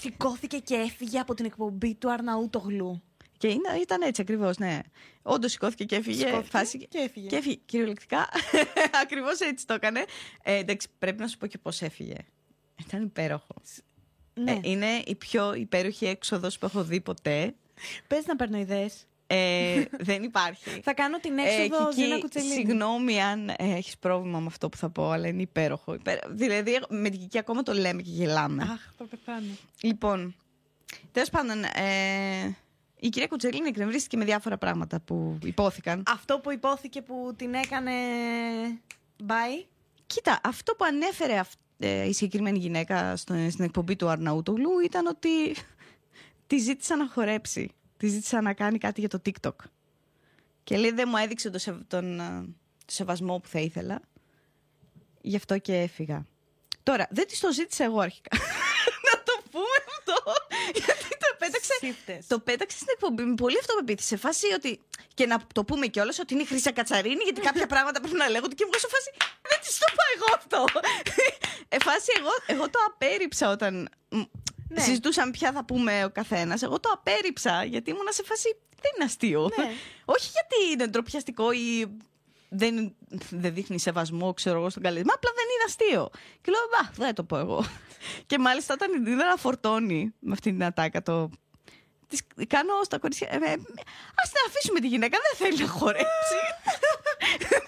σηκώθηκε 0.00 0.58
και 0.58 0.74
έφυγε 0.74 1.18
από 1.18 1.34
την 1.34 1.44
εκπομπή 1.44 1.94
του 1.94 2.10
Αρναούτογλου. 2.10 3.02
Και 3.40 3.48
είναι, 3.48 3.78
ήταν 3.80 4.02
έτσι 4.02 4.20
ακριβώς, 4.20 4.58
ναι. 4.58 4.78
Όντως 5.22 5.50
σηκώθηκε 5.52 5.84
και 5.84 5.96
έφυγε. 5.96 6.24
Σηκώθηκε 6.26 6.48
φάση, 6.50 6.78
και 6.78 6.98
έφυγε. 6.98 7.26
Και 7.26 7.36
έφυγε. 7.36 7.58
Κυριολεκτικά. 7.64 8.28
ακριβώς 9.02 9.40
έτσι 9.40 9.66
το 9.66 9.74
έκανε. 9.74 10.04
Ε, 10.42 10.54
εντάξει, 10.56 10.88
πρέπει 10.98 11.20
να 11.20 11.26
σου 11.26 11.38
πω 11.38 11.46
και 11.46 11.58
πώς 11.58 11.82
έφυγε. 11.82 12.14
Ήταν 12.86 13.02
υπέροχο. 13.02 13.54
Ναι. 14.34 14.50
Ε, 14.52 14.58
είναι 14.62 15.02
η 15.06 15.14
πιο 15.14 15.54
υπέροχη 15.54 16.06
έξοδος 16.06 16.58
που 16.58 16.66
έχω 16.66 16.84
δει 16.84 17.00
ποτέ. 17.00 17.54
Πες 18.06 18.26
να 18.26 18.36
παίρνω 18.36 18.58
ιδέες. 18.58 19.04
Ε, 19.26 19.82
δεν 20.08 20.22
υπάρχει. 20.22 20.80
Θα 20.82 20.94
κάνω 20.94 21.18
την 21.18 21.38
Ε, 21.38 21.42
έξοδο 21.42 21.88
Κική, 21.88 22.02
Ζήνα 22.02 22.18
Κουτσελίνη. 22.18 22.52
Συγγνώμη 22.54 23.20
αν 23.22 23.48
ε, 23.48 23.54
έχεις 23.58 23.98
πρόβλημα 23.98 24.38
με 24.40 24.46
αυτό 24.46 24.68
που 24.68 24.76
θα 24.76 24.90
πω, 24.90 25.10
αλλά 25.10 25.28
είναι 25.28 25.42
υπέροχο. 25.42 25.94
Υπέρο- 25.94 26.28
Δηλαδή, 26.30 26.74
εγώ- 26.74 26.86
με 26.88 27.10
την 27.10 27.20
Κική 27.20 27.38
ακόμα 27.38 27.62
το 27.62 27.72
λέμε 27.72 28.02
και 28.02 28.10
γελάμε. 28.10 28.62
Αχ, 28.62 28.80
θα 28.98 29.04
πεθάνω. 29.04 29.46
Λοιπόν, 29.80 30.34
τέλος 31.12 31.30
πάντων, 31.30 31.62
ε, 31.64 32.56
η 33.00 33.08
κυρία 33.08 33.26
Κουτσελίνη 33.28 33.68
εκνευρίστηκε 33.68 34.16
με 34.16 34.24
διάφορα 34.24 34.58
πράγματα 34.58 35.00
που 35.00 35.38
υπόθηκαν. 35.44 36.02
Αυτό 36.06 36.38
που 36.38 36.52
υπόθηκε 36.52 37.02
που 37.02 37.34
την 37.36 37.54
έκανε. 37.54 37.92
Bye. 39.26 39.64
Κοίτα, 40.06 40.40
αυτό 40.44 40.74
που 40.74 40.84
ανέφερε 40.84 41.38
αυ- 41.38 41.58
ε, 41.78 42.08
η 42.08 42.12
συγκεκριμένη 42.12 42.58
γυναίκα 42.58 43.16
στο, 43.16 43.34
στην 43.50 43.64
εκπομπή 43.64 43.96
του 43.96 44.08
Αρναούτογλου 44.08 44.78
ήταν 44.84 45.06
ότι 45.06 45.28
τη 46.46 46.58
ζήτησα 46.58 46.96
να 46.96 47.08
χορέψει. 47.08 47.70
Τη 47.96 48.06
ζήτησα 48.08 48.40
να 48.40 48.52
κάνει 48.54 48.78
κάτι 48.78 49.00
για 49.00 49.08
το 49.08 49.22
TikTok. 49.26 49.54
Και 50.64 50.76
λέει 50.76 50.90
δεν 50.90 51.08
μου 51.10 51.16
έδειξε 51.16 51.50
το 51.50 51.58
σε- 51.58 51.84
τον 51.88 52.20
ε, 52.20 52.44
το 52.86 52.92
σεβασμό 52.92 53.38
που 53.38 53.48
θα 53.48 53.58
ήθελα. 53.60 54.00
Γι' 55.20 55.36
αυτό 55.36 55.58
και 55.58 55.74
έφυγα. 55.80 56.26
Τώρα, 56.82 57.06
δεν 57.10 57.26
της 57.26 57.40
το 57.40 57.52
ζήτησα 57.52 57.84
εγώ 57.84 58.00
αρχικά. 58.00 58.36
να 59.12 59.22
το 59.22 59.32
πούμε 59.50 59.76
αυτό. 59.98 60.32
Γιατί 60.74 61.08
το 61.18 61.19
πέταξε. 61.50 61.72
Σύφτες. 61.80 62.26
Το 62.26 62.38
πέταξε 62.38 62.76
στην 62.76 62.88
εκπομπή 62.90 63.22
με 63.22 63.34
πολύ 63.34 63.58
αυτοπεποίθηση. 63.58 64.08
Σε 64.08 64.16
φάση 64.16 64.46
ότι. 64.54 64.80
Και 65.14 65.26
να 65.26 65.36
το 65.54 65.64
πούμε 65.64 65.86
κιόλας 65.86 66.18
ότι 66.18 66.34
είναι 66.34 66.42
η 66.42 66.46
Χρυσά 66.46 66.72
Κατσαρίνη, 66.72 67.22
γιατί 67.24 67.40
κάποια 67.40 67.66
πράγματα 67.72 68.00
πρέπει 68.00 68.16
να 68.16 68.28
λέγονται. 68.28 68.54
Και 68.54 68.64
εγώ 68.68 68.78
σε 68.78 68.88
φάση. 68.88 69.10
Δεν 69.48 69.58
της 69.60 69.78
το 69.78 69.86
είπα 69.92 70.04
εγώ 70.14 70.28
αυτό. 70.38 70.80
ε, 71.74 71.78
φάση 71.78 72.12
εγώ, 72.18 72.30
εγώ 72.46 72.70
το 72.70 72.78
απέρριψα 72.88 73.50
όταν. 73.50 73.88
μ, 74.08 74.20
Ναι. 74.68 74.82
συζητούσαμε 74.82 75.30
ποια 75.30 75.52
θα 75.52 75.64
πούμε 75.64 76.04
ο 76.04 76.10
καθένας. 76.10 76.62
Εγώ 76.62 76.80
το 76.80 76.90
απέρριψα 76.92 77.64
γιατί 77.64 77.90
ήμουν 77.90 78.06
σε 78.08 78.22
φάση. 78.24 78.56
Δεν 78.82 78.90
είναι 78.96 79.04
αστείο. 79.04 79.50
Ναι. 79.56 79.64
Όχι 80.14 80.30
γιατί 80.32 80.72
είναι 80.72 80.86
ντροπιαστικό 80.86 81.52
ή 81.52 81.86
δεν, 82.48 82.94
δεν 83.30 83.54
δείχνει 83.54 83.80
σεβασμό, 83.80 84.34
ξέρω 84.34 84.58
εγώ, 84.58 84.70
στον 84.70 84.82
καλεσμένο. 84.82 85.12
Απλά 85.14 85.30
δεν 85.34 85.44
είναι 85.54 85.64
αστείο. 85.66 86.10
Και 86.40 86.50
λέω, 86.50 86.60
Μπα, 86.70 87.04
δεν 87.04 87.14
το 87.14 87.24
πω 87.24 87.36
εγώ. 87.38 87.64
Και 88.26 88.38
μάλιστα 88.38 88.74
όταν 88.74 88.90
την 88.92 89.06
είδα 89.12 89.24
να 89.26 89.36
φορτώνει 89.36 90.14
με 90.18 90.32
αυτή 90.32 90.50
την 90.50 90.64
ατάκα 90.64 91.02
το. 91.02 91.30
Της 92.08 92.20
κάνω 92.54 92.72
στα 92.84 92.98
κορίτσια. 92.98 93.28
Ε, 93.30 93.36
ε, 93.36 93.52
Α 94.20 94.22
την 94.32 94.40
αφήσουμε 94.48 94.80
τη 94.80 94.88
γυναίκα, 94.88 95.18
δεν 95.26 95.34
θέλει 95.40 95.58
να 95.64 95.68
χορέψει. 95.78 96.38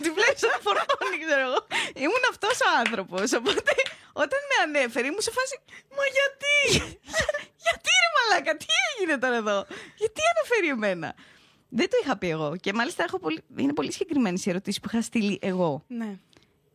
Τη 0.03 0.09
βλέπει 0.17 0.41
να 0.53 0.59
φορτώνει, 0.67 1.17
ξέρω 1.25 1.41
εγώ. 1.49 1.61
Ήμουν 2.05 2.25
αυτός 2.31 2.57
ο 2.61 2.69
άνθρωπος. 2.85 3.33
Οπότε 3.33 3.73
όταν 4.13 4.39
με 4.51 4.57
ανέφερε, 4.65 5.07
ήμουν 5.07 5.21
σε 5.21 5.31
φάση. 5.31 5.55
Μα 5.97 6.05
γιατί! 6.19 6.57
γιατί 7.65 7.89
ρε 8.03 8.09
μαλάκα, 8.17 8.57
τι 8.57 8.67
έγινε 8.99 9.19
τώρα 9.19 9.37
εδώ; 9.37 9.59
Γιατί 9.97 10.21
αναφέρει 10.35 10.69
εμένα; 10.69 11.15
Δεν 11.69 11.91
το 11.91 11.97
είχα 12.03 12.17
πει 12.19 12.29
εγώ. 12.29 12.57
Και 12.57 12.73
μάλιστα 12.73 13.05
έχω 13.05 13.19
πολύ, 13.19 13.43
είναι 13.57 13.73
πολύ 13.73 13.93
συγκεκριμένες 13.93 14.47
οι 14.47 14.51
ερωτήσεις 14.51 14.81
που 14.81 14.89
είχα 14.93 15.03
στείλει 15.03 15.39
εγώ. 15.43 15.85
Ναι. 15.89 16.19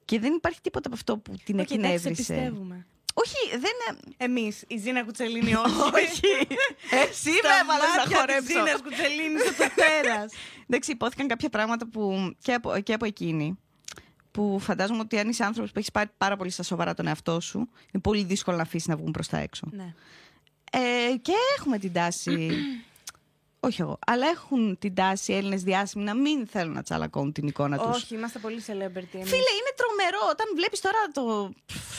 Και 0.06 0.20
δεν 0.20 0.34
υπάρχει 0.34 0.62
τίποτα 0.62 0.88
από 0.88 0.96
αυτό 0.96 1.18
που 1.18 1.36
την 1.44 1.60
Όχι, 1.60 1.74
εντάξει, 1.74 1.98
σε 2.00 2.08
εκνεύρισε. 2.08 2.34
πιστεύουμε. 2.34 2.86
Όχι, 3.20 3.58
δεν. 3.60 3.98
Εμείς, 4.18 4.64
η 4.68 4.78
Ζήνα 4.78 5.04
Κουτσελίνη, 5.04 5.56
όχι. 5.56 5.76
Όχι. 5.94 6.48
Εσύ 7.04 7.30
με 7.30 7.38
Στα 7.38 7.60
έβαλες 7.62 7.88
να 7.96 8.02
μάτια 8.02 8.06
της 8.06 8.16
χορέψω. 8.18 8.52
Ζήνας 8.52 8.82
Κουτσελίνης 8.82 9.42
στο 9.42 9.64
το 9.64 9.70
τέρας. 9.76 10.34
Εντάξει, 10.68 10.92
υπόθηκαν 10.92 11.28
κάποια 11.28 11.50
πράγματα 11.50 11.88
που 11.88 12.34
και 12.42 12.54
από, 12.54 12.80
και 12.80 12.94
από 12.94 13.06
εκείνη. 13.06 13.58
Που 14.32 14.60
φαντάζομαι 14.60 15.00
ότι 15.00 15.20
αν 15.20 15.30
είσαι 15.30 15.44
άνθρωπος 15.44 15.72
που 15.72 15.80
έχεις 15.80 15.92
πάρει 15.92 16.10
πάρα 16.18 16.38
πολύ 16.38 16.50
στα 16.50 16.64
σοβαρά 16.64 16.94
τον 16.94 17.08
εαυτό 17.08 17.40
σου, 17.40 17.58
είναι 17.58 18.02
πολύ 18.02 18.24
δύσκολο 18.24 18.58
να 18.58 18.64
αφήσεις 18.64 18.88
να 18.88 18.96
βγουν 18.96 19.12
προς 19.12 19.28
τα 19.28 19.38
έξω. 19.38 19.68
ναι. 19.72 19.94
Ε, 20.72 21.16
και 21.22 21.32
έχουμε 21.58 21.78
την 21.78 21.94
τάση. 21.94 22.50
όχι 23.60 23.82
εγώ, 23.82 24.00
αλλά 24.08 24.28
έχουν 24.28 24.78
την 24.80 24.94
τάση 24.94 25.32
οι 25.32 25.36
Έλληνες 25.36 25.64
διάσημοι 25.64 26.04
να 26.04 26.14
μην 26.16 26.48
θέλουν 26.48 26.74
να 26.74 26.82
τσαλακώνουν 26.84 27.32
την 27.32 27.48
εικόνα 27.48 27.78
τους. 27.78 27.96
Όχι, 28.04 28.16
είμαστε 28.16 28.40
πολύ 28.40 28.64
celebrity. 28.68 29.14
εμείς. 29.14 29.30
Φίλε, 29.30 29.52
είναι 29.60 29.74
τρομερό 29.76 30.20
όταν 30.32 30.46
βλέπεις 30.56 30.80
τώρα 30.82 30.98
το. 31.14 31.52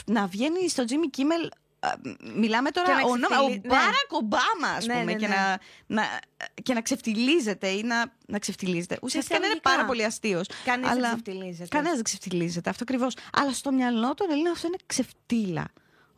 να 0.05 0.27
βγαίνει 0.27 0.69
στο 0.69 0.83
Jimmy 0.87 1.17
Kimmel. 1.19 1.49
α, 1.79 1.89
Μιλάμε 2.35 2.71
τώρα 2.71 2.87
Και 2.87 2.93
να 2.93 3.07
ο, 3.09 3.17
νο- 3.17 3.27
ξεφτυλί- 3.27 3.65
ο 3.65 3.67
ναι. 3.67 3.73
Μπάρακ 3.75 4.09
Ομπάμα, 4.11 4.67
ας 4.77 4.85
Ναι, 4.85 4.93
πούμε, 4.93 5.03
ναι, 5.11 5.13
και, 5.17 5.27
ναι. 5.27 5.35
να, 5.35 5.59
να, 5.87 6.03
και 6.63 6.73
να 6.73 6.81
ξεφτιλίζεται 6.81 7.67
ή 7.67 7.83
να, 7.83 8.13
να 8.27 8.39
ξεφτιλίζεται. 8.39 8.99
Ουσιαστικά 9.01 9.39
να 9.39 9.45
είναι 9.45 9.55
εισαγωγικά. 9.55 9.69
πάρα 9.75 9.85
πολύ 9.87 10.03
αστείος. 10.05 10.47
Κανείς 10.65 10.89
δεν 10.89 11.01
ξεφτιλίζεται. 11.01 11.67
Κανένας 11.67 11.95
δεν 11.95 12.03
ξεφτιλίζεται, 12.03 12.69
αυτό 12.69 12.83
ακριβώς. 12.83 13.15
Αλλά 13.33 13.53
στο 13.53 13.71
μυαλό 13.71 14.13
των 14.13 14.29
Ελλήνων 14.31 14.51
αυτό 14.51 14.67
είναι 14.67 14.77
ξεφτύλα. 14.85 15.65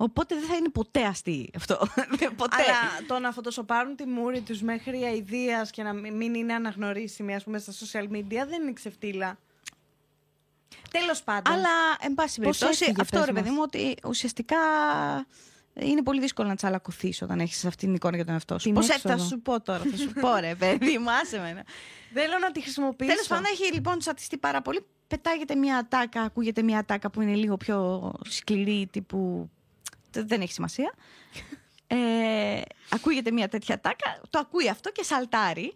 Οπότε 0.02 0.36
δεν 0.36 0.43
θα 0.43 0.56
είναι 0.56 0.70
ποτέ 0.70 1.06
αστείο 1.06 1.45
αυτό. 1.56 1.78
ποτέ. 2.41 2.56
Αλλά 2.56 3.06
το 3.08 3.20
να 3.20 3.32
φωτοσοπάρουν 3.32 3.95
τη 3.95 4.06
μούρη 4.06 4.41
τους 4.41 4.62
μέχρι 4.62 5.04
αηδίας 5.04 5.72
και 5.72 5.84
να 5.84 5.93
μην 5.93 6.16
μην 6.16 6.34
είναι 6.34 6.54
αναγνωρίσιμη, 6.54 7.36
ας 7.36 7.43
πούμε, 7.43 7.58
στα 7.58 7.72
social 7.72 8.04
media 8.04 8.45
δεν 8.47 8.62
είναι 8.62 8.74
ξεφτύλα. 8.74 9.38
Τέλος 10.91 11.24
πάντων. 11.24 11.54
Αλλά, 11.54 11.70
εν 11.99 12.14
πάση 12.14 12.41
Πώς 12.41 12.58
περιπτώσει, 12.58 12.84
έφυγε, 12.84 13.02
αυτό 13.02 13.18
πες 13.18 13.26
ρε 13.26 13.34
παιδί 13.34 13.49
μας; 13.49 13.58
μου, 13.58 13.64
ότι 13.64 13.95
ουσιαστικά 14.08 14.58
είναι 15.74 16.04
πολύ 16.04 16.20
δύσκολο 16.20 16.47
να 16.47 16.56
τσαλακωθείς 16.56 17.22
όταν 17.22 17.39
έχεις 17.39 17.66
αυτή 17.66 17.86
την 17.86 17.95
εικόνα 17.95 18.16
για 18.16 18.26
τον 18.26 18.34
εαυτό 18.34 18.60
σου. 18.60 18.66
Την 18.66 18.74
Πώς 18.74 18.86
θα 18.86 18.93
έξοδο. 18.93 19.24
σου 19.24 19.41
πω 19.41 19.62
τώρα, 19.62 19.84
θα 19.91 19.97
σου 19.97 20.12
πω 20.22 20.36
ρε 20.36 20.56
παιδί, 20.60 20.97
μου, 20.97 21.12
άσε 21.12 21.38
με. 21.38 21.64
Θέλω 22.14 22.38
να 22.39 22.52
τη 22.52 22.62
χρησιμοποιήσω. 22.62 23.12
Τέλος 23.12 23.28
πάντων, 23.28 23.43
έχει 23.52 23.74
λοιπόν 23.74 23.99
τσατιστεί 23.99 24.38
πάρα 24.38 24.62
πολύ. 24.62 24.86
Πετάγεται 25.08 25.56
μια 25.56 25.78
ατάκα, 25.78 26.22
ακούγεται 26.22 26.62
μια 26.62 26.80
ατάκα 26.80 27.10
που 27.10 27.22
είναι 27.22 27.34
λίγο 27.36 27.58
πιο 27.58 28.12
σκληρή, 28.30 28.88
τύπου. 28.91 29.49
Δεν 30.14 30.41
έχει 30.41 30.53
σημασία. 30.53 30.93
Ε, 31.88 32.62
ακούγεται 32.89 33.32
μια 33.32 33.47
τέτοια 33.47 33.76
ατάκα, 33.76 34.22
το 34.30 34.39
ακούει 34.39 34.70
αυτό 34.70 34.91
και 34.91 35.03
σαλτάρει. 35.03 35.76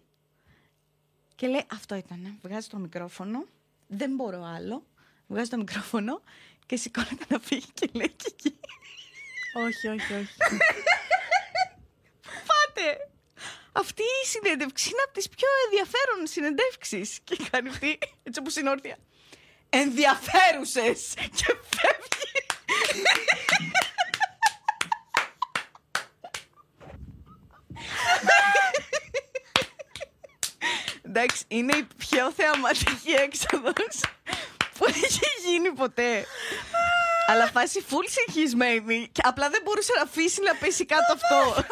Και 1.34 1.46
λέει 1.46 1.64
αυτό 1.72 1.94
ήταν. 1.94 2.38
Βγάζει 2.42 2.68
το 2.68 2.76
μικρόφωνο. 2.76 3.46
Δεν 3.86 4.14
μπορώ 4.14 4.44
άλλο. 4.44 4.86
Βγάζει 5.26 5.50
το 5.50 5.56
μικρόφωνο 5.56 6.20
και 6.66 6.76
σηκώνεται 6.76 7.24
να 7.28 7.38
φύγει 7.38 7.66
και 7.74 7.88
λέει 7.92 8.14
και 8.16 8.26
εκεί. 8.26 8.58
Όχι, 9.66 9.88
όχι, 9.88 10.12
όχι. 10.14 10.36
Πάτε! 12.22 13.10
Αυτή 13.72 14.02
η 14.02 14.26
συνέντευξη 14.26 14.88
είναι 14.88 15.02
από 15.04 15.12
τις 15.12 15.28
πιο 15.28 15.48
ενδιαφέρον 15.64 16.26
συνεντεύξεις. 16.26 17.18
Και 17.24 17.36
κάνει 17.50 17.68
αυτή, 17.68 17.98
έτσι 18.22 18.40
όπως 18.40 18.56
είναι 18.56 18.70
όρθια. 18.70 18.96
Ενδιαφέρουσες! 19.68 21.14
Και 21.14 21.56
φεύγει. 21.76 22.46
Εντάξει, 31.18 31.44
είναι 31.48 31.76
η 31.76 31.86
πιο 31.96 32.32
θεαματική 32.32 33.10
έξοδος 33.10 34.00
που 34.78 34.84
έχει 34.86 35.20
γίνει 35.46 35.72
ποτέ. 35.72 36.26
Αλλά 37.28 37.46
φάση 37.46 37.84
full 37.90 38.08
συγχυσμένη. 38.08 39.08
Και 39.12 39.20
απλά 39.24 39.50
δεν 39.50 39.60
μπορούσε 39.64 39.92
να 39.96 40.02
αφήσει 40.02 40.42
να 40.42 40.54
πέσει 40.54 40.84
κάτω 40.84 41.12
αυτό. 41.12 41.64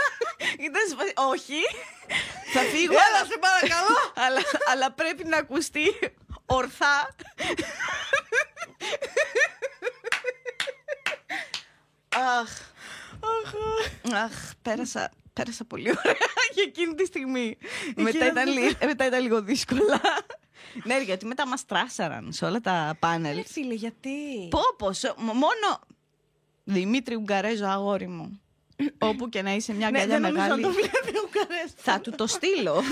Ήταν 0.58 0.82
σε 0.88 0.94
φάση, 0.96 1.12
όχι. 1.14 1.60
Θα 2.52 2.60
φύγω. 2.60 2.92
Έλα, 2.92 3.24
σε 3.30 3.38
παρακαλώ. 3.40 4.12
αλλά, 4.14 4.40
αλλά 4.70 4.92
πρέπει 4.92 5.24
να 5.24 5.36
ακουστεί 5.36 6.14
ορθά. 6.46 7.14
Αχ. 12.40 12.50
Αχ, 14.14 14.32
πέρασα, 14.62 15.10
πέρασα 15.34 15.64
πολύ 15.64 15.88
ωραία 15.88 16.16
για 16.54 16.62
εκείνη 16.66 16.94
τη 16.94 17.04
στιγμή. 17.04 17.56
μετά, 17.96 18.26
ήταν, 18.26 18.48
λι- 18.52 18.76
ε, 18.82 18.86
μετά 18.86 19.06
ήταν 19.06 19.22
λίγο 19.22 19.42
δύσκολα. 19.42 20.00
ναι, 20.86 21.00
γιατί 21.02 21.26
μετά 21.26 21.46
μας 21.46 21.64
τράσαραν 21.64 22.32
σε 22.32 22.44
όλα 22.44 22.60
τα 22.60 22.96
πάνελ. 22.98 23.36
Ρε 23.36 23.42
φίλε, 23.42 23.74
γιατί; 23.74 24.48
Πω, 24.50 24.60
πω, 24.78 24.92
σε- 24.92 25.14
μ- 25.16 25.24
μόνο. 25.24 25.80
Δημήτρη 26.64 27.14
Ουγγαρέζο, 27.14 27.66
αγόρι 27.66 28.06
μου. 28.08 28.40
Όπου 28.98 29.28
και 29.28 29.42
να 29.42 29.54
είσαι 29.54 29.72
μια 29.74 29.90
Ναι, 29.90 29.98
αγκαλιά 29.98 30.20
δεν 30.20 30.32
νομίζω 30.32 30.48
να 30.48 30.56
μεγάλη. 30.56 30.62
το 30.62 30.70
βλέπει 30.90 31.18
ο 31.18 31.28
Καρές. 31.30 31.72
Θα 31.76 32.00
του 32.00 32.10
το 32.10 32.26
στείλω. 32.26 32.82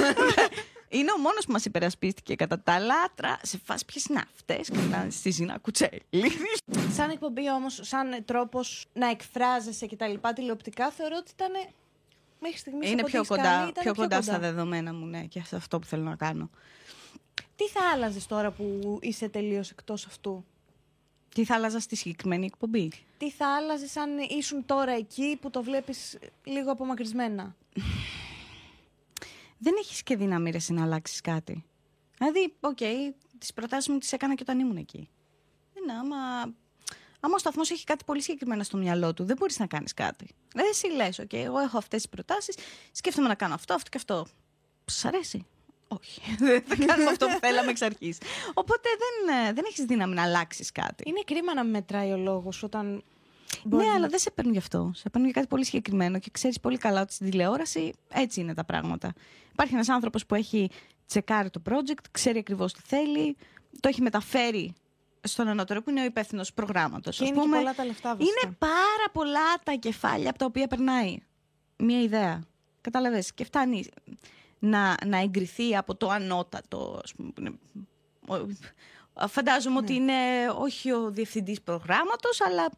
είναι 0.99 1.12
ο 1.12 1.18
μόνος 1.18 1.45
που 1.47 1.53
μας 1.53 1.64
υπερασπίστηκε 1.64 2.34
κατά 2.34 2.61
τα 2.61 2.78
λάτρα. 2.78 3.38
Σε 3.43 3.61
φάση 3.64 3.84
ποιες 3.84 4.05
είναι 4.05 4.22
αυτές; 4.34 4.68
Και 4.70 4.78
να 4.90 5.07
στη 5.11 5.30
Ζήνα 5.30 5.59
Κουτσέλη. 5.59 6.03
Σαν 6.95 7.11
εκπομπή 7.11 7.51
όμως, 7.51 7.78
σαν 7.82 8.24
τρόπος 8.24 8.86
να 8.93 9.11
εκφράζεσαι 9.11 9.86
και 9.86 9.97
τα 9.97 10.09
λοιπά 10.09 10.32
τηλεοπτικά, 10.32 10.90
θεωρώ 10.90 11.16
ότι 11.18 11.30
ήταν. 11.34 11.51
Μέχρι 12.45 12.59
στιγμής 12.59 12.90
είναι 12.90 13.03
πιο 13.03 13.24
κοντά, 13.26 13.72
πιο 13.80 13.95
κοντά 13.95 14.22
στα 14.22 14.38
δεδομένα 14.38 14.93
μου, 14.95 15.07
ναι, 15.07 15.24
και 15.24 15.43
σε 15.45 15.57
αυτό 15.57 15.78
που 15.78 15.86
θέλω 15.86 16.03
να 16.03 16.16
κάνω. 16.16 16.51
Τι 17.57 17.68
θα 17.68 17.80
άλλαζες 17.95 18.26
τώρα 18.26 18.51
που 18.51 18.99
είσαι 19.03 19.28
τελείως 19.28 19.70
εκτός 19.70 20.07
αυτού; 20.07 20.45
Τι 21.34 21.45
θα 21.45 21.55
άλλαζα 21.55 21.80
στη 21.80 21.97
συγκεκριμένη 21.97 22.45
εκπομπή; 22.45 22.90
Τι 23.18 23.30
θα 23.30 23.57
άλλαζες 23.57 23.97
αν 23.97 24.11
ήσουν 24.18 24.64
τώρα 24.66 24.93
εκεί 24.93 25.38
που 25.40 25.51
το 25.51 25.62
βλέπεις 25.62 26.18
λίγο 26.45 26.72
απομακρυσμένα; 26.72 27.57
Δεν 29.64 29.74
έχεις 29.78 30.03
και 30.03 30.16
δύναμη 30.16 30.51
ρε, 30.51 30.57
εσύ, 30.57 30.72
να 30.72 30.82
αλλάξεις 30.82 31.20
κάτι. 31.20 31.64
Δηλαδή, 32.18 32.55
οκ, 32.61 32.78
τις 33.38 33.53
προτάσεις 33.53 33.88
μου 33.88 33.99
τις 33.99 34.12
έκανα 34.12 34.34
και 34.34 34.43
όταν 34.43 34.59
ήμουν 34.59 34.76
εκεί. 34.76 35.09
Είναι 35.74 35.93
άμα. 35.93 36.16
Άμα 37.24 37.34
ο 37.34 37.38
σταθμός 37.38 37.70
έχει 37.70 37.84
κάτι 37.84 38.04
πολύ 38.04 38.22
συγκεκριμένο 38.22 38.62
στο 38.62 38.76
μυαλό 38.76 39.14
του, 39.14 39.24
δεν 39.24 39.36
μπορείς 39.36 39.58
να 39.58 39.66
κάνεις 39.66 39.94
κάτι. 39.94 40.26
Δηλαδή, 40.52 40.68
εσύ 40.70 40.86
λες, 40.86 41.18
οκ, 41.18 41.32
εγώ 41.32 41.58
έχω 41.58 41.78
αυτές 41.78 42.02
τις 42.02 42.10
προτάσεις, 42.10 42.54
σκέφτομαι 42.92 43.28
να 43.28 43.34
κάνω 43.34 43.54
αυτό, 43.54 43.74
αυτό 43.74 43.90
και 43.90 43.96
αυτό. 43.96 44.26
Σας 44.84 45.04
αρέσει; 45.04 45.46
Όχι. 45.88 46.20
Δεν 46.38 46.62
θα 46.66 46.76
κάνουμε 46.86 47.10
αυτό 47.10 47.26
που 47.26 47.38
θέλαμε 47.40 47.70
εξ 47.70 47.82
αρχής. 47.82 48.18
Οπότε 48.54 48.88
δεν, 48.98 49.36
ε, 49.48 49.52
δεν 49.52 49.64
έχεις 49.66 49.84
δύναμη 49.84 50.14
να 50.14 50.22
αλλάξεις 50.22 50.72
κάτι. 50.72 51.02
Είναι 51.06 51.20
κρίμα 51.26 51.54
να 51.54 51.64
μετράει 51.64 52.12
ο 52.12 52.16
λόγος 52.16 52.62
όταν. 52.62 53.02
μπορεί 53.64 53.84
Ναι, 53.84 53.90
να- 53.90 53.96
αλλά 53.96 54.08
δεν 54.08 54.18
σε 54.18 54.30
παίρνουν 54.30 54.52
γι' 54.52 54.58
αυτό. 54.58 54.90
Σε 54.94 55.08
παίρνουν 55.10 55.30
για 55.30 55.40
κάτι 55.40 55.46
πολύ 55.54 55.64
συγκεκριμένο 55.64 56.18
και 56.18 56.28
ξέρεις 56.32 56.60
πολύ 56.60 56.78
καλά 56.78 57.00
ότι 57.00 57.12
στην 57.12 57.30
τηλεόραση 57.30 57.92
έτσι 58.08 58.40
είναι 58.40 58.54
τα 58.54 58.64
πράγματα. 58.64 59.12
Υπάρχει 59.52 59.74
ένας 59.74 59.88
άνθρωπος 59.88 60.26
που 60.26 60.34
έχει 60.34 60.70
τσεκάρει 61.06 61.50
το 61.50 61.62
project, 61.70 62.04
ξέρει 62.10 62.38
ακριβώς 62.38 62.72
τι 62.72 62.80
θέλει, 62.86 63.36
το 63.80 63.88
έχει 63.88 64.00
μεταφέρει 64.02 64.74
στον 65.22 65.48
ανώτερο 65.48 65.82
που 65.82 65.90
είναι 65.90 66.00
ο 66.00 66.04
υπεύθυνος 66.04 66.52
προγράμματος. 66.52 67.16
Και 67.18 67.24
είναι 67.24 67.40
και 67.42 67.48
πολλά 67.48 67.74
τα 67.74 67.84
λεφτά, 67.84 68.16
βασικά. 68.16 68.40
Είναι 68.46 68.54
πάρα 68.58 69.10
πολλά 69.12 69.54
τα 69.62 69.72
κεφάλια 69.72 70.30
από 70.30 70.38
τα 70.38 70.44
οποία 70.44 70.66
περνάει 70.68 71.18
μία 71.76 72.00
ιδέα. 72.02 72.42
Κατάλαβες. 72.80 73.32
Και 73.34 73.44
φτάνει 73.44 73.84
να, 74.58 74.94
να 75.06 75.18
εγκριθεί 75.18 75.76
από 75.76 75.94
το 75.94 76.08
ανώτατο, 76.08 77.00
ας 77.04 77.14
πούμε, 77.14 77.30
που 77.30 77.40
είναι 77.40 77.52
ο- 78.26 78.48
Φαντάζομαι 79.28 79.76
ότι 79.78 79.94
είναι 79.94 80.14
όχι 80.58 80.92
ο 80.92 81.10
διευθυντής 81.10 81.62
προγράμματος, 81.62 82.40
αλλά 82.40 82.70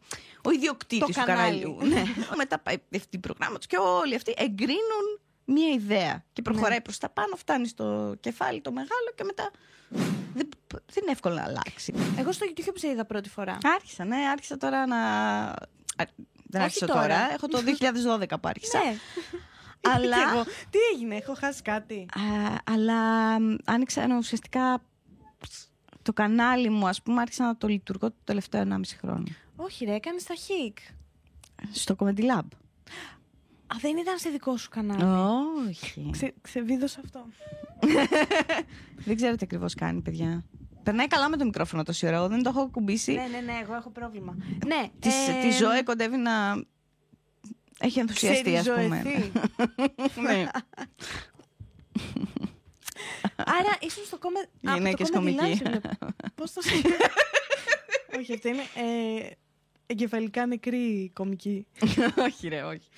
ο 0.43 0.51
ιδιοκτήτης 0.51 0.99
Το 0.99 1.05
του 1.05 1.25
κανάλι. 1.25 1.59
καναλιού. 1.61 1.77
ναι. 1.93 2.03
Μετά 2.37 2.59
πάει 2.59 2.75
διευθυντή 2.89 3.17
προγράμματος 3.17 3.65
και 3.65 3.77
όλοι 3.77 4.15
αυτοί 4.15 4.33
εγκρίνουν 4.37 5.19
μία 5.45 5.69
ιδέα 5.69 6.25
και 6.33 6.41
προχωράει 6.41 6.81
προς 6.81 6.97
τα 6.97 7.09
πάνω, 7.09 7.35
φτάνει 7.35 7.67
στο 7.67 8.15
κεφάλι 8.19 8.61
το 8.61 8.71
μεγάλο 8.71 9.11
και 9.15 9.23
μετά 9.23 9.51
δεν, 10.33 10.49
δεν 10.67 11.01
είναι 11.01 11.11
εύκολο 11.11 11.35
να 11.35 11.43
αλλάξει. 11.43 11.93
Εγώ 12.17 12.31
στο 12.31 12.45
YouTube 12.49 12.73
σε 12.75 12.87
είδα 12.87 13.05
πρώτη 13.05 13.29
φορά. 13.29 13.57
Άρχισα, 13.75 14.05
ναι, 14.05 14.15
άρχισα 14.31 14.57
τώρα 14.57 14.85
να. 14.87 14.97
α, 14.97 15.55
Δεν 15.95 16.61
Όχι 16.61 16.63
άρχισα 16.63 16.85
τώρα. 16.85 17.01
τώρα. 17.01 17.33
Έχω 17.33 17.47
το 17.47 17.59
2012 18.21 18.27
που 18.41 18.47
άρχισα. 18.47 18.79
Ναι. 18.79 18.95
Αλλά- 19.93 20.17
Και 20.17 20.23
εγώ. 20.33 20.43
Τι 20.43 20.77
έγινε, 20.93 21.15
έχω 21.15 21.33
χάσει 21.39 21.61
κάτι; 21.61 22.05
Α, 22.15 22.55
αλλά 22.63 22.93
μ, 23.39 23.55
άνοιξα 23.65 24.01
ένα 24.01 24.17
ουσιαστικά 24.17 24.81
το 26.01 26.13
κανάλι 26.13 26.69
μου, 26.69 26.87
ας 26.87 27.01
πούμε, 27.01 27.21
άρχισα 27.21 27.45
να 27.45 27.57
το 27.57 27.67
λειτουργώ 27.67 28.09
το 28.09 28.15
τελευταίο 28.23 28.61
1,5 28.61 28.79
χρόνο. 29.01 29.23
Όχι, 29.55 29.85
ρε, 29.85 29.93
έκανες 29.93 30.23
τα 30.23 30.33
χικ. 30.35 30.77
Στο 31.71 31.95
Comedy 31.99 32.19
Lab. 32.21 32.47
Α, 33.67 33.75
δεν 33.81 33.97
ήταν 33.97 34.17
σε 34.17 34.29
δικό 34.29 34.57
σου 34.57 34.69
κανάλι. 34.69 35.03
Όχι. 35.67 36.09
Ξε, 36.11 36.33
ξεβίδωσα 36.41 37.01
αυτό. 37.03 37.25
Δεν 39.05 39.15
ξέρω 39.15 39.35
τι 39.35 39.39
ακριβώς 39.43 39.73
κάνει, 39.73 40.01
παιδιά. 40.01 40.43
Περνάει 40.83 41.07
καλά 41.07 41.29
με 41.29 41.37
το 41.37 41.45
μικρόφωνο 41.45 41.83
τόση 41.83 42.07
ώρα. 42.07 42.15
Εγώ 42.15 42.27
δεν 42.27 42.43
το 42.43 42.49
έχω 42.49 42.69
κουμπίσει. 42.69 43.13
Ναι, 43.13 43.27
ναι, 43.31 43.39
ναι, 43.39 43.59
εγώ 43.61 43.75
έχω 43.75 43.89
πρόβλημα. 43.89 44.35
Ναι, 44.65 44.89
Της, 44.99 45.27
ε, 45.27 45.31
τη 45.41 45.51
ζωή 45.51 45.83
κοντεύει 45.83 46.17
να 46.17 46.63
έχει 47.79 47.99
ενθουσιαστεί, 47.99 48.57
ας 48.57 48.67
πούμε. 48.67 49.01
ξεριζωεθεί. 49.03 49.31
ναι. 50.27 50.47
Άρα 53.35 53.77
ήσουν 53.79 54.03
στο 54.05 54.17
κόμμα. 54.17 54.39
Γυναίκες 54.75 55.11
κομικοί. 55.11 55.61
Πώς 56.35 56.53
το 56.53 56.61
σου. 56.61 56.81
Όχι, 58.19 58.33
αυτή 58.33 58.47
είναι 58.47 58.61
ε, 58.75 59.29
εγκεφαλικά 59.85 60.45
νεκρή 60.45 61.11
κομική. 61.13 61.67
όχι, 62.17 62.47
ρε, 62.47 62.63
όχι. 62.63 62.89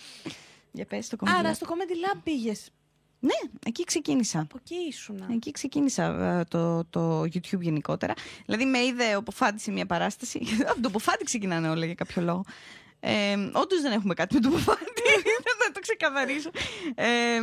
Για 0.77 0.85
πες 0.85 1.07
το 1.09 1.17
Comedy 1.19 1.29
Άρα 1.39 1.51
Lab. 1.51 1.55
στο 1.55 1.65
Comedy 1.69 2.15
Lab 2.15 2.19
πήγες. 2.23 2.69
Ναι, 3.19 3.33
εκεί 3.65 3.83
ξεκίνησα. 3.83 4.39
Από 4.39 4.57
εκεί 4.61 4.75
ήσουν. 4.75 5.23
Εκεί 5.31 5.51
ξεκίνησα 5.51 6.03
ε, 6.39 6.43
το, 6.43 6.85
το 6.85 7.21
YouTube 7.21 7.59
γενικότερα. 7.59 8.13
Δηλαδή 8.45 8.65
με 8.65 8.79
είδε 8.79 9.15
ο 9.15 9.23
Ποφάντη 9.23 9.61
σε 9.61 9.71
μια 9.71 9.85
παράσταση. 9.85 10.41
Από 10.71 10.81
τον 10.81 10.91
Ποφάντη 10.91 11.23
ξεκινάνε 11.23 11.69
όλα 11.69 11.85
για 11.85 11.95
κάποιο 11.95 12.21
λόγο. 12.21 12.43
Ε, 12.99 13.33
Όντως 13.35 13.81
δεν 13.81 13.91
έχουμε 13.91 14.13
κάτι 14.13 14.33
με 14.33 14.39
τον 14.39 14.51
Ποφάντη. 14.51 15.01
να 15.65 15.71
το 15.73 15.79
ξεκαθαρίσω. 15.79 16.49
Ε, 16.95 17.39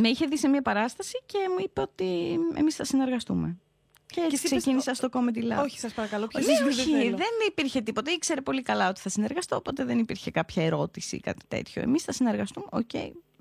με 0.00 0.08
είχε 0.08 0.26
δει 0.26 0.38
σε 0.38 0.48
μια 0.48 0.62
παράσταση 0.62 1.22
και 1.26 1.38
μου 1.50 1.64
είπε 1.64 1.80
ότι 1.80 2.38
εμείς 2.54 2.74
θα 2.74 2.84
συνεργαστούμε. 2.84 3.56
Και 4.14 4.20
έτσι 4.20 4.34
εσύ 4.34 4.46
είπες, 4.46 4.58
ξεκίνησα 4.60 4.94
στο 4.94 5.08
Comedy 5.12 5.58
Lab. 5.58 5.62
Όχι, 5.64 5.78
σας 5.78 5.92
παρακαλώ, 5.92 6.28
Ναι, 6.34 6.40
ποιος 6.40 6.60
όχι, 6.60 6.90
δεν 6.90 7.00
θέλω. 7.00 7.16
δεν 7.16 7.26
υπήρχε 7.48 7.80
τίποτα. 7.80 8.10
Ήξερε 8.12 8.40
πολύ 8.40 8.62
καλά 8.62 8.88
ότι 8.88 9.00
θα 9.00 9.08
συνεργαστώ, 9.08 9.56
οπότε 9.56 9.84
δεν 9.84 9.98
υπήρχε 9.98 10.30
κάποια 10.30 10.64
ερώτηση 10.64 11.16
ή 11.16 11.20
κάτι 11.20 11.44
τέτοιο. 11.48 11.82
Εμείς 11.82 12.02
θα 12.02 12.12
συνεργαστούμε, 12.12 12.66
οκ, 12.70 12.90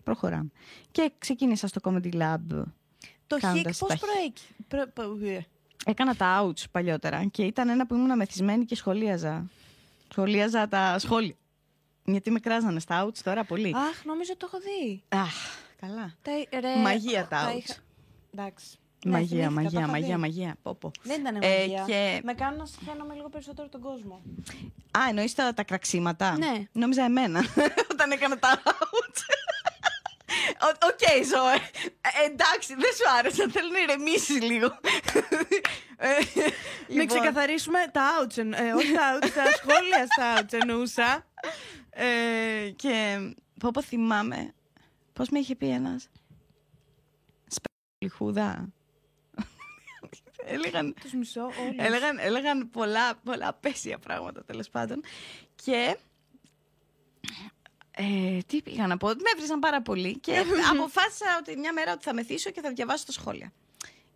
προχωράμε. 0.03 0.49
Και 0.91 1.11
ξεκίνησα 1.17 1.67
στο 1.67 1.81
Comedy 1.83 2.13
Lab. 2.13 2.63
Το 3.27 3.37
κάνοντας 3.39 3.77
χικ 3.77 3.87
πώς 3.87 3.99
τα 3.99 4.05
προέκυψε. 4.05 5.47
Έκανα 5.85 6.15
τα 6.15 6.43
outs 6.45 6.63
παλιότερα 6.71 7.25
και 7.25 7.43
ήταν 7.43 7.69
ένα 7.69 7.87
που 7.87 7.95
ήμουν 7.95 8.15
μεθυσμένη 8.17 8.65
και 8.65 8.75
σχολίαζα. 8.75 9.49
Σχολίαζα 10.11 10.67
τα 10.67 10.99
σχόλια. 10.99 11.35
Γιατί 12.05 12.31
με 12.31 12.39
κράζανε 12.39 12.79
στα 12.79 13.05
outs 13.05 13.17
τώρα 13.23 13.43
πολύ. 13.43 13.73
Αχ, 13.75 14.05
νομίζω 14.05 14.37
το 14.37 14.49
έχω 14.51 14.59
δει. 14.63 15.03
Αχ, 15.09 15.33
καλά. 15.79 16.13
Τα, 16.21 16.59
ρε, 16.59 16.75
Μαγεία 16.81 17.27
τα 17.27 17.51
outs. 17.51 17.57
είχα- 17.57 17.75
Εντάξει. 18.33 18.77
Ναι, 19.05 19.11
Μαγεία, 19.11 19.47
θυμήθηκα, 19.47 19.51
μαγεία, 19.61 19.71
τα 19.79 19.79
είχα 19.79 19.91
μαγεία, 19.91 20.15
δει. 20.15 20.21
μαγεία. 20.21 20.55
Πω, 20.61 20.75
πω. 20.75 20.91
Δεν 21.03 21.19
ήταν 21.21 21.35
Ε, 21.35 21.39
μαγεία. 21.59 21.83
και- 21.87 22.21
Με 22.23 22.33
κάνουν 22.33 22.57
να 22.59 22.65
συχαίνομαι 22.65 23.13
λίγο 23.13 23.29
περισσότερο 23.29 23.69
τον 23.69 23.81
κόσμο. 23.81 24.21
Α, 24.91 24.99
εννοείς 25.09 25.33
τα, 25.35 25.53
τα 25.53 25.63
κραξίματα; 25.63 26.37
Ναι. 26.37 26.53
Νόμιζα 26.71 27.03
εμένα 27.03 27.43
όταν 27.93 28.11
έκανα 28.11 28.39
τα 28.39 28.61
outs. 28.65 29.21
Ο- 30.61 30.87
Οκ, 30.87 31.25
Ζωέ. 31.25 31.55
Ε, 32.01 32.25
εντάξει, 32.25 32.73
δεν 32.75 32.91
σου 32.97 33.17
άρεσε. 33.17 33.49
Θέλω 33.49 33.69
να 33.71 33.79
ηρεμήσεις 33.79 34.41
λίγο. 34.41 34.67
Ε, 35.97 36.07
Να 36.07 36.15
λοιπόν, 36.87 37.07
ξεκαθαρίσουμε 37.07 37.79
τα 37.91 38.01
outs. 38.21 38.37
εν- 38.37 38.53
ε, 38.53 38.73
όχι 38.73 38.91
τα 38.91 39.01
outs, 39.19 39.29
τα 39.35 39.43
σχόλια 39.51 40.05
στα 40.05 40.39
outs 40.39 40.53
εννοούσα. 40.61 41.25
Ε, 41.89 42.69
και 42.75 43.17
πω 43.59 43.69
πω 43.73 43.81
θυμάμαι 43.81 44.53
πώς 45.13 45.29
με 45.29 45.39
είχε 45.39 45.55
πει 45.55 45.69
ένας; 45.69 46.09
Σπελιχούδα. 47.47 48.69
Έλεγαν, 50.45 50.93
Τους 51.01 51.13
μισώ 51.13 51.41
όλους. 51.41 51.75
έλεγαν, 51.77 52.17
έλεγαν 52.19 52.69
πολλά, 52.69 53.15
πολλά 53.23 53.47
απέσια 53.47 53.97
πράγματα 53.97 54.43
τέλος 54.43 54.69
πάντων. 54.69 55.01
Και 55.63 55.97
ε, 57.91 58.37
τι 58.47 58.61
πήγα 58.61 58.87
να 58.87 58.97
πω, 58.97 59.07
με 59.07 59.13
έβριζαν 59.33 59.59
πάρα 59.59 59.81
πολύ 59.81 60.19
και 60.19 60.43
αποφάσισα 60.73 61.25
ότι 61.39 61.57
μια 61.57 61.73
μέρα 61.73 61.91
ότι 61.91 62.03
θα 62.03 62.13
μεθύσω 62.13 62.49
και 62.49 62.61
θα 62.61 62.71
διαβάσω 62.71 63.05
τα 63.05 63.11
σχόλια. 63.11 63.51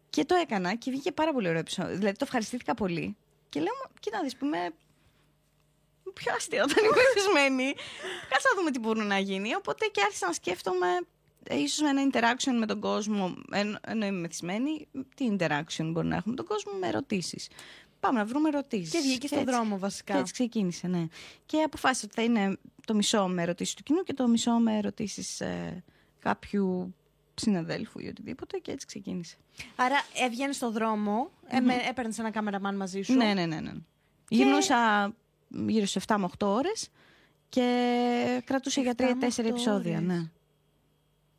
Και 0.10 0.26
το 0.26 0.36
έκανα 0.36 0.76
και 0.76 0.92
βγήκε 0.92 1.12
πάρα 1.12 1.34
πολύ 1.34 1.48
ωραίο 1.48 1.60
επεισόδιο. 1.60 1.96
Δηλαδή 1.96 2.16
το 2.18 2.24
ευχαριστήθηκα 2.26 2.74
πολύ. 2.74 3.18
Και 3.50 3.60
λέω, 3.60 3.74
«Μα, 3.84 3.92
κοίτα 4.00 4.18
να 4.18 4.24
δεις, 4.24 4.36
πούμε, 4.36 4.70
πιο 6.14 6.34
αστείο 6.36 6.64
όταν 6.64 6.84
είμαι 6.84 6.96
μεθυσμένη. 7.16 7.74
Κάτσε 8.30 8.48
να 8.54 8.60
δούμε 8.60 8.72
τι 8.72 8.80
μπορεί 8.80 9.00
να 9.02 9.20
γίνει. 9.20 9.56
Οπότε 9.56 9.86
και 9.86 10.02
άρχισα 10.02 10.28
να 10.28 10.34
σκέφτομαι 10.34 10.88
ε, 10.88 11.00
ίσως 11.56 11.82
με 11.82 11.90
ένα 11.90 12.10
interaction 12.12 12.54
με 12.60 12.66
τον 12.66 12.80
κόσμο, 12.80 13.36
εν- 13.52 13.78
ενώ 13.88 14.06
είμαι 14.06 14.20
μεθυσμένη, 14.20 14.88
τι 15.16 15.28
interaction 15.40 15.90
μπορεί 15.92 16.08
να 16.08 16.16
έχουμε 16.16 16.24
με 16.26 16.36
τον 16.36 16.46
κόσμο 16.46 16.72
με 16.80 16.88
ερωτήσεις. 16.88 17.48
Πάμε 18.00 18.20
να 18.20 18.26
βρούμε 18.26 18.48
ερωτήσεις. 18.48 18.92
Και 18.92 19.00
βγήκε 19.00 19.28
στον 19.28 19.40
έτσι- 19.40 19.52
δρόμο 19.54 19.74
Και 19.76 19.80
βασικά. 19.82 20.18
έτσι 20.18 20.34
ξεκίνησε, 20.34 20.88
ναι. 20.88 21.08
Και 21.46 21.62
αποφάσισα 21.62 22.06
ότι 22.06 22.16
θα 22.16 22.22
είναι 22.22 22.58
το 22.86 22.94
μισό 22.96 23.28
με 23.28 23.42
ερωτήσεις 23.42 23.74
του 23.74 23.84
κοινού 23.84 24.04
και 24.04 24.14
το 24.14 24.28
μισό 24.28 24.52
με 24.52 24.78
ερωτήσεις 24.78 25.42
ε, 25.42 25.84
κάποιου 26.20 26.96
συναδέλφου 27.36 28.00
ή 28.00 28.08
οτιδήποτε 28.08 28.58
και 28.58 28.72
έτσι 28.72 28.86
ξεκίνησε. 28.86 29.36
Άρα 29.76 29.96
έβγαινε 30.26 30.52
στον 30.54 30.72
δρόμο, 30.72 31.32
mm 31.52 31.90
έπαιρνες 31.90 32.20
ένα 32.20 32.32
κάμεραμαν 32.32 32.76
μαζί 32.76 33.02
σου. 33.02 33.14
Ναι, 33.14 33.34
ναι, 33.34 33.46
ναι. 33.46 33.60
ναι. 33.60 33.72
Γυρνούσα 34.30 35.14
γύρω 35.50 35.86
σε 35.86 36.02
7 36.08 36.16
με 36.18 36.28
8 36.38 36.48
ώρες 36.48 36.90
και 37.50 38.42
κρατούσε 38.46 38.82
για 38.82 38.94
7 38.98 39.02
με 39.02 39.28
3-4 39.28 39.44
8 39.44 39.46
επεισόδια. 39.50 39.96
ώρες. 39.98 40.08
Ναι. 40.08 40.30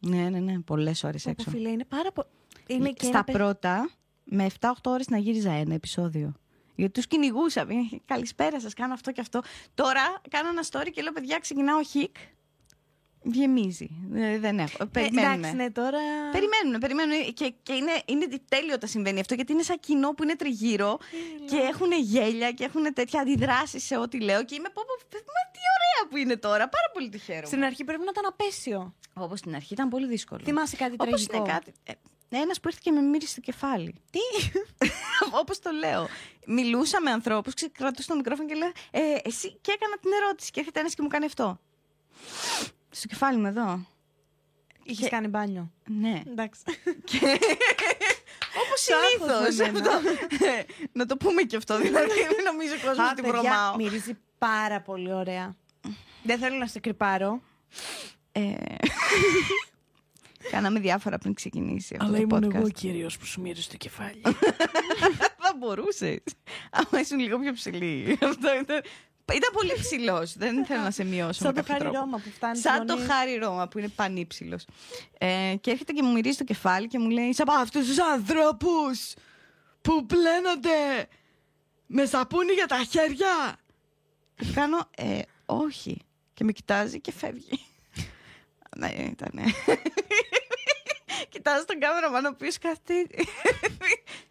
Ναι, 0.01 0.29
ναι, 0.29 0.39
ναι. 0.39 0.59
Πολλές 0.61 1.05
ώρες 1.05 1.23
Πω, 1.23 1.31
πω, 1.37 1.43
έξω. 1.43 1.57
φίλε, 1.57 1.69
είναι 1.69 1.85
πάρα 1.85 2.13
πολύ. 2.13 2.27
Είναι 2.67 2.89
και 2.91 3.05
Στα 3.05 3.09
ένα 3.09 3.25
παι- 3.25 3.37
πρώτα, 3.37 3.91
με 4.25 4.47
7-8 4.61 4.91
ώρες 4.91 5.09
να 5.09 5.19
γύριζα 5.19 5.51
ένα 5.53 5.75
επεισόδιο. 5.75 6.33
Γιατί 6.75 6.93
τους 6.93 7.07
κυνηγούσα. 7.07 7.61
Ε, 7.61 7.67
Καλησπέρα 8.05 8.61
σας, 8.61 8.75
κάνω 8.75 8.93
αυτό 8.93 9.13
και 9.13 9.21
αυτό. 9.21 9.41
Τώρα 9.75 10.01
κάνω 10.31 10.49
ένα 10.49 10.63
story 10.71 10.89
και 10.93 11.03
λέω, 11.03 11.13
παιδιά, 11.13 11.39
ξεκινάω 11.39 11.83
χικ. 11.83 12.17
Γεμίζει. 13.33 13.89
Ε, 14.15 14.39
δεν 14.39 14.59
έχω. 14.59 14.77
Ε, 14.81 14.85
Περιμένουμε. 14.85 15.35
εντάξει, 15.35 15.57
ναι, 15.57 15.71
τώρα. 15.71 15.99
Περιμένουν, 16.33 16.81
περιμένουν. 16.81 17.35
Και, 17.35 17.55
και 17.63 17.73
είναι, 17.73 17.93
είναι 18.07 18.27
τέλειο 18.49 18.75
όταν 18.75 18.89
συμβαίνει 18.89 19.21
αυτό, 19.21 19.35
γιατί 19.35 19.53
είναι 19.53 19.63
σαν 19.63 19.79
κοινό 19.81 20.15
που 20.15 20.23
είναι 20.23 20.37
τριγύρω 20.37 20.99
και 21.51 21.57
έχουν 21.57 21.93
γέλια 21.93 22.53
και 22.53 22.65
έχουν 22.65 22.95
τέτοια 22.95 23.21
αντιδράσεις 23.21 23.85
σε 23.85 23.97
ό,τι 23.97 24.21
λέω. 24.21 24.45
Και 24.45 24.55
είμαι 24.55 24.69
πω, 24.69 24.83
πω, 24.87 25.17
μα 25.17 25.51
τι 25.53 25.59
ωραία 25.77 26.11
που 26.11 26.17
είναι 26.17 26.37
τώρα. 26.37 26.69
Πάρα 26.69 26.91
πολύ 26.93 27.09
τη 27.09 27.19
χαίρομαι. 27.19 27.47
Στην 27.47 27.65
αρχή 27.65 27.85
πρέπει 27.85 28.05
να 28.05 28.11
ήταν 28.11 28.25
απέσιο. 28.27 28.95
Όπως 29.15 29.39
στην 29.39 29.55
αρχή 29.55 29.73
ήταν 29.73 29.89
πολύ 29.89 30.07
δύσκολο. 30.07 30.41
Θυμάσαι 30.45 30.77
κάτι 30.77 30.97
Όπως 30.99 31.27
τραγικό; 31.27 31.37
είναι 31.37 31.53
κάτι. 31.53 31.73
Ε, 31.85 31.93
ένας 32.31 32.61
που 32.61 32.69
ήρθε 32.69 32.81
και 32.83 32.91
με 32.91 33.01
μύρισε 33.01 33.35
το 33.35 33.41
κεφάλι. 33.41 33.95
Τι; 34.11 34.51
Όπως 35.41 35.59
το 35.59 35.71
λέω. 35.71 36.09
Μιλούσα 36.47 37.01
με 37.01 37.11
ανθρώπου, 37.11 37.51
κρατούσα 37.73 38.09
το 38.09 38.17
μικρόφωνο 38.17 38.49
και 38.49 38.55
λέω 38.55 38.73
ε, 38.91 39.01
Εσύ 39.25 39.59
και 39.61 39.73
έκανα 39.75 39.99
την 40.01 40.11
ερώτηση. 40.23 40.51
Και 40.51 40.61
έρχεται 40.61 40.81
ένας 40.81 40.95
και 40.95 41.03
μου 41.03 41.09
κάνει 41.09 41.25
αυτό. 41.25 41.61
Στο 42.91 43.07
κεφάλι 43.09 43.39
μου 43.39 43.47
εδώ. 43.47 43.87
Είχες 44.83 45.05
Και- 45.05 45.09
κάνει 45.09 45.29
μπάνιο. 45.29 45.73
Ναι. 45.87 46.23
Εντάξει. 46.31 46.61
Όπως 48.63 48.85
Το 48.87 48.95
άγχος 49.29 49.55
συνήθως. 49.55 49.57
με 49.57 49.65
εμένα. 49.65 50.01
Να 50.93 51.07
το 51.07 51.17
πούμε 51.17 51.43
και 51.43 51.57
αυτό. 51.57 51.79
Δηλαδή, 51.79 52.13
μην 52.37 52.45
νομίζω 52.53 52.75
ο 52.75 52.87
κόσμος 52.87 53.07
Α, 53.07 53.11
ότι 53.13 53.23
παιδιά, 53.23 53.41
βρωμάω. 53.41 53.77
Μυρίζει 53.77 54.19
πάρα 54.39 54.81
πολύ 54.81 55.13
ωραία. 55.13 55.57
Δεν 56.23 56.39
θέλω 56.39 56.57
να 56.57 56.67
σε 56.67 56.79
κρυπάρω. 56.81 57.43
Ε, 58.33 58.55
Κάναμε 60.51 60.81
διάφορα 60.81 61.19
πριν 61.19 61.35
ξεκινήσει 61.35 61.97
αυτό 62.01 62.27
το 62.27 62.37
podcast. 62.37 62.73
κύριος 62.73 63.19
που 63.19 63.25
σου 63.27 63.41
μύριζε 63.41 63.69
το 63.71 63.77
κεφάλι. 63.77 64.21
Θα 65.43 65.55
μπορούσες. 65.59 66.19
Άμα 66.71 67.01
ήσουν 67.01 67.19
λίγο 67.19 67.39
πιο 67.39 67.53
ψηλή. 67.53 68.19
Αυτό 68.23 68.49
ήταν. 68.63 68.81
Ήταν 69.35 69.51
πολύ 69.53 69.73
ψηλός. 69.81 70.37
Δεν 70.37 70.65
θέλω 70.65 70.83
να 70.83 70.91
σε 70.91 71.05
μειώσω. 71.05 71.33
Σαν 71.33 71.55
με 71.55 71.63
το 71.63 71.69
κάποιο 71.69 71.73
χάρι 71.75 71.85
τρόπο. 71.85 71.99
Ρώμα 71.99 72.19
που 72.19 72.31
φτάνει. 72.31 72.59
Σαν 72.59 72.77
στη 72.77 72.87
το 72.87 72.95
Λονή. 72.95 73.07
χάρι 73.07 73.37
Ρώμα 73.37 73.69
που 73.69 73.79
είναι 73.79 73.89
πανύψηλος. 73.89 74.65
Ε, 75.19 75.55
και 75.61 75.71
έρχεται 75.71 75.93
και 75.93 76.03
μου 76.03 76.13
μυρίζει 76.13 76.37
το 76.37 76.45
κεφάλι 76.45 76.87
και 76.87 76.99
μου 76.99 77.09
λέει: 77.11 77.25
Είσαι 77.25 77.43
από 77.43 77.53
αυτούς 77.53 77.87
τους 77.87 77.99
ανθρώπους 77.99 79.15
που 79.81 80.07
πλένονται 80.07 81.09
με 81.87 82.05
σαπούνι 82.05 82.53
για 82.53 82.67
τα 82.67 82.77
χέρια. 82.91 83.57
Και 84.35 84.45
του 84.45 84.53
κάνω: 84.55 84.89
ε, 84.97 85.21
Όχι. 85.47 86.03
Και 86.35 86.45
με 86.45 86.53
κοιτάζει 86.53 87.01
και 87.01 87.13
φεύγει. 87.13 87.67
ναι, 88.79 88.89
ήταν. 88.89 89.33
Κοιτάζω 91.29 91.65
τον 91.65 91.79
κάμεραμαν 91.79 92.25
ο 92.25 92.29
οποίος 92.33 92.59
κάθεται. 92.59 93.07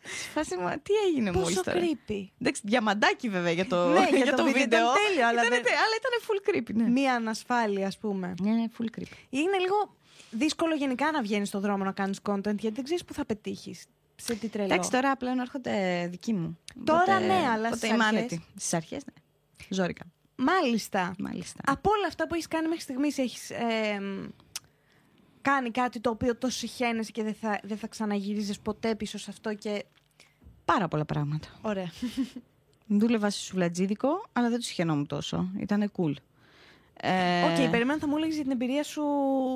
Στη 0.03 0.29
φάση 0.35 0.57
μου, 0.57 0.69
τι 0.83 0.93
έγινε 1.07 1.31
μόλις 1.31 1.47
Πόσο 1.55 1.63
τώρα; 1.63 1.79
creepy. 1.79 2.25
Εντάξει, 2.41 2.61
διαμαντάκι 2.65 3.29
βέβαια 3.29 3.51
για 3.51 3.67
το, 3.67 3.87
Ναι, 3.87 4.07
για 4.23 4.33
το 4.33 4.43
βίντεο 4.43 4.63
ήταν 4.79 4.93
τέλειο, 5.07 5.27
αλλά 5.27 5.41
Ήτανε 5.41 5.49
δεν- 5.55 5.63
τε- 5.63 5.73
αλλά 5.73 5.95
ήταν 5.99 6.13
full 6.27 6.49
creepy, 6.49 6.75
ναι. 6.83 6.89
Μία 6.89 7.13
ανασφάλεια, 7.15 7.87
ας 7.87 7.97
πούμε. 7.97 8.33
Ναι, 8.41 8.51
ναι, 8.51 8.65
full 8.79 8.99
creepy. 8.99 9.05
Είναι 9.29 9.57
λίγο 9.57 9.95
δύσκολο 10.29 10.75
γενικά 10.75 11.11
να 11.11 11.21
βγαίνεις 11.21 11.47
στον 11.47 11.61
δρόμο 11.61 11.83
να 11.83 11.91
κάνεις 11.91 12.19
content 12.29 12.41
γιατί 12.57 12.71
δεν 12.75 12.83
ξέρεις 12.83 13.03
πού 13.05 13.13
θα 13.13 13.25
πετύχεις. 13.25 13.85
Σε 14.15 14.35
τι 14.35 14.47
τρελό. 14.49 14.73
Εντάξει, 14.73 14.89
τώρα 14.91 15.15
πλέον 15.15 15.39
έρχονται 15.39 16.07
δικοί 16.11 16.33
μου. 16.33 16.57
Τώρα 16.83 17.01
Οπότε- 17.01 17.25
ναι, 17.25 17.33
αλλά 17.33 17.67
Οπότε 17.67 17.75
στις 17.75 17.89
είμαι 17.89 18.03
αρχές- 18.03 18.19
άνετη. 18.19 18.43
Στις 18.55 18.73
αρχές, 18.73 19.03
ναι. 19.05 19.13
Ζόρικα. 19.69 20.03
Μάλιστα. 20.35 21.15
Μάλιστα. 21.19 21.59
Από 21.65 21.89
όλα 21.97 22.07
αυτά 22.07 22.27
που 22.27 22.33
έχεις 22.33 22.47
κάνει 22.47 22.67
μέχρι 22.67 22.81
στιγμής, 22.83 23.17
έχεις 23.17 23.51
κάνει 25.51 25.71
κάτι 25.71 25.99
το 25.99 26.09
οποίο 26.09 26.35
το 26.35 26.49
συχαίνεσαι 26.49 27.11
και 27.11 27.23
δεν 27.23 27.33
θα, 27.33 27.59
δεν 27.63 27.77
θα 27.77 27.87
ξαναγυρίζεις 27.87 28.59
ποτέ 28.59 28.95
πίσω 28.95 29.17
σε 29.17 29.29
αυτό 29.29 29.53
και. 29.53 29.85
Πάρα 30.65 30.87
πολλά 30.87 31.05
πράγματα. 31.05 31.47
Ωραία. 31.61 31.91
Δούλευα 32.99 33.29
σε 33.29 33.39
σουβλατζίδικο, 33.39 34.09
αλλά 34.33 34.49
δεν 34.49 34.59
το 34.59 34.65
συχαινόμουν 34.65 35.07
τόσο. 35.07 35.49
Ήταν 35.59 35.91
cool. 35.97 36.13
Ε, 37.01 37.43
OK, 37.43 37.49
okay, 37.49 37.71
περίμενα 37.71 37.99
θα 37.99 38.07
μου 38.07 38.15
έλεγες 38.15 38.35
για 38.35 38.43
την 38.43 38.51
εμπειρία 38.51 38.83
σου 38.83 39.03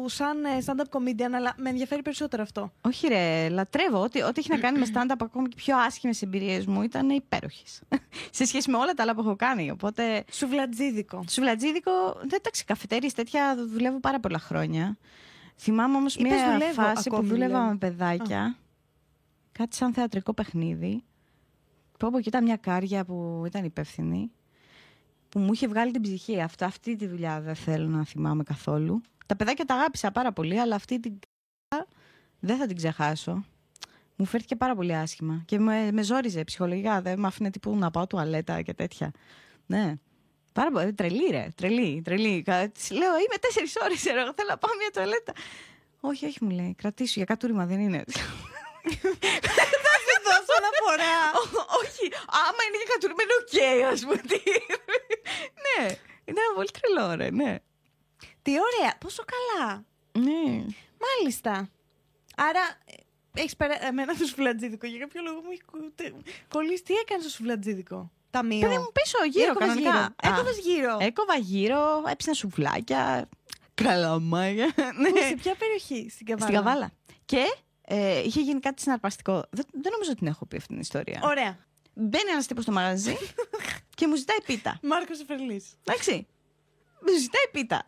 σαν 0.05 0.45
ε, 0.45 0.49
stand-up 0.65 0.97
comedian, 0.97 1.31
αλλά 1.35 1.53
με 1.57 1.69
ενδιαφέρει 1.69 2.01
περισσότερο 2.01 2.41
αυτό. 2.41 2.71
Όχι, 2.81 3.07
ρε, 3.07 3.49
λατρεύω. 3.49 4.01
Ό,τι, 4.01 4.21
ό,τι 4.21 4.39
έχει 4.39 4.49
να 4.49 4.57
κάνει 4.57 4.79
με 4.79 4.85
stand-up, 4.93 5.15
ακόμη 5.19 5.47
και 5.47 5.55
πιο 5.55 5.77
άσχημες 5.77 6.21
εμπειρίες 6.21 6.65
μου, 6.65 6.81
ήταν 6.81 7.09
υπέροχες. 7.09 7.81
σε 8.37 8.45
σχέση 8.45 8.71
με 8.71 8.77
όλα 8.77 8.93
τα 8.93 9.03
άλλα 9.03 9.15
που 9.15 9.21
έχω 9.21 9.35
κάνει. 9.35 9.71
Οπότε. 9.71 10.23
Σουβλατζίδικο. 10.31 11.23
Σουβλατζίδικο, 11.29 11.91
δεν 12.19 12.37
εντάξει, 12.37 12.65
καφετέρειες 12.65 13.13
τέτοια 13.13 13.55
δουλεύω 13.71 13.99
πάρα 13.99 14.19
πολλά 14.19 14.39
χρόνια. 14.39 14.97
Θυμάμαι 15.57 15.97
όμως 15.97 16.15
Είπες 16.15 16.31
μια 16.31 16.51
δουλεύω, 16.51 16.73
φάση 16.81 17.09
που 17.09 17.15
ακόμη 17.15 17.29
δούλευα 17.29 17.53
δουλεύω. 17.53 17.71
με 17.71 17.77
παιδάκια. 17.77 18.55
Κάτι 19.51 19.75
σαν 19.75 19.93
θεατρικό 19.93 20.33
παιχνίδι. 20.33 21.03
Που 21.99 22.07
από 22.07 22.17
εκεί 22.17 22.27
ήταν 22.27 22.43
μια 22.43 22.57
κάρια 22.57 23.05
που 23.05 23.43
ήταν 23.45 23.63
υπεύθυνη. 23.63 24.31
Που 25.29 25.39
μου 25.39 25.53
είχε 25.53 25.67
βγάλει 25.67 25.91
την 25.91 26.01
ψυχή. 26.01 26.41
Αυτά, 26.41 26.65
αυτή 26.65 26.95
τη 26.95 27.07
δουλειά 27.07 27.41
δεν 27.41 27.55
θέλω 27.55 27.87
να 27.87 28.05
θυμάμαι 28.05 28.43
καθόλου. 28.43 29.01
Τα 29.25 29.35
παιδάκια 29.35 29.65
τα 29.65 29.73
αγάπησα 29.73 30.11
πάρα 30.11 30.31
πολύ, 30.33 30.59
αλλά 30.59 30.75
αυτή 30.75 30.99
την 30.99 31.19
κάρια 31.67 31.87
δεν 32.39 32.57
θα 32.57 32.65
την 32.65 32.75
ξεχάσω. 32.75 33.45
Μου 34.15 34.25
φέρθηκε 34.25 34.55
πάρα 34.55 34.75
πολύ 34.75 34.95
άσχημα. 34.95 35.41
Και 35.45 35.59
με, 35.59 35.91
με 35.91 36.03
ζόριζε 36.03 36.43
ψυχολογικά. 36.43 37.01
Δεν 37.01 37.19
με 37.19 37.27
άφηνε 37.27 37.49
τύπου 37.49 37.75
να 37.75 37.91
πάω 37.91 38.07
τουαλέτα 38.07 38.61
και 38.61 38.73
τέτοια. 38.73 39.11
Ναι. 39.65 39.95
Πάρα 40.53 40.71
πολύ. 40.71 40.93
Τρελή, 40.93 41.27
ρε. 41.31 41.47
Τρελή, 41.55 42.01
τρελή. 42.05 42.41
Κα- 42.41 42.69
της 42.69 42.91
λέω, 42.91 43.09
είμαι 43.17 43.37
τέσσερις 43.41 43.75
ώρες, 43.75 44.01
θέλω 44.01 44.23
να 44.47 44.57
πάω 44.57 44.75
μια 44.77 44.91
τουαλέτα. 44.93 45.33
Όχι, 45.99 46.25
όχι, 46.25 46.37
μου 46.43 46.49
λέει. 46.49 46.75
Κρατήσου 46.77 47.13
για 47.15 47.25
κατούριμα 47.25 47.65
δεν 47.65 47.79
είναι. 47.79 48.03
Θα 49.41 49.93
σου 50.05 50.17
δώσω 50.25 50.53
αναφορά. 50.61 51.15
Ό- 51.41 51.65
όχι, 51.81 52.05
άμα 52.27 52.61
είναι 52.67 52.77
για 52.77 52.89
κατούριμα 52.93 53.21
είναι 53.23 53.33
οκ, 53.41 53.91
ας 53.93 54.01
πούμε. 54.01 54.15
Τι- 54.17 54.51
ναι, 55.63 55.85
ήταν 56.25 56.43
πολύ 56.55 56.69
τρελό, 56.71 57.15
ρε, 57.15 57.29
ναι. 57.31 57.55
Τι 58.41 58.51
ωραία, 58.51 58.97
πόσο 58.97 59.23
καλά. 59.33 59.85
Ναι. 60.11 60.65
Μάλιστα. 61.05 61.69
Άρα, 62.35 62.61
έχεις 63.33 63.55
πέρα... 63.55 63.85
εμένα 63.85 64.15
το 64.17 64.25
σουβλατζίδικο. 64.25 64.87
Για 64.87 64.99
κάποιο 64.99 65.21
λόγο 65.21 65.41
μου 65.41 65.51
έχει 65.51 65.61
κου- 65.61 65.95
τε- 65.95 66.13
κολλήσει. 66.49 66.83
Τι 66.83 66.93
έκανες 66.93 67.23
στο 67.23 67.31
σουβλατζίδικο; 67.31 68.11
Ταμείο. 68.32 68.59
Παιδί 68.59 68.77
μου 68.77 68.91
πίσω 68.93 69.17
γύρω 69.32 69.43
Έκοβες 69.51 69.67
κανονικά. 69.67 69.89
γύρω. 69.91 70.01
Α, 70.01 70.29
Έκοβες 70.34 70.57
γύρω. 70.59 70.97
Έκοβα 70.99 71.36
γύρω, 71.38 72.03
έψινα 72.11 72.34
σουβλάκια, 72.34 73.29
καλαμάκια. 73.73 74.71
Πού, 74.75 75.01
ναι. 75.13 75.27
σε 75.27 75.36
ποια 75.36 75.55
περιοχή, 75.55 76.09
στην 76.09 76.25
Καβάλα; 76.25 76.45
Στην 76.51 76.55
Καβάλα. 76.63 76.91
Και 77.25 77.43
ε, 77.82 78.19
είχε 78.19 78.41
γίνει 78.41 78.59
κάτι 78.59 78.82
συναρπαστικό. 78.82 79.34
Δεν, 79.49 79.65
δεν 79.71 79.91
νομίζω 79.91 80.09
ότι 80.11 80.19
την 80.19 80.27
έχω 80.27 80.45
πει 80.45 80.55
αυτή 80.55 80.67
την 80.67 80.79
ιστορία. 80.79 81.19
Ωραία. 81.23 81.57
Μπαίνει 81.93 82.29
ένας 82.32 82.47
τύπος 82.47 82.63
στο 82.63 82.71
μαγαζί 82.71 83.17
και 83.97 84.07
μου 84.07 84.15
ζητάει 84.15 84.38
πίτα. 84.45 84.79
Μάρκος 84.82 85.19
Εφερλής. 85.19 85.65
Εντάξει. 85.84 86.27
Μου 87.07 87.17
ζητάει 87.19 87.47
πίτα. 87.51 87.86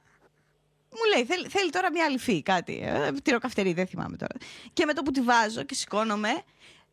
Μου 0.91 1.15
λέει, 1.15 1.25
θέλει, 1.25 1.47
θέλει 1.47 1.69
τώρα 1.69 1.91
μια 1.91 2.05
αληφή, 2.05 2.41
κάτι. 2.41 2.81
Ε, 2.83 3.11
τυροκαυτερή, 3.11 3.73
δεν 3.73 3.87
θυμάμαι 3.87 4.17
τώρα. 4.17 4.33
Και 4.73 4.85
με 4.85 4.93
το 4.93 5.01
που 5.03 5.11
τη 5.11 5.21
βάζω 5.21 5.63
και 5.63 5.73
σηκώνομαι, 5.73 6.43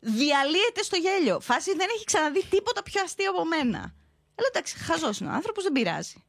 διαλύεται 0.01 0.83
στο 0.83 0.95
γέλιο. 0.97 1.39
Φάση 1.39 1.75
δεν 1.75 1.87
έχει 1.95 2.03
ξαναδεί 2.05 2.43
τίποτα 2.45 2.83
πιο 2.83 3.01
αστείο 3.01 3.29
από 3.29 3.45
μένα. 3.45 3.79
Λέω 4.39 4.47
εντάξει, 4.53 4.77
χαζός 4.77 5.19
είναι 5.19 5.29
ο 5.29 5.33
άνθρωπος, 5.33 5.63
δεν 5.63 5.71
πειράζει. 5.71 6.23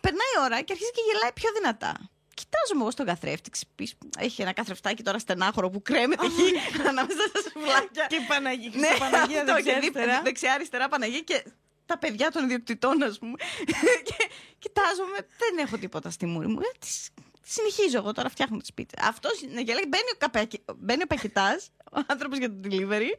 Περνάει 0.00 0.32
η 0.36 0.40
ώρα 0.44 0.60
και 0.62 0.72
αρχίζει 0.72 0.90
και 0.90 1.00
γελάει 1.12 1.32
πιο 1.32 1.50
δυνατά. 1.52 2.10
Κοιτάζομαι 2.34 2.80
εγώ 2.80 2.90
στον 2.90 3.06
καθρέφτη. 3.06 3.50
ξυπνής, 3.50 3.94
Έχει 4.18 4.42
ένα 4.42 4.52
καθρεφτάκι 4.52 5.02
τώρα 5.02 5.18
στενάχωρο 5.18 5.70
που 5.70 5.82
κρέμεται 5.82 6.26
εκεί 6.26 6.52
ανάμεσα 6.90 7.18
στα 7.28 7.40
σουβλάκια. 7.50 8.06
Και 8.08 8.16
η 8.16 8.20
Παναγία. 8.28 8.70
Ναι, 8.74 8.88
και 8.88 8.94
η 8.94 8.98
Παναγία 8.98 9.40
αυτό, 9.40 9.52
δεν 9.54 9.62
και 9.64 9.70
ξέρει 9.70 9.80
δίπλα- 9.84 10.02
αριστερά. 10.02 10.22
δεξιά-αριστερά 10.22 10.88
Παναγία 10.88 11.20
και 11.20 11.44
τα 11.86 11.98
παιδιά 11.98 12.30
των 12.30 12.44
ιδιοκτητών, 12.44 13.02
ας 13.02 13.18
πούμε. 13.18 13.36
και 14.08 14.28
κοιτάζομαι, 14.58 15.16
δεν 15.38 15.58
έχω 15.66 15.78
τίποτα 15.78 16.10
στη 16.10 16.26
μούρη 16.26 16.46
μου. 16.46 16.60
Ε, 16.60 16.70
τι 16.78 16.86
σ- 16.86 17.12
συνεχίζω 17.48 17.98
εγώ 17.98 18.12
τώρα, 18.12 18.28
φτιάχνω 18.28 18.56
τι 18.56 18.72
πίτσε. 18.72 18.96
Αυτός 19.02 19.40
γελάει, 19.40 19.86
μπαίνει 19.86 20.10
ο, 20.14 20.16
καπακι... 20.18 20.64
μπαίνει 20.76 21.02
ο 21.02 21.06
πακετά, 21.06 21.60
ο 21.92 22.00
άνθρωπος 22.06 22.38
για 22.38 22.48
το 22.48 22.56
delivery, 22.64 23.10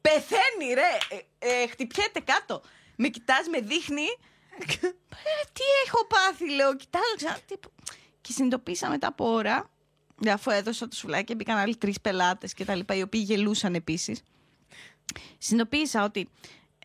πεθαίνει, 0.00 0.74
ρε! 0.74 1.16
Ε, 1.38 1.62
ε, 1.62 1.66
χτυπιέται 1.66 2.20
κάτω. 2.20 2.62
Με 2.96 3.08
κοιτάζει, 3.08 3.50
με 3.50 3.60
δείχνει. 3.60 4.06
Ε, 4.58 5.44
τι 5.52 5.62
έχω 5.86 6.06
πάθει, 6.06 6.50
λέω. 6.50 6.76
Κοιτάζω 6.76 7.14
ξανά. 7.16 7.38
τύπου. 7.46 7.72
Και 8.20 8.32
συνειδητοποίησα 8.32 8.88
μετά 8.88 9.06
από 9.06 9.32
ώρα, 9.32 9.70
αφού 10.28 10.50
έδωσα 10.50 10.88
το 10.88 10.96
σουβλάκι 10.96 11.24
και 11.24 11.34
μπήκαν 11.34 11.56
άλλοι 11.56 11.76
τρεις 11.76 12.00
πελάτες 12.00 12.54
και 12.54 12.64
τα 12.64 12.74
λοιπά, 12.74 12.94
οι 12.94 13.02
οποίοι 13.02 13.22
γελούσαν 13.24 13.74
επίσης. 13.74 14.22
Συνειδητοποίησα 15.38 16.04
ότι 16.04 16.28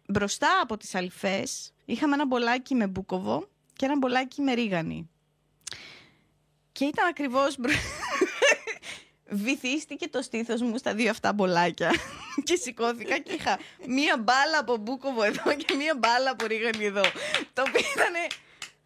μπροστά 0.08 0.60
από 0.62 0.78
τις 0.78 0.96
αλφές 0.96 1.74
είχαμε 1.86 2.14
ένα 2.14 2.26
μπολάκι 2.26 2.76
με 2.76 2.88
μπούκοβο 2.88 3.48
και 3.74 3.86
ένα 3.86 3.98
μπολάκι 3.98 4.42
με 4.42 4.54
ρίγανη. 4.54 5.10
Και 6.80 6.86
ήταν 6.86 7.08
ακριβώς... 7.08 7.58
μπρο- 7.58 7.74
Βυθίστηκε 9.46 10.08
το 10.08 10.22
στήθος 10.22 10.62
μου 10.62 10.78
στα 10.78 10.94
δύο 10.94 11.10
αυτά 11.10 11.34
μπολάκια 11.34 11.92
και 12.48 12.56
σηκώθηκα 12.56 13.18
και 13.18 13.32
είχα 13.34 13.60
μία 13.88 14.18
μπάλα 14.18 14.60
από 14.60 14.78
μπούκοβο 14.78 15.24
εδώ 15.24 15.54
και 15.56 15.74
μία 15.76 15.96
μπάλα 15.98 16.30
από 16.32 16.46
ρίγανη 16.46 16.86
εδώ. 16.86 17.02
Το 17.54 17.64
οποίο 17.68 17.82
ήταν... 17.96 18.14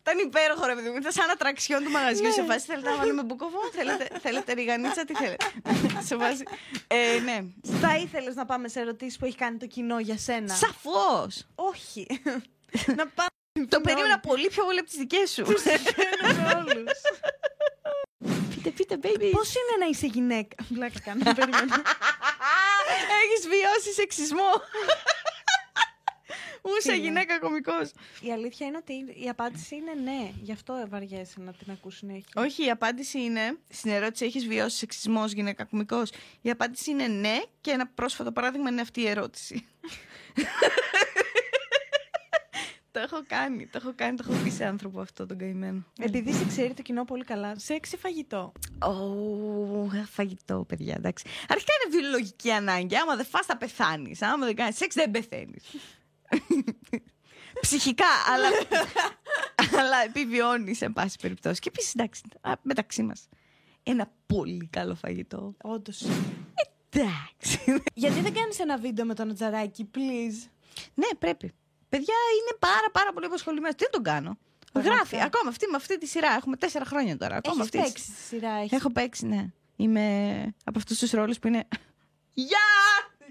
Ήταν 0.05 0.17
υπέροχο 0.17 0.65
ρε 0.65 0.75
παιδί 0.75 0.89
μου. 0.89 0.95
Ήταν 0.97 1.11
σαν 1.11 1.29
ατραξιόν 1.29 1.83
του 1.83 1.91
μαγαζιού. 1.91 2.31
Σε 2.31 2.43
φάση 2.43 2.65
θέλετε 2.65 2.89
να 2.89 2.95
βάλουμε 2.95 3.23
μπούκοβο, 3.23 3.57
θέλετε, 3.73 4.07
θέλετε 4.21 4.53
ριγανίτσα, 4.53 5.05
τι 5.05 5.13
θέλετε; 5.13 5.45
σε 6.07 6.15
φάση. 6.17 6.43
Ε, 6.87 7.19
ναι. 7.19 7.43
Θα 7.81 7.95
ήθελες 7.97 8.35
να 8.35 8.45
πάμε 8.45 8.67
σε 8.67 8.79
ερωτήσεις 8.79 9.17
που 9.17 9.25
έχει 9.25 9.35
κάνει 9.35 9.57
το 9.57 9.65
κοινό 9.65 9.99
για 9.99 10.17
σένα; 10.17 10.53
Σαφώς. 10.53 11.47
Όχι. 11.55 12.07
να 12.95 13.07
πάμε. 13.07 13.67
Το 13.69 13.81
περίμενα 13.81 14.19
πολύ 14.19 14.47
πιο 14.47 14.63
πολύ 14.65 14.79
από 14.79 14.87
τις 14.89 14.97
δικές 14.97 15.31
σου. 15.31 15.43
με 16.21 16.53
όλους. 16.57 16.91
Πείτε, 18.71 18.97
πείτε, 18.97 18.99
baby. 19.01 19.29
Πώς 19.31 19.49
είναι 19.49 19.75
να 19.79 19.85
είσαι 19.85 20.07
γυναίκα; 20.07 20.55
Βλάκα 20.73 20.99
κάνω. 20.99 21.23
περίμενα. 21.35 21.81
Έχεις 23.23 23.47
βιώσει 23.47 23.93
σεξισμό. 23.93 24.51
Ούσα 26.61 26.91
Τι 26.91 26.99
γυναίκα 26.99 27.39
κωμικός; 27.39 27.91
Η 28.21 28.31
αλήθεια 28.31 28.67
είναι 28.67 28.77
ότι 28.77 28.93
η 29.23 29.29
απάντηση 29.29 29.75
είναι 29.75 29.93
ναι. 29.93 30.31
Γι' 30.41 30.51
αυτό 30.51 30.85
βαριέσαι 30.89 31.39
να 31.39 31.53
την 31.53 31.71
ακούς 31.71 31.95
συνέχεια. 31.97 32.31
Όχι, 32.35 32.65
η 32.65 32.69
απάντηση 32.69 33.19
είναι. 33.21 33.57
Στην 33.69 33.91
ερώτηση 33.91 34.25
έχεις 34.25 34.47
βιώσει 34.47 34.77
σεξισμό 34.77 35.25
γυναίκα 35.25 35.65
κωμικός. 35.65 36.11
Η 36.41 36.49
απάντηση 36.49 36.91
είναι 36.91 37.07
ναι 37.07 37.41
και 37.61 37.71
ένα 37.71 37.87
πρόσφατο 37.87 38.31
παράδειγμα 38.31 38.69
είναι 38.69 38.81
αυτή 38.81 39.01
η 39.01 39.07
ερώτηση. 39.07 39.67
Το 42.93 42.99
έχω 42.99 43.23
κάνει, 43.27 43.67
το 43.67 43.79
έχω 43.81 43.93
κάνει, 43.95 44.17
το 44.17 44.25
έχω 44.27 44.43
πει 44.43 44.49
σε 44.49 44.65
άνθρωπο 44.65 44.99
αυτό 45.01 45.25
τον 45.25 45.37
καημένο. 45.37 45.83
Επειδή 45.99 46.33
σε 46.33 46.45
ξέρει 46.45 46.73
το 46.73 46.81
κοινό 46.81 47.03
πολύ 47.05 47.23
καλά, 47.23 47.59
σεξ 47.59 47.91
ή 47.91 47.97
φαγητό. 47.97 48.51
Ω, 48.81 49.89
φαγητό, 50.09 50.65
παιδιά, 50.67 50.93
εντάξει. 50.97 51.25
Αρχικά 51.47 51.71
είναι 51.73 51.97
βιολογική 51.97 52.51
ανάγκη. 52.51 52.95
Άμα 52.95 53.15
δεν 53.15 53.25
φας 53.25 53.45
θα 53.45 53.57
πεθάνεις. 53.57 54.21
Άμα 54.21 54.45
δεν 54.45 54.55
κάνεις 54.55 54.77
σεξ, 54.77 54.95
δεν 54.95 55.11
πεθαίνεις. 55.11 55.63
Ψυχικά, 57.61 58.05
αλλά, 58.33 58.47
αλλά 59.79 60.03
επιβιώνεις 60.05 60.77
σε 60.77 60.89
πάση 60.89 61.17
περιπτώσει. 61.21 61.59
Και 61.59 61.69
επίσης, 61.69 61.93
εντάξει, 61.93 62.21
α, 62.41 62.51
μεταξύ 62.61 63.03
μας. 63.03 63.27
Ένα 63.83 64.11
πολύ 64.25 64.67
καλό 64.71 64.95
φαγητό. 64.95 65.55
Όντως. 65.61 66.05
Εντάξει. 66.89 67.83
Γιατί 67.93 68.21
δεν 68.21 68.33
κάνεις 68.33 68.59
ένα 68.59 68.77
βίντεο 68.77 69.05
με 69.05 69.13
τον 69.13 69.33
Τζαράκι, 69.33 69.89
please; 69.95 70.49
ναι, 70.93 71.07
πρέπει. 71.19 71.53
Παιδιά 71.93 72.15
είναι 72.39 72.57
πάρα 72.59 72.89
πάρα 72.91 73.13
πολύ 73.13 73.25
απασχολημένοι. 73.25 73.73
Τι 73.75 73.83
δεν 73.83 73.91
τον 73.91 74.03
κάνω. 74.03 74.37
Πραγματικά. 74.71 74.95
Γράφει. 74.95 75.15
Ακόμα 75.25 75.49
αυτή 75.49 75.67
με 75.67 75.75
αυτή 75.75 75.97
τη 75.97 76.05
σειρά. 76.07 76.31
Έχουμε 76.33 76.55
τέσσερα 76.57 76.85
χρόνια 76.85 77.17
τώρα. 77.17 77.35
Ακόμα 77.35 77.55
Έχεις 77.63 77.65
αυτής 77.75 77.81
τη- 77.81 77.91
παίξει 78.01 78.11
στη 78.11 78.21
σειρά. 78.35 78.51
Έχεις... 78.53 78.71
Έχω 78.71 78.91
παίξει, 78.91 79.25
ναι. 79.25 79.45
Είμαι 79.75 80.05
από 80.63 80.77
αυτούς 80.79 80.99
τους 80.99 81.11
ρόλους 81.11 81.39
που 81.39 81.47
είναι. 81.47 81.67
Γεια! 82.33 82.59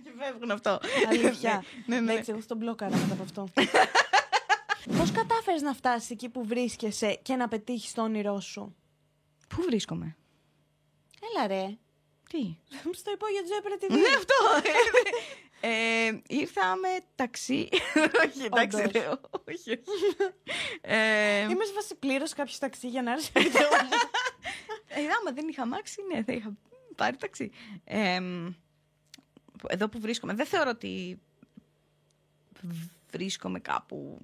Και 0.05 0.11
φεύγουν 0.19 0.51
αυτό. 0.51 0.81
Αλήθεια. 1.09 1.65
ναι, 1.87 2.01
ναι. 2.01 2.13
Εντάξει, 2.13 2.31
εγώ 2.31 2.41
στον 2.41 2.57
μπλόκαρα 2.57 2.97
μετά 2.97 3.13
από 3.13 3.23
αυτό. 3.23 3.49
Πώς 4.99 5.13
κατάφερες 5.13 5.63
να 5.63 5.75
φτάσεις 5.75 6.11
εκεί 6.11 6.29
που 6.29 6.47
βρίσκεσαι 6.47 7.19
και 7.23 7.37
να 7.37 7.49
πετύχεις 7.49 7.93
το 7.93 8.03
όνειρό 8.03 8.41
σου; 8.41 8.77
Πού 9.49 9.63
βρίσκομαι; 9.63 10.17
Έλα 11.35 11.47
ρε. 11.47 11.77
Τι; 12.29 12.57
Στο 12.93 13.11
υπόγειο 13.13 13.43
του 13.43 13.55
έπρεπε 13.59 13.87
τη 13.87 13.93
Ναι, 13.93 14.09
αυτό. 14.17 14.35
ε, 15.65 16.13
ήρθα 16.29 16.77
με 16.77 16.89
ταξί. 17.15 17.69
όχι, 18.27 18.45
εντάξει. 18.45 18.77
Όντως. 18.77 18.93
ρε, 18.93 19.09
όχι, 19.09 19.71
όχι. 19.71 19.81
ε, 20.81 21.41
Είμαι 21.41 21.65
σε 21.65 21.73
βάση 21.73 21.95
πλήρω 21.95 22.25
κάποιο 22.37 22.55
ταξί 22.59 22.89
για 22.89 23.03
να 23.03 23.13
έρθει 23.13 23.33
το 23.33 23.41
βίντεο 23.41 23.69
μου. 23.69 23.89
ε, 24.89 25.01
άμα 25.01 25.33
δεν 25.35 25.49
είχα 25.49 25.67
μάξει, 25.67 25.97
ναι, 26.13 26.23
θα 26.23 26.33
είχα 26.33 26.53
πάρει 26.97 27.17
ταξί. 27.17 27.51
Ε, 27.85 28.21
εδώ 29.69 29.89
που 29.89 30.01
βρίσκομαι, 30.01 30.35
δεν 30.35 30.47
θεωρώ 30.47 30.71
ότι 30.71 31.21
βρίσκομαι 33.11 33.59
κάπου 33.61 34.19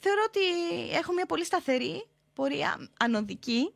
θεωρώ 0.00 0.22
ότι 0.26 0.40
έχω 0.90 1.12
μια 1.12 1.26
πολύ 1.26 1.44
σταθερή 1.44 2.06
πορεία, 2.34 2.88
ανωδική, 2.98 3.72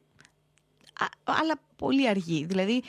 α- 1.01 1.33
αλλά 1.41 1.61
πολύ 1.77 2.09
αργή. 2.09 2.45
Δηλαδή, 2.45 2.77
ε, 2.77 2.83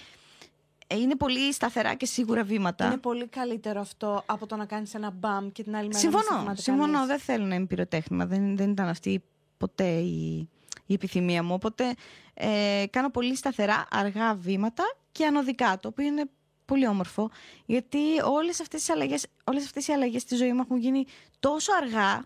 είναι 0.96 1.16
πολύ 1.16 1.54
σταθερά 1.54 1.94
και 1.94 2.06
σίγουρα 2.06 2.44
βήματα. 2.44 2.86
Είναι 2.86 2.98
πολύ 2.98 3.28
καλύτερο 3.28 3.80
αυτό 3.80 4.24
από 4.26 4.46
το 4.48 4.56
να 4.56 4.66
κάνεις 4.66 4.94
ένα 4.94 5.12
μπαμ 5.12 5.52
και 5.52 5.64
την 5.64 5.76
άλλη 5.76 5.88
μέρα 5.88 5.94
να 5.94 6.00
Συμφωνώ. 6.00 6.24
σταματήσει 6.24 6.64
Συμφωνώ. 6.64 6.92
κανείς. 6.92 7.08
Δεν 7.08 7.20
θέλω 7.20 7.46
να 7.46 7.56
είμαι 7.56 7.66
πυροτέχνημα. 7.66 8.26
Δεν, 8.26 8.58
δεν 8.58 8.70
ήταν 8.72 8.88
αυτή 8.88 9.24
ποτέ 9.58 9.88
η, 9.88 10.50
η 10.86 10.94
επιθυμία 10.94 11.44
μου. 11.44 11.54
Οπότε 11.54 11.94
ε, 12.34 12.84
κάνω 12.90 13.10
πολύ 13.10 13.36
σταθερά, 13.36 13.88
αργά 13.92 14.36
βήματα 14.36 14.84
και 15.12 15.26
ανωδικά, 15.26 15.80
το 15.80 15.88
οποίο 15.88 16.06
είναι 16.06 16.30
πολύ 16.66 16.88
όμορφο. 16.88 17.30
Γιατί 17.66 18.00
όλες 18.26 18.60
αυτές, 18.62 18.80
τις 18.80 18.90
αλλαγές, 18.90 19.26
όλες 19.44 19.64
αυτές 19.66 19.88
οι 19.88 19.92
αλλαγές 19.92 20.22
στη 20.22 20.36
ζωή 20.36 20.54
μου 20.54 20.62
έχουν 20.62 20.78
γίνει 20.78 21.06
τόσο 21.40 21.72
αργά 21.82 22.26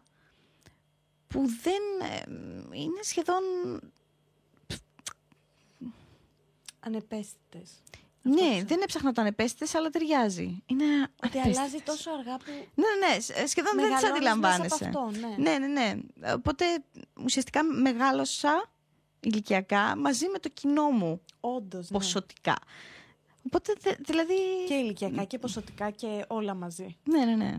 που 1.28 1.46
δεν 1.62 2.10
ε, 2.12 2.22
είναι 2.72 3.00
σχεδόν... 3.02 3.42
Ανεπαίσθητες. 6.80 7.70
Ναι, 8.28 8.64
δεν 8.64 8.82
έψαχνα 8.82 9.12
το 9.12 9.22
ανεπαίσθητες, 9.22 9.76
αλλά 9.76 9.90
ταιριάζει. 9.90 10.64
Είναι 10.66 10.84
Ότι 10.84 11.08
ανεπαίσθητες. 11.20 11.58
αλλάζει 11.58 11.82
τόσο 11.86 12.12
αργά 12.12 12.38
που. 12.38 12.44
Ναι, 12.76 12.86
ναι, 13.00 13.14
ναι, 13.14 13.20
σ- 13.20 13.48
σχεδόν 13.48 13.76
δεν 13.76 13.84
τις 13.86 13.94
μεγαλώνεις 13.94 14.10
αντιλαμβάνεσαι. 14.10 14.62
Μέσα 14.80 14.86
από 14.88 15.00
αυτό, 15.00 15.20
ναι. 15.28 15.36
Ναι, 15.38 15.58
ναι, 15.58 15.68
ναι. 15.68 15.94
Οπότε 16.34 16.66
ουσιαστικά 17.24 17.64
μεγάλωσα 17.64 18.72
ηλικιακά 19.20 19.96
μαζί 19.98 20.28
με 20.28 20.40
το 20.40 20.50
κοινό 20.50 20.90
μου 20.90 21.22
Όντως, 21.40 21.90
ναι. 21.90 21.98
ποσοτικά. 21.98 22.56
Οπότε 23.46 23.74
δε- 23.80 23.96
δηλαδή. 24.00 24.34
Και 24.68 24.74
ηλικιακά 24.74 25.24
και 25.24 25.38
ποσοτικά 25.40 25.90
και 25.90 26.26
όλα 26.28 26.54
μαζί. 26.54 26.98
Ναι, 27.04 27.26
ναι, 27.26 27.36
ναι. 27.36 27.58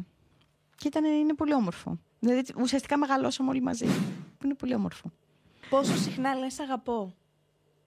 Και 0.77 0.89
ήταν, 0.89 1.05
είναι 1.05 1.35
πολύ 1.35 1.55
όμορφο. 1.55 1.99
Δηλαδή 2.19 2.43
ουσιαστικά 2.61 2.97
μεγαλώσαμε 2.99 3.51
όλοι 3.51 3.63
μαζί. 3.63 3.87
Που 4.39 4.45
είναι 4.45 4.55
πολύ 4.55 4.75
όμορφο. 4.75 5.11
Πόσο 5.71 5.97
συχνά 5.97 6.35
λες 6.35 6.59
αγαπώ. 6.61 7.15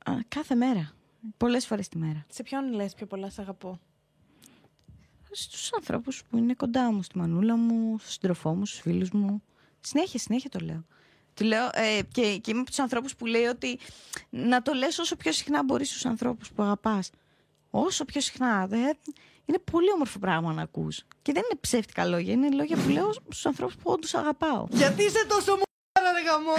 Α, 0.06 0.14
κάθε 0.28 0.56
μέρα. 0.56 0.92
Πολλές 1.38 1.66
φορές 1.66 1.88
τη 1.88 1.98
μέρα. 1.98 2.26
Σε 2.30 2.44
ποιον 2.44 2.74
λες 2.74 2.94
πιο 2.94 3.06
πολλά 3.06 3.30
σε 3.30 3.42
αγαπώ; 3.42 3.80
Στους 5.32 5.74
ανθρώπους 5.74 6.24
που 6.30 6.38
είναι 6.38 6.54
κοντά 6.54 6.92
μου, 6.92 7.04
στη 7.04 7.18
μανούλα 7.18 7.56
μου, 7.56 7.98
στον 7.98 8.12
συντροφό 8.12 8.56
μου, 8.56 8.66
στους 8.66 8.80
φίλους 8.80 9.10
μου. 9.12 9.44
Συνέχεια, 9.82 10.20
συνέχεια 10.20 10.50
το 10.50 10.60
λέω. 10.60 10.86
Το 11.34 11.46
λέω 11.46 11.70
ε, 11.74 12.00
και, 12.12 12.38
και 12.38 12.52
είμαι 12.52 12.60
από 12.60 12.70
τους 12.70 12.80
ανθρώπους 12.80 13.16
που 13.16 13.26
λέει 13.26 13.46
ότι 13.46 13.80
να 14.30 14.62
το 14.62 14.74
λες 14.74 15.00
όσο 15.00 15.16
πιο 15.16 15.32
συχνά 15.32 15.64
μπορείς 15.64 15.90
στους 15.90 16.06
ανθρώπους 16.06 16.52
που 16.52 16.64
αγαπάς. 16.64 17.10
Όσο 17.70 18.06
πιο 18.06 18.22
συχνά. 18.22 18.68
Δε, 18.68 18.78
είναι 19.46 19.60
πολύ 19.72 19.92
όμορφο 19.92 20.20
πράγμα 20.20 20.54
να 20.54 20.62
ακούς. 20.62 21.04
Και 21.22 21.32
δεν 21.32 21.44
είναι 21.50 21.60
ψεύτικα 21.60 22.06
λόγια, 22.06 22.34
είναι 22.34 22.50
λόγια 22.50 22.78
που 22.78 22.90
λέω 22.90 23.14
στους 23.14 23.46
ανθρώπους 23.46 23.76
που 23.76 23.92
όντως 23.92 24.14
αγαπάω. 24.14 24.66
Γιατί 24.70 25.04
είσαι 25.04 25.26
τόσο 25.26 25.56
μου 25.56 25.62
ρε 26.16 26.22
γαμό. 26.32 26.54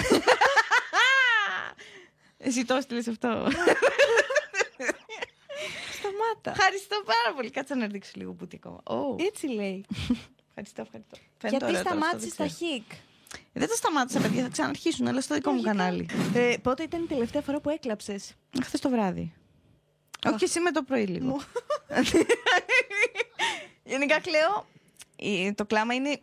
Εσύ 2.36 2.64
το 2.64 2.74
έστειλες 2.74 3.08
αυτό. 3.08 3.28
Σταμάτα. 5.98 6.50
Ευχαριστώ 6.50 7.02
πάρα 7.04 7.36
πολύ. 7.36 7.50
Κάτσε 7.50 7.74
να 7.74 7.86
ρίξω 7.86 8.10
λίγο 8.14 8.32
πουτί 8.32 8.60
ακόμα. 8.64 8.98
Ω, 9.00 9.16
Έτσι 9.18 9.46
λέει. 9.46 9.84
ευχαριστώ, 10.48 10.80
ευχαριστώ. 10.82 11.16
Φαίνεται 11.38 11.48
Γιατί 11.48 11.64
ωραίος 11.64 11.82
τώρα 11.82 11.94
αυτό, 11.94 11.98
σταμάτησες 11.98 12.34
δεν 12.34 12.46
τα 12.48 12.54
ξέρω. 12.54 12.70
χικ; 12.72 12.90
Δεν 13.52 13.68
τα 13.68 13.74
σταμάτησα, 13.74 14.20
παιδιά. 14.20 14.42
Θα 14.42 14.48
ξαναρχίσουν, 14.48 15.06
αλλά 15.06 15.20
στο 15.20 15.34
δικό 15.34 15.50
μου 15.52 15.62
κανάλι. 15.62 16.08
Ε, 16.34 16.54
πότε 16.62 16.82
ήταν 16.82 17.02
η 17.02 17.06
τελευταία 17.06 17.42
φορά 17.42 17.60
που 17.60 17.68
έκλαψες; 17.70 18.32
Χθες 18.64 18.80
το 18.80 18.88
βράδυ. 18.90 19.32
Όχι 20.26 20.36
και 20.36 20.46
σήμερα 20.46 20.72
το 20.72 20.82
πρωί 20.82 21.06
λίγο. 21.06 21.26
Μου. 21.26 21.40
Γενικά 23.84 24.20
κλαίω. 24.20 24.66
Ε, 25.16 25.52
Το 25.52 25.64
κλάμα 25.64 25.94
είναι. 25.94 26.20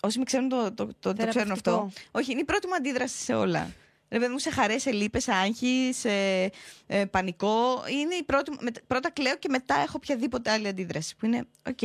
Όσοι 0.00 0.18
με 0.18 0.24
ξέρουν 0.24 0.48
το, 0.48 0.72
το, 0.72 0.86
το, 1.00 1.12
το 1.14 1.26
ξέρουν 1.26 1.50
αυτό. 1.50 1.70
Θεραπευτικό. 1.70 2.08
Όχι, 2.18 2.30
είναι 2.32 2.40
η 2.40 2.44
πρώτη 2.44 2.66
μου 2.66 2.74
αντίδραση 2.74 3.16
σε 3.16 3.34
όλα. 3.34 3.70
Ρε 4.08 4.18
παιδί 4.18 4.32
μου, 4.32 4.38
σε 4.38 4.50
χαρές, 4.50 4.82
σε 4.82 4.90
λύπες, 4.92 5.22
σε 5.22 5.32
άγχη, 5.32 5.96
σε 5.98 6.10
ε, 6.86 7.04
πανικό. 7.10 7.84
Είναι 7.90 8.14
η 8.14 8.22
πρώτη, 8.22 8.50
μου- 8.50 8.58
μετα- 8.60 8.80
πρώτα 8.86 9.10
κλαίω 9.10 9.36
και 9.36 9.48
μετά 9.48 9.74
έχω 9.74 9.92
οποιαδήποτε 9.96 10.50
άλλη 10.50 10.68
αντίδραση. 10.68 11.16
Που 11.16 11.26
είναι, 11.26 11.46
οκ, 11.68 11.78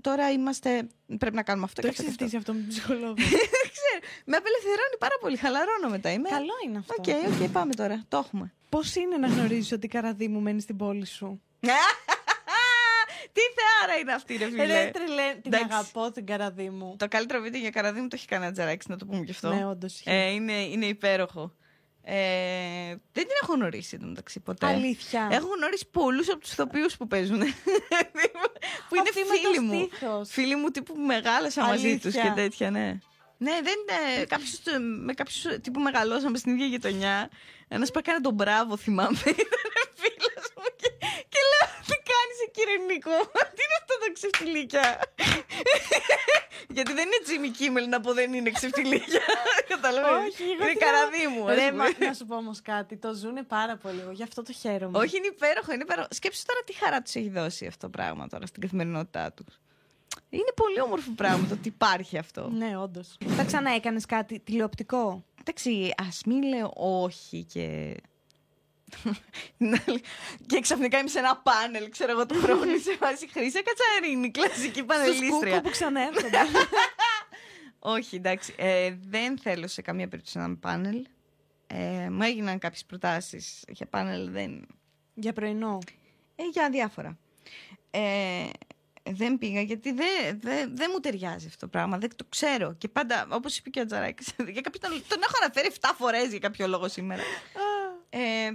τώρα 0.00 0.30
είμαστε. 0.30 0.86
Πρέπει 1.18 1.36
να 1.36 1.42
κάνουμε 1.42 1.64
αυτό 1.64 1.80
Το 1.82 1.88
και 1.88 1.94
έχεις 1.98 2.08
αυτό. 2.10 2.26
και 2.26 2.36
αυτό. 2.36 2.36
συζητήσει 2.36 2.36
αυτό 2.36 2.52
με 2.52 2.58
τον 2.60 2.68
ψυχολόγο. 2.68 3.14
Δεν 3.56 3.70
ξέρω. 3.76 4.00
Με 4.24 4.36
απελευθερώνει 4.36 4.96
πάρα 4.98 5.14
πολύ. 5.20 5.36
Χαλαρώνω 5.36 5.88
μετά. 5.90 6.12
Είμαι. 6.12 6.28
Καλό 6.28 6.52
είναι 6.66 6.78
αυτό. 6.78 6.94
OK, 6.98 7.42
OK, 7.42 7.48
πάμε 7.50 7.74
τώρα. 7.74 8.04
Το 8.08 8.16
έχουμε. 8.16 8.52
Πώς 8.68 8.94
είναι 8.94 9.16
να 9.16 9.26
γνωρίζεις 9.26 9.72
ότι 9.72 9.86
η 9.86 9.88
καρδιά 9.88 10.28
μου 10.28 10.40
μένει 10.40 10.60
στην 10.60 10.76
πόλη 10.76 11.06
σου; 11.06 11.40
Τι 13.32 13.40
θεάρα 13.56 13.98
είναι 14.00 14.12
αυτή, 14.12 14.36
ρε 14.36 14.44
φίλε. 14.50 14.64
Ρε 14.64 14.90
τρελέ, 14.90 15.34
την 15.42 15.52
Εντάξει. 15.54 15.66
αγαπώ 15.70 16.10
την 16.10 16.26
καραδί 16.26 16.70
μου. 16.70 16.96
Το 16.98 17.08
καλύτερο 17.08 17.40
βίντεο 17.40 17.60
για 17.60 17.70
καραδί 17.70 18.00
μου 18.00 18.08
το 18.08 18.16
έχει 18.18 18.26
κάνει 18.26 18.44
ένα 18.44 18.52
τζαράκι, 18.52 18.86
να 18.90 18.96
το 18.96 19.06
πούμε 19.06 19.24
κι 19.24 19.30
αυτό. 19.30 19.54
Ναι, 19.54 19.66
όντως. 19.66 20.02
ε, 20.04 20.30
είναι, 20.30 20.52
είναι 20.52 20.86
υπέροχο. 20.86 21.52
Ε, 22.08 22.88
δεν 22.88 23.24
την 23.24 23.36
έχω 23.42 23.52
γνωρίσει 23.54 23.96
εδώ 23.98 24.06
μεταξύ 24.08 24.40
ποτέ. 24.40 24.66
Αλήθεια. 24.66 25.28
Έχω 25.32 25.48
γνωρίσει 25.56 25.86
πολλούς 25.90 26.28
από 26.28 26.38
τους 26.38 26.52
ηθοποιούς 26.52 26.96
που 26.96 27.06
παίζουν. 27.06 27.38
που 28.88 28.94
είναι 28.94 29.08
Αυτή 29.08 29.20
με 29.20 29.36
το 29.42 29.52
φίλοι 29.52 29.60
μου. 29.66 29.88
στήθος. 29.92 30.28
Φίλοι 30.30 30.56
μου 30.56 30.68
τύπου 30.70 30.94
που 30.94 31.00
μεγάλωσα 31.00 31.62
μαζί 31.62 31.98
τους 31.98 32.14
Αλήθεια. 32.14 32.22
και 32.34 32.40
τέτοια, 32.40 32.70
ναι. 32.70 32.98
Ναι, 33.38 33.52
δεν 33.62 33.74
είναι. 33.80 34.24
Κάποιους, 34.24 34.52
ε, 34.66 34.78
με 34.78 35.12
κάποιους 35.12 35.46
τύπου 35.62 35.80
μεγαλώσαμε 35.80 36.38
στην 36.38 36.52
ίδια 36.52 36.66
γειτονιά. 36.66 37.30
Ένας 37.68 37.90
που 37.90 37.98
έκανε 37.98 38.20
τον 38.20 38.34
μπράβο, 38.34 38.76
θυμάμαι. 38.76 39.18
Ήταν 39.24 39.40
φίλος 39.94 40.32
μου 40.35 40.35
και, 41.36 41.42
και 41.42 41.50
λέω: 41.52 41.66
Τι 41.90 41.96
κάνεις 42.12 42.38
εκεί, 42.46 42.62
ρε 42.70 42.76
Νίκο. 42.88 43.16
Τι 43.56 43.60
είναι 43.64 43.76
αυτό 43.82 43.94
το 44.02 44.06
ξεφτιλίκια. 44.18 44.86
Γιατί 46.76 46.92
δεν 46.92 47.06
είναι 47.08 47.20
Jimmy 47.28 47.50
Kimmel 47.58 47.88
να 47.88 48.00
πω 48.00 48.12
δεν 48.12 48.32
είναι 48.32 48.50
ξεφτιλίκια. 48.50 49.20
Καταλαβαίνεις. 49.72 50.34
Όχι, 50.34 50.42
εγώ 50.42 50.52
Είναι 50.62 50.72
τι 50.72 50.76
καραδί 50.78 51.24
να- 51.24 51.30
μου. 51.30 51.48
ας 51.50 51.56
Ρε, 51.56 51.70
πούμε. 51.70 51.82
μα, 51.98 52.06
να 52.06 52.12
σου 52.14 52.26
πω 52.26 52.36
όμως 52.36 52.62
κάτι. 52.62 52.96
Το 52.96 53.14
ζουνε 53.14 53.42
πάρα 53.42 53.76
πολύ. 53.76 54.00
Εγώ 54.00 54.10
γι' 54.10 54.22
αυτό 54.22 54.42
το 54.42 54.52
χαίρομαι. 54.52 54.98
Όχι, 54.98 55.16
είναι 55.16 55.26
υπέροχο. 55.26 55.72
Είναι 55.72 55.82
υπέροχο. 55.82 56.08
Σκέψου 56.10 56.42
τώρα 56.46 56.60
τι 56.66 56.72
χαρά 56.72 57.02
τους 57.02 57.14
έχει 57.14 57.28
δώσει 57.28 57.66
αυτό 57.66 57.80
το 57.86 57.90
πράγμα 57.90 58.26
τώρα 58.28 58.46
στην 58.46 58.60
καθημερινότητά 58.62 59.32
τους. 59.32 59.60
Είναι 60.30 60.52
πολύ 60.56 60.80
όμορφο 60.80 61.10
πράγμα 61.10 61.46
το 61.46 61.54
ότι 61.54 61.68
υπάρχει 61.68 62.18
αυτό. 62.18 62.48
Ναι, 62.48 62.78
όντως. 62.78 63.16
Θα 63.36 63.44
ξαναέκανε 63.44 64.00
κάτι 64.08 64.40
τηλεοπτικό; 64.40 65.24
Εντάξει, 65.40 65.92
ας 66.08 66.20
μην 66.26 66.42
λέω 66.42 66.72
όχι 66.74 67.44
και. 67.52 67.94
Και 70.46 70.60
ξαφνικά 70.60 70.98
είμαι 70.98 71.08
σε 71.08 71.18
ένα 71.18 71.36
πάνελ, 71.36 71.88
ξέρω 71.90 72.10
εγώ, 72.10 72.26
του 72.26 72.34
χρόνου 72.34 72.78
σε 72.78 72.96
βάση 73.00 73.28
Χρήσα 73.28 73.60
Κατσαρίνη, 73.62 74.30
κλασική 74.30 74.78
Στο 74.78 74.84
πανελίστρια. 74.84 75.30
σκούκο 75.30 75.60
που 75.60 75.70
ξαναέρχονται. 75.70 76.38
Όχι, 77.78 78.16
εντάξει. 78.16 78.54
Ε, 78.56 78.94
δεν 79.08 79.38
θέλω 79.38 79.66
σε 79.66 79.82
καμία 79.82 80.08
περίπτωση 80.08 80.38
να 80.38 80.44
είμαι 80.44 80.56
πάνελ. 80.56 81.06
Ε, 81.66 82.10
μου 82.10 82.22
έγιναν 82.22 82.58
κάποιες 82.58 82.84
προτάσεις 82.84 83.64
για 83.68 83.86
πάνελ, 83.86 84.30
δεν. 84.30 84.66
Για 85.14 85.32
πρωινό. 85.32 85.78
Ε, 86.36 86.42
για 86.52 86.70
διάφορα. 86.70 87.18
Ε, 87.90 88.48
δεν 89.10 89.38
πήγα 89.38 89.60
γιατί 89.60 89.92
δεν 89.92 90.40
δεν 90.40 90.76
δεν 90.76 90.90
μου 90.92 91.00
ταιριάζει 91.00 91.46
αυτό 91.46 91.58
το 91.58 91.68
πράγμα. 91.68 91.98
Δεν 91.98 92.10
το 92.16 92.24
ξέρω. 92.28 92.74
Και 92.78 92.88
πάντα, 92.88 93.26
όπως 93.30 93.58
είπε 93.58 93.70
και 93.70 93.80
ο 93.80 93.86
Τζαράκης, 93.86 94.32
για 94.54 94.60
κάποιο, 94.60 94.80
τον, 94.80 95.02
τον 95.08 95.18
έχω 95.22 95.34
αναφέρει 95.42 95.70
7 95.80 95.88
φορές 95.96 96.28
για 96.28 96.38
κάποιο 96.38 96.66
λόγο 96.66 96.88
σήμερα. 96.88 97.22
Ε, 98.10 98.50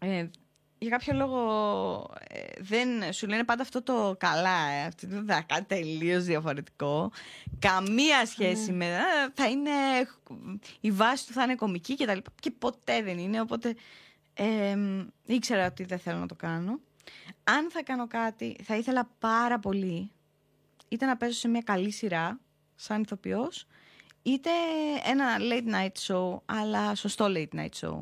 ε, 0.00 0.30
για 0.78 0.90
κάποιο 0.90 1.14
λόγο 1.14 2.14
ε, 2.28 2.40
δεν 2.58 3.12
σου 3.12 3.26
λένε 3.26 3.44
πάντα 3.44 3.62
αυτό 3.62 3.82
το 3.82 4.16
καλά, 4.18 4.70
ε, 4.70 4.86
αυτό 4.86 5.06
το 5.06 5.24
θα 5.26 5.42
κάνει 5.46 5.64
τελείως 5.64 6.24
διαφορετικό. 6.24 7.12
Καμία 7.58 8.26
σχέση 8.26 8.72
με. 8.72 8.86
ε, 8.86 9.00
θα 9.34 9.48
είναι. 9.48 9.70
Η 10.80 10.90
βάση 10.90 11.26
του 11.26 11.32
θα 11.32 11.42
είναι 11.42 11.54
κομική 11.54 11.94
και 11.94 12.06
τα 12.06 12.14
λοιπά. 12.14 12.30
Και 12.40 12.50
ποτέ 12.50 13.02
δεν 13.02 13.18
είναι. 13.18 13.40
Οπότε 13.40 13.74
ε, 14.34 14.76
ήξερα 15.26 15.66
ότι 15.66 15.84
δεν 15.84 15.98
θέλω 15.98 16.18
να 16.18 16.26
το 16.26 16.34
κάνω. 16.34 16.80
Αν 17.44 17.70
θα 17.70 17.82
κάνω 17.82 18.06
κάτι, 18.06 18.56
θα 18.62 18.76
ήθελα 18.76 19.10
πάρα 19.18 19.58
πολύ 19.58 20.10
είτε 20.88 21.06
να 21.06 21.16
παίζω 21.16 21.38
σε 21.38 21.48
μια 21.48 21.62
καλή 21.62 21.90
σειρά, 21.90 22.40
σαν 22.74 23.02
ηθοποιός, 23.02 23.66
είτε 24.22 24.50
ένα 25.04 25.36
late 25.38 25.74
night 25.74 26.06
show, 26.06 26.40
αλλά 26.44 26.94
σωστό 26.94 27.26
late 27.28 27.58
night 27.58 27.80
show. 27.80 28.00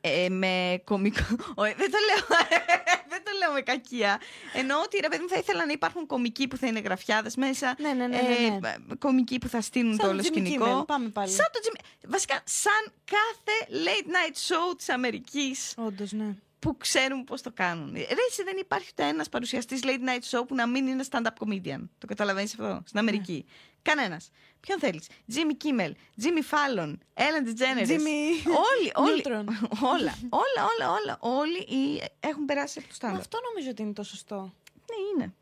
Ε, 0.00 0.28
με 0.28 0.80
κομικό. 0.84 1.20
Όχι, 1.62 1.74
δεν 1.74 1.90
το 1.90 1.98
λέω. 2.08 2.38
δεν 3.12 3.22
το 3.24 3.30
λέω 3.38 3.52
με 3.52 3.60
κακία. 3.60 4.20
Εννοώ 4.54 4.80
ότι 4.82 4.98
ρε 5.00 5.08
παιδί 5.08 5.22
μου 5.22 5.28
θα 5.28 5.38
ήθελα 5.38 5.66
να 5.66 5.72
υπάρχουν 5.72 6.06
κομικοί 6.06 6.48
που 6.48 6.56
θα 6.56 6.66
είναι 6.66 6.80
γραφιάδες 6.80 7.36
μέσα. 7.36 7.74
Ναι, 7.78 7.88
ναι, 7.92 8.06
ναι, 8.06 8.20
ναι, 8.20 8.58
ναι. 8.60 8.68
ε, 8.68 8.94
κομικοί 8.98 9.38
που 9.38 9.48
θα 9.48 9.60
στείλουν 9.60 9.90
Σαν 9.94 9.98
το 9.98 10.04
το 10.06 10.10
όλο 10.12 10.20
Jimmy 10.20 10.24
σκηνικό. 10.24 10.80
Kimmel, 10.80 10.86
πάμε 10.86 11.08
πάλι. 11.08 11.30
Σαν 11.30 11.46
το 11.52 11.58
Jimmy- 11.62 12.04
Βασικά, 12.08 12.40
σαν 12.44 12.92
κάθε 13.04 13.84
late 13.84 14.06
night 14.06 14.34
show 14.34 14.76
της 14.76 14.88
Αμερικής 14.88 15.74
Όντως, 15.76 16.12
ναι. 16.12 16.34
που 16.58 16.76
ξέρουν 16.76 17.24
πώς 17.24 17.42
το 17.42 17.50
κάνουν. 17.54 17.92
Ρε, 17.94 18.00
εσύ 18.30 18.42
δεν 18.44 18.56
υπάρχει 18.58 18.88
ούτε 18.90 19.06
ένας 19.08 19.28
παρουσιαστής 19.28 19.80
late 19.84 20.08
night 20.08 20.38
show 20.38 20.46
που 20.48 20.54
να 20.54 20.66
μην 20.66 20.86
είναι 20.86 21.04
stand-up 21.10 21.44
comedian. 21.46 21.88
Το 21.98 22.06
καταλαβαίνεις 22.06 22.52
αυτό 22.52 22.82
στην 22.86 22.98
Αμερική. 22.98 23.44
Ναι. 23.46 23.52
Κανένας. 23.82 24.30
Ποιον 24.60 24.78
θέλεις; 24.78 25.06
Jimmy 25.32 25.64
Kimmel, 25.64 25.90
Jimmy 26.22 26.42
Fallon, 26.50 26.92
Ellen 27.14 27.44
DeGeneres. 27.48 27.88
Jimmy 27.88 28.46
Όλοι, 28.46 28.92
όλοι. 28.94 29.22
Neutron. 29.24 29.44
όλα, 29.94 30.18
όλα, 30.28 30.68
όλα, 30.78 30.90
όλα. 31.00 31.16
Όλοι 31.20 31.58
οι- 31.58 32.02
έχουν 32.20 32.44
περάσει 32.44 32.78
από 32.78 32.88
το 32.88 33.06
Μα 33.06 33.12
stand-up. 33.14 33.18
αυτό 33.20 33.38
νομίζω 33.52 33.70
ότι 33.70 33.82
είναι 33.82 33.92
το 33.92 34.02
σωστό. 34.02 34.52
Ναι, 34.90 35.22
είναι. 35.24 35.34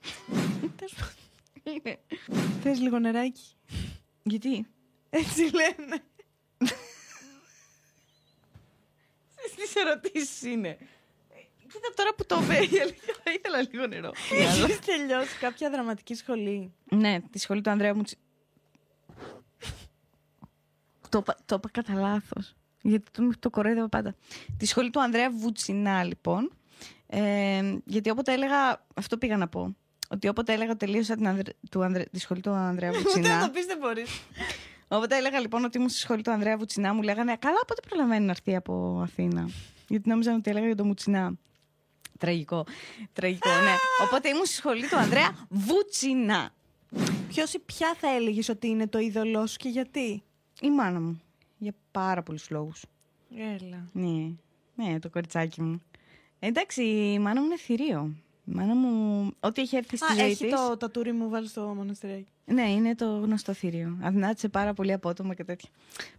είναι. 1.84 1.98
Θες 2.62 2.80
λίγο 2.80 2.98
νεράκι; 2.98 3.42
Γιατί; 4.22 4.66
Έτσι 5.10 5.40
λένε. 5.42 6.02
Στι 9.52 9.80
ερωτήσεις 9.80 10.42
είναι. 10.42 10.78
Κοίτα 11.72 11.92
τώρα 11.94 12.14
που 12.14 12.26
το 12.26 12.40
είπε, 12.42 12.54
η 12.54 12.80
αλήθεια, 12.80 13.14
θα 13.24 13.32
ήθελα 13.32 13.60
λίγο 13.70 13.86
νερό. 13.86 14.12
Έχεις 14.32 14.78
τελειώσει 14.78 15.36
κάποια 15.38 15.70
δραματική 15.70 16.14
σχολή; 16.14 16.72
ναι, 16.90 17.20
τη 17.30 17.38
σχολή 17.38 17.60
του 17.60 17.70
Ανδρέα 17.70 17.94
μου. 17.94 18.02
Το, 21.16 21.22
είπα- 21.32 21.42
το 21.46 21.54
είπα 21.54 21.68
κατά 21.82 21.94
λάθος. 22.00 22.54
Γιατί 22.82 23.10
το, 23.10 23.30
το 23.38 23.50
κοροϊδεύω 23.50 23.88
πάντα. 23.88 24.14
Τη 24.56 24.66
σχολή 24.66 24.90
του 24.90 25.00
Ανδρέα 25.02 25.30
Βουτσινά, 25.30 26.04
λοιπόν. 26.04 26.50
Ε, 27.06 27.74
γιατί 27.84 28.10
όποτε 28.10 28.32
έλεγα. 28.32 28.84
Αυτό 28.94 29.16
πήγα 29.18 29.36
να 29.36 29.48
πω. 29.48 29.76
Ότι 30.08 30.28
όποτε 30.28 30.52
έλεγα 30.52 30.70
ότι 30.70 30.86
τελείωσα 30.86 31.14
την 31.14 31.28
Ανδρε, 31.28 31.52
του 31.70 31.82
Ανδρε, 31.84 32.02
τη 32.12 32.18
σχολή 32.18 32.40
του 32.40 32.50
Ανδρέα 32.50 32.88
Ούτε 32.90 32.98
Βουτσινά. 33.02 33.38
να 33.38 33.44
το 33.46 33.50
πεις 33.52 33.66
δεν 33.66 33.78
μπορείς. 33.78 34.10
Όποτε 34.88 35.16
έλεγα 35.16 35.40
λοιπόν 35.40 35.64
ότι 35.64 35.76
ήμουν 35.76 35.88
στη 35.90 35.98
σχολή 35.98 36.22
του 36.22 36.30
Ανδρέα 36.30 36.56
Βουτσινά, 36.56 36.94
μου 36.94 37.02
λέγανε 37.02 37.36
Καλά, 37.36 37.64
πότε 37.66 37.80
προλαβαίνει 37.88 38.24
να 38.24 38.30
έρθει 38.30 38.56
από 38.56 39.00
Αθήνα; 39.02 39.48
Γιατί 39.88 40.08
νόμιζαν 40.08 40.34
ότι 40.34 40.50
έλεγα 40.50 40.66
για 40.66 40.74
το 40.76 40.84
Μουτσινά. 40.84 41.32
Τραγικό. 42.18 42.66
Τραγικό, 43.12 43.48
ναι. 43.48 43.74
Οπότε 44.06 44.28
ήμουν 44.28 44.44
στη 44.46 44.54
σχολή 44.54 44.88
του 44.88 44.96
Ανδρέα 44.96 45.46
Βουτσινά. 45.48 46.50
Ποιος 47.28 47.52
ή 47.54 47.58
ποια 47.58 47.94
θα 48.00 48.08
έλεγες 48.14 48.48
ότι 48.48 48.66
είναι 48.68 48.86
το 48.86 48.98
είδωλό 48.98 49.46
σου 49.46 49.56
και 49.56 49.68
γιατί; 49.68 50.22
Η 50.60 50.70
μάνα 50.70 51.00
μου. 51.00 51.20
Για 51.58 51.72
πάρα 51.90 52.22
πολλούς 52.22 52.50
λόγους. 52.50 52.84
Έλα. 53.36 53.88
Ναι. 53.92 54.30
Ναι, 54.74 54.98
το 54.98 55.10
κοριτσάκι 55.10 55.62
μου. 55.62 55.82
Εντάξει, 56.38 56.82
η 56.84 57.18
μάνα 57.18 57.40
μου 57.40 57.46
είναι 57.46 57.56
θηρίο. 57.56 58.14
Η 58.44 58.52
μάνα 58.54 58.74
μου, 58.74 59.30
ό,τι 59.40 59.60
έχει 59.62 59.76
έρθει 59.76 59.96
στη 59.96 60.12
Α, 60.12 60.14
ζωή 60.18 60.24
έχει 60.30 60.44
της- 60.46 60.54
το 60.54 60.76
τατούρι 60.76 61.12
μου 61.12 61.28
βάλει 61.28 61.48
στο 61.48 61.60
μοναστηράκι. 61.76 62.26
Ναι, 62.44 62.70
είναι 62.70 62.94
το 62.94 63.04
γνωστό 63.18 63.52
θηρίο. 63.52 63.98
Αδυνάτησε 64.02 64.48
πάρα 64.48 64.74
πολύ 64.74 64.92
απότομα 64.92 65.34
και 65.34 65.44
τέτοια. 65.44 65.68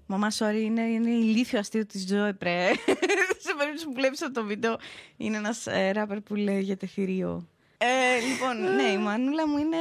Μαμά, 0.05 0.27
sorry, 0.37 0.61
είναι, 0.61 0.81
είναι 0.81 1.09
ηλίθιο 1.09 1.59
αστείο 1.59 1.85
της 1.85 2.05
Τζόε 2.05 2.33
Πρέ. 2.33 2.67
Σε 3.47 3.53
περίπτωση 3.57 3.85
που 3.85 3.93
βλέπεις 3.93 4.21
αυτό 4.21 4.41
το 4.41 4.47
βίντεο, 4.47 4.77
είναι 5.17 5.37
ένας 5.37 5.67
ε, 5.67 5.91
ράπερ 5.91 6.21
που 6.21 6.35
λέγεται 6.35 6.85
θηρίο. 6.85 7.47
Ε, 7.77 7.85
λοιπόν, 8.31 8.75
ναι, 8.75 8.83
η 8.83 8.97
μανούλα 8.97 9.47
μου 9.47 9.57
είναι. 9.57 9.77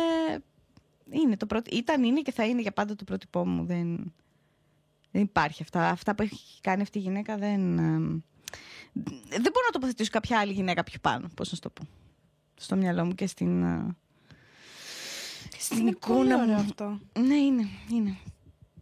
είναι 1.11 1.37
το 1.37 1.47
πρώτο, 1.47 1.71
ήταν, 1.77 2.05
είναι 2.05 2.21
και 2.21 2.33
θα 2.33 2.47
είναι 2.47 2.61
για 2.61 2.73
πάντα 2.73 2.95
το 2.97 3.05
πρότυπό 3.05 3.47
μου. 3.47 3.65
Δεν, 3.65 4.13
δεν 5.17 5.25
υπάρχει 5.25 5.63
αυτά. 5.63 5.89
Αυτά 5.89 6.15
που 6.15 6.23
έχει 6.23 6.61
κάνει 6.61 6.83
αυτή 6.83 6.99
η 6.99 7.01
γυναίκα 7.01 7.37
δεν. 7.37 7.79
ε, 7.79 8.23
δεν 9.29 9.53
μπορώ 9.53 9.67
να 9.67 9.73
τοποθετήσω 9.73 10.11
κάποια 10.11 10.39
άλλη 10.39 10.53
γυναίκα 10.53 10.85
πιο 10.85 10.99
πάνω. 11.01 11.29
Πώς 11.35 11.49
να 11.51 11.55
σου 11.55 11.61
το 11.61 11.71
πω. 11.71 11.87
Στο 12.55 12.77
μυαλό 12.77 13.05
μου 13.05 13.15
και 13.15 13.27
στην. 13.27 13.63
ε, 13.63 13.97
στην 15.59 15.87
Είναι 15.87 15.93
πολύ 16.07 16.27
εικόνα 16.27 16.43
ωραίο 16.43 16.55
μου. 16.55 16.61
αυτό. 16.61 17.01
Ναι, 17.19 17.35
είναι. 17.35 17.69
Είναι, 17.91 18.17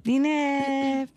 είναι, 0.03 0.29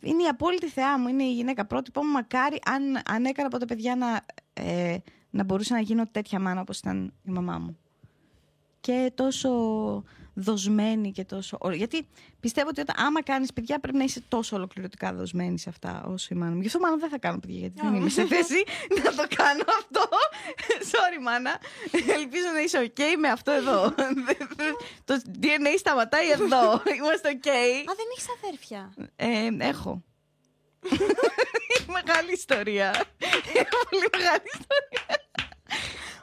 είναι 0.01 0.23
η 0.23 0.27
απόλυτη 0.29 0.67
θεά 0.69 0.99
μου. 0.99 1.07
Είναι 1.07 1.23
η 1.23 1.33
γυναίκα 1.33 1.65
πρότυπο 1.65 2.03
μου. 2.03 2.11
Μακάρι 2.11 2.59
αν, 2.65 3.01
αν 3.05 3.25
έκανα 3.25 3.47
από 3.47 3.57
τα 3.57 3.65
παιδιά 3.65 3.95
να, 3.95 4.25
ε, 4.53 4.97
να 5.29 5.43
μπορούσα 5.43 5.73
να 5.73 5.81
γίνω 5.81 6.07
τέτοια 6.11 6.39
μάνα 6.39 6.61
όπως 6.61 6.77
ήταν 6.77 7.13
η 7.23 7.31
μαμά 7.31 7.57
μου. 7.57 7.77
Και 8.79 9.11
τόσο 9.15 9.49
δοσμένη 10.39 11.11
και 11.11 11.23
τόσο... 11.23 11.57
ωραία. 11.59 11.77
Γιατί 11.77 12.07
πιστεύω 12.39 12.67
ότι 12.67 12.81
όταν, 12.81 12.95
άμα 13.05 13.23
κάνεις 13.23 13.53
παιδιά 13.53 13.79
πρέπει 13.79 13.97
να 13.97 14.03
είσαι 14.03 14.21
τόσο 14.27 14.55
ολοκληρωτικά 14.55 15.13
δοσμένη 15.13 15.59
σε 15.59 15.69
αυτά 15.69 16.03
όσο 16.07 16.27
η 16.31 16.35
μάνα 16.35 16.55
μου. 16.55 16.61
Γι' 16.61 16.67
αυτό 16.67 16.79
μάλλον 16.79 16.99
δεν 16.99 17.09
θα 17.09 17.17
κάνω 17.17 17.39
παιδιά 17.39 17.59
γιατί 17.59 17.81
δεν 17.81 17.93
είμαι 17.93 18.09
σε 18.09 18.25
θέση 18.25 18.63
να 19.03 19.13
το 19.15 19.35
κάνω 19.35 19.63
αυτό. 19.67 20.09
Sorry 20.91 21.21
μάνα. 21.21 21.59
Ελπίζω 21.91 22.49
να 22.53 22.59
είσαι 22.59 22.91
ok 22.95 23.01
με 23.19 23.27
αυτό 23.29 23.51
εδώ. 23.51 23.93
το 25.07 25.21
DNA 25.41 25.73
σταματάει 25.77 26.29
εδώ. 26.29 26.81
Είμαστε 26.97 27.39
ok. 27.41 27.49
Α, 27.89 27.93
δεν 27.95 28.07
έχεις 28.15 28.27
αδέρφια; 28.41 28.93
Ε, 29.15 29.47
έχω. 29.59 30.03
μεγάλη 31.87 32.31
ιστορία. 32.31 32.91
Πολύ 33.89 34.09
μεγάλη 34.11 34.43
ιστορία. 34.53 35.19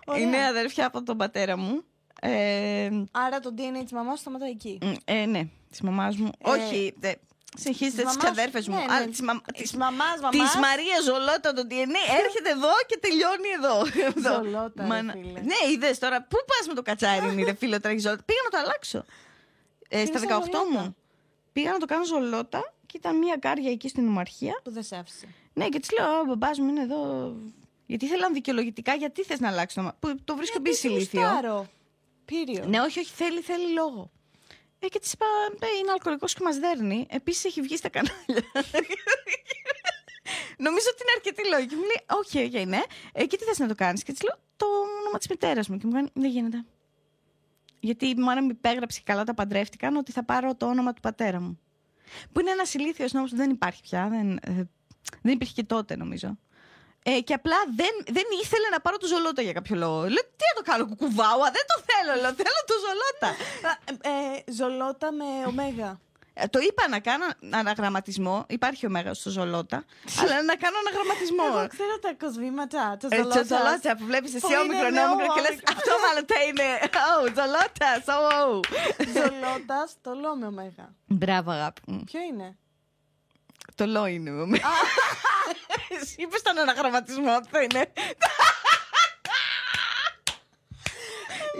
Ωραία. 0.06 0.22
Είναι 0.22 0.46
αδέρφια 0.46 0.86
από 0.86 1.02
τον 1.02 1.16
πατέρα 1.16 1.56
μου. 1.56 1.84
Ε, 2.26 2.90
Άρα 3.10 3.40
το 3.40 3.54
DNA 3.56 3.82
της 3.82 3.92
μαμάς 3.92 4.18
σταματάει 4.20 4.50
εκεί. 4.50 4.78
μ, 4.82 4.92
ε, 5.04 5.24
ναι, 5.26 5.42
της 5.70 5.80
μαμάς 5.80 6.16
μου. 6.16 6.30
Ε, 6.44 6.50
Όχι, 6.50 6.94
δε, 6.98 7.12
συνεχίζετε 7.56 8.02
της 8.02 8.12
τις 8.12 8.16
μαμάς- 8.16 8.38
αδέρφες 8.38 8.68
μου. 8.68 8.74
ναι, 8.76 8.84
ναι. 8.84 8.92
Αλλά 8.94 9.06
της 9.06 9.20
μαμα- 9.20 9.42
Της 9.52 9.60
της- 9.62 9.72
μαμάς, 9.74 10.12
Της 10.30 10.38
μαμάς. 10.38 10.56
Μαρία 10.56 10.96
Ζολότα 11.04 11.52
το 11.52 11.62
DNA 11.70 12.02
έρχεται 12.24 12.50
εδώ 12.50 12.72
και 12.86 12.98
τελειώνει 13.00 13.48
εδώ. 13.58 13.76
Εδώ. 14.06 14.34
Ζολότα, 14.44 14.82
ρε 14.82 14.88
Μάνα- 14.88 15.12
φίλε. 15.12 15.40
Ναι, 15.40 15.58
είδες 15.72 15.98
τώρα. 15.98 16.22
Πού 16.22 16.36
πας 16.46 16.66
με 16.68 16.74
το 16.74 16.82
κατσάρι, 16.82 17.42
ρε 17.44 17.54
φίλο, 17.54 17.80
τρέχεις 17.80 18.02
Ζολότα. 18.02 18.22
Πήγα 18.22 18.40
να 18.44 18.50
το 18.50 18.58
αλλάξω. 18.64 19.04
Ε, 19.88 20.06
στα 20.06 20.18
Είναι 20.18 20.18
σαν 20.18 20.28
18 20.28 20.58
Ζολότα. 20.62 20.82
μου. 20.82 20.96
Πήγα 21.52 21.70
να 21.72 21.78
το 21.78 21.86
κάνω 21.86 22.04
Ζολότα 22.04 22.72
και 22.86 22.96
ήταν 22.96 23.16
μία 23.18 23.36
κάρια 23.36 23.70
εκεί 23.70 23.88
στην 23.88 24.08
Ομαρχία. 24.08 24.60
Που 24.64 24.70
δεν 24.70 24.82
σε 24.82 24.96
άφησε. 24.96 25.26
Ναι, 25.52 25.68
και 25.68 25.78
της 25.80 25.90
λέω: 25.98 26.18
Ο 26.20 26.24
μπαμπάς 26.24 26.58
μου 26.58 26.68
είναι 26.68 26.82
εδώ. 26.82 27.32
Γιατί 27.86 28.04
ήθελαν 28.04 28.32
δικαιολογητικά, 28.32 28.94
γιατί 28.94 29.22
θες 29.22 29.40
να 29.40 29.48
αλλάξει 29.48 29.74
το 29.74 29.80
όνομα. 29.80 29.96
Που 30.00 30.14
το 30.24 30.36
βρίσκω 30.36 30.56
Γιατί 30.62 30.68
επίση 30.70 30.80
σε 30.80 30.88
ηλίθιο. 30.88 31.66
Γουστάρω. 32.30 32.44
Πύριο. 32.44 32.64
Ναι, 32.66 32.80
όχι, 32.80 32.98
όχι, 32.98 33.12
θέλει, 33.12 33.40
θέλει 33.40 33.72
λόγο. 33.72 34.10
Ε, 34.78 34.88
και 34.88 34.98
της 34.98 35.12
είπα: 35.12 35.26
«Ε, 35.60 35.66
Είναι 35.80 35.90
αλκοολικός 35.90 36.34
και 36.34 36.40
μας 36.44 36.58
δέρνει. 36.58 37.06
Επίσης 37.10 37.44
έχει 37.44 37.60
βγει 37.60 37.76
στα 37.76 37.88
κανάλια. 37.88 38.42
Νομίζω 40.56 40.86
ότι 40.92 41.02
είναι 41.02 41.12
αρκετή 41.16 41.48
λόγη. 41.48 41.66
Και 41.66 41.74
μου 41.76 41.82
λέει: 41.82 42.00
Όχι, 42.18 42.56
όχι, 42.56 42.66
ναι. 42.66 42.82
Ε, 43.12 43.26
και 43.26 43.36
τι 43.36 43.44
θες 43.44 43.58
να 43.58 43.68
το 43.68 43.74
κάνεις; 43.74 44.02
Και 44.02 44.12
της 44.12 44.22
λέω: 44.22 44.36
Το 44.56 44.66
όνομα 45.00 45.18
της 45.18 45.28
μητέρας 45.28 45.68
μου. 45.68 45.78
Και 45.78 45.86
μου 45.86 45.92
κάνει: 45.92 46.08
Δεν 46.14 46.30
γίνεται. 46.30 46.64
Γιατί 47.80 48.06
η 48.06 48.14
μάνα 48.14 48.42
μου 48.42 48.50
υπέγραψε 48.50 48.98
και 48.98 49.04
καλά 49.06 49.24
τα 49.24 49.34
παντρεύτηκαν 49.34 49.96
ότι 49.96 50.12
θα 50.12 50.24
πάρω 50.24 50.54
το 50.54 50.66
όνομα 50.66 50.92
του 50.92 51.00
πατέρα 51.00 51.40
μου. 51.40 51.58
Που 52.32 52.40
είναι 52.40 52.50
ένας 52.50 52.74
ηλίθιος 52.74 53.12
νόμος 53.12 53.30
που 53.30 53.36
δεν 53.36 53.50
υπάρχει 53.50 53.82
πια. 53.82 54.08
Δεν, 54.08 54.38
ε, 54.42 54.68
δεν 55.22 55.32
υπήρχε 55.32 55.52
και 55.52 55.64
τότε, 55.64 55.96
νομίζω. 55.96 56.38
Ε, 57.06 57.20
και 57.20 57.34
απλά 57.34 57.56
δεν, 57.76 57.94
δεν 58.16 58.24
ήθελε 58.42 58.68
να 58.70 58.80
πάρω 58.80 58.96
το 58.96 59.06
ζολότα 59.06 59.42
για 59.42 59.52
κάποιο 59.52 59.76
λόγο. 59.76 59.98
Λέω, 60.00 60.24
τι 60.38 60.44
να 60.50 60.54
το 60.62 60.70
κάνω, 60.70 60.86
κουκουβάουα, 60.86 61.48
δεν 61.56 61.64
το 61.70 61.76
θέλω, 61.88 62.12
λέω, 62.22 62.32
θέλω 62.40 62.60
το 62.72 62.76
ζολότα. 62.84 63.28
Α, 63.68 63.72
ε, 63.90 64.36
ε, 64.46 64.52
ζολότα 64.52 65.12
με 65.12 65.24
ωμέγα. 65.46 66.00
Ε, 66.36 66.46
το 66.46 66.58
είπα 66.58 66.88
να 66.88 66.98
κάνω 67.00 67.24
αναγραμματισμό. 67.50 68.44
Υπάρχει 68.48 68.86
ο 68.86 68.90
Μέγα 68.90 69.14
στο 69.14 69.30
Ζολότα. 69.30 69.84
αλλά 70.20 70.42
να 70.42 70.54
κάνω 70.62 70.76
Εγώ 70.78 70.86
αναγραμματισμό. 70.86 71.46
ξέρω 71.76 71.98
τα 72.06 72.12
κοσμήματα. 72.26 72.96
Τα 73.00 73.06
Ε, 73.10 73.16
το 73.16 73.16
ζολότα. 73.16 73.42
Ζολότα 73.56 73.96
που 73.96 74.04
βλέπεις 74.04 74.34
εσύ 74.34 74.46
Που 74.46 74.52
είναι 74.52 74.60
όμικρον, 74.60 74.92
με 74.92 75.02
όμικρον 75.04 75.28
και 75.34 75.40
λες. 75.40 75.50
όμικρον. 75.50 75.76
Αυτό 75.76 75.92
μάλλον 76.04 76.24
θα 76.32 76.38
είναι. 76.46 76.66
Oh, 77.12 77.24
Ζολότα, 77.38 77.88
so 78.08 78.14
oh. 78.34 78.54
Ζολότα, 79.16 79.80
το 80.04 80.10
λέω 80.20 80.34
με 80.40 80.46
ωμέγα. 80.46 80.86
Μπράβο, 81.06 81.50
αγάπη 81.50 81.80
μου. 81.86 82.00
Ποιο 82.10 82.20
είναι; 82.30 82.48
Το 83.74 83.86
λό 83.86 84.06
είναι. 84.06 84.30
με- 84.30 84.60
Εσύ 86.00 86.14
είπες 86.18 86.42
τον 86.42 86.58
αναγραμματισμό, 86.58 87.30
αυτό 87.30 87.60
είναι. 87.60 87.92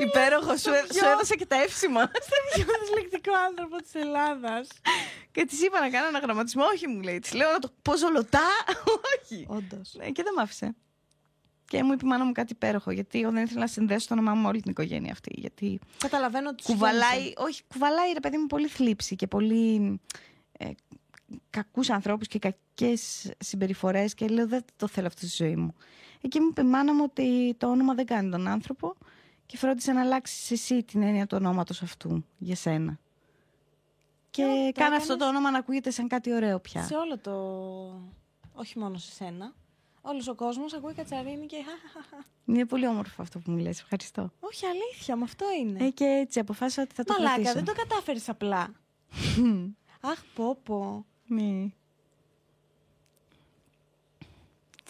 Υπέροχο, 0.01 0.57
σου, 0.57 0.71
έ- 0.71 0.93
σου 0.93 1.05
έδωσα 1.13 1.35
και 1.37 1.47
τα 1.47 1.63
εύσημα. 1.63 2.11
Πιο 2.55 2.65
δυσλεκτικό 2.81 3.33
άνθρωπο 3.49 3.77
της 3.77 3.95
Ελλάδας. 3.95 4.69
και 5.33 5.45
της 5.45 5.63
είπα 5.63 5.81
να 5.81 5.91
κάνω 5.91 6.07
αναγραμματισμό. 6.07 6.65
Όχι, 6.65 6.89
μου 6.89 7.01
λέει. 7.01 7.19
Της 7.19 7.33
λέω 7.33 7.51
να 7.53 7.59
το 7.59 7.73
πω 7.83 7.97
ζολοτά. 7.97 8.49
Όχι. 9.23 9.45
Όντως. 9.49 9.93
Ναι, 9.95 10.11
και 10.11 10.23
δεν 10.23 10.33
μ' 10.37 10.41
άφησε. 10.41 10.75
Και 11.69 11.83
μου 11.83 11.93
είπε 11.93 12.05
η 12.05 12.09
μάνα 12.09 12.25
μου 12.25 12.33
κάτι 12.33 12.53
υπέροχο. 12.53 12.91
Γιατί 12.91 13.21
εγώ 13.21 13.31
δεν 13.31 13.45
ήθελα 13.45 13.61
να 13.61 13.67
συνδέσω 13.67 14.09
το 14.09 14.15
όνομά 14.15 14.35
μου 14.35 14.43
με 14.43 14.49
όλη 14.49 14.61
την 14.61 14.71
οικογένεια 14.71 15.13
αυτή. 15.13 15.31
Γιατί 15.35 15.79
Καταλαβαίνω 15.99 16.49
ότι 16.49 16.63
σου 16.63 16.73
κουβαλάει, 16.73 17.17
γέννησε. 17.17 17.35
όχι, 17.37 17.63
κουβαλάει 17.73 18.13
ρε 18.13 18.21
παιδί 18.21 18.37
μου 18.37 18.47
πολύ 18.47 18.69
θλίψη 18.69 19.17
και 19.17 19.27
πολύ 19.27 20.01
ε, 20.59 20.71
κακούς 21.51 21.91
ανθρώπους 21.91 22.27
και 22.27 22.39
κακές 22.39 23.33
συμπεριφορές 23.39 24.15
και 24.15 24.27
λέω 24.29 24.47
δεν 24.49 24.65
το 24.77 24.87
θέλω 24.89 25.07
αυτό 25.07 25.27
στη 25.27 25.45
ζωή 25.45 25.57
μου. 25.57 25.75
Εκεί 26.21 26.41
μου 26.41 26.47
είπε 26.51 26.61
η 26.61 26.65
μάνα 26.65 26.95
μου 26.95 27.05
ότι 27.09 27.55
το 27.59 27.71
όνομα 27.71 27.95
δεν 27.95 28.07
κάνει 28.07 28.31
τον 28.31 28.47
άνθρωπο 28.49 28.95
και 29.47 29.57
φρόντισε 29.57 29.93
να 29.93 30.01
αλλάξεις 30.01 30.51
εσύ 30.51 30.83
την 30.83 31.03
έννοια 31.03 31.27
του 31.27 31.37
ονόματος 31.41 31.83
αυτού 31.83 32.25
για 32.39 32.57
σένα. 32.57 32.99
Και 34.31 34.43
Ε, 34.43 34.47
το 34.47 34.53
κάνε 34.55 34.69
έκανες 34.69 34.99
αυτό 34.99 35.17
το 35.17 35.29
όνομα 35.29 35.51
να 35.51 35.59
ακούγεται 35.59 35.91
σαν 35.91 36.09
κάτι 36.09 36.33
ωραίο 36.35 36.61
πια. 36.61 36.83
Σε 36.83 36.95
όλο 36.95 37.19
το. 37.19 37.33
Όχι 38.55 38.79
μόνο 38.79 38.99
σε 38.99 39.13
σένα. 39.13 39.53
Όλος 40.01 40.29
ο 40.29 40.35
κόσμος 40.35 40.73
ακούει 40.75 40.95
κατσαρίνη 40.95 41.47
και. 41.47 41.57
χαχαχαχα. 41.57 42.25
Είναι 42.45 42.65
πολύ 42.67 42.87
όμορφο 42.87 43.23
αυτό 43.23 43.39
που 43.39 43.51
μου 43.51 43.57
λες. 43.59 43.81
Ευχαριστώ. 43.81 44.33
Όχι, 44.41 44.67
αλήθεια, 44.67 45.17
με 45.17 45.23
αυτό 45.25 45.45
είναι. 45.61 45.85
Ε, 45.85 45.91
και 45.91 46.05
έτσι 46.05 46.39
αποφάσισα 46.39 46.83
ότι 46.83 46.95
θα 46.95 47.05
το 47.05 47.13
Μαλάκα, 47.13 47.35
κρατήσω. 47.35 47.55
δεν 47.55 47.65
το 47.65 47.73
κατάφερες 47.73 48.29
απλά. 48.29 48.73
Αχ, 50.11 50.23
πω, 50.35 50.57
πω. 50.63 51.07
Ναι. 51.27 51.67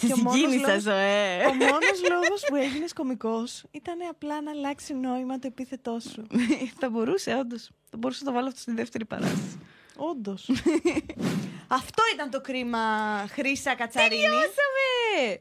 Τη 0.00 0.06
Και 0.06 0.12
ο 0.12 0.16
μόνος 0.16 0.32
συγκίνησα, 0.40 0.66
λόγος- 0.66 0.82
ζωέ. 0.82 1.44
Ο 1.46 1.54
μόνος 1.54 2.00
λόγος 2.08 2.42
που 2.48 2.54
έγινες 2.54 2.92
κωμικός 2.92 3.64
ήταν 3.70 3.98
απλά 4.10 4.40
να 4.42 4.50
αλλάξει 4.50 4.94
νόημα 4.94 5.38
το 5.38 5.46
επίθετό 5.46 5.98
σου. 6.00 6.26
θα 6.80 6.90
μπορούσε, 6.90 7.34
όντως. 7.34 7.70
Θα 7.90 7.96
μπορούσε 7.96 8.24
να 8.24 8.30
το 8.30 8.36
βάλω 8.36 8.46
αυτό 8.48 8.60
στη 8.60 8.72
δεύτερη 8.72 9.04
παράσταση. 9.04 9.58
Όντως. 9.96 10.50
αυτό 11.80 12.02
ήταν 12.14 12.30
το 12.30 12.40
κρίμα 12.40 12.78
Χρύσα 13.30 13.74
Κατσαρίνη. 13.74 14.22
Τελειώσαμε! 14.22 15.38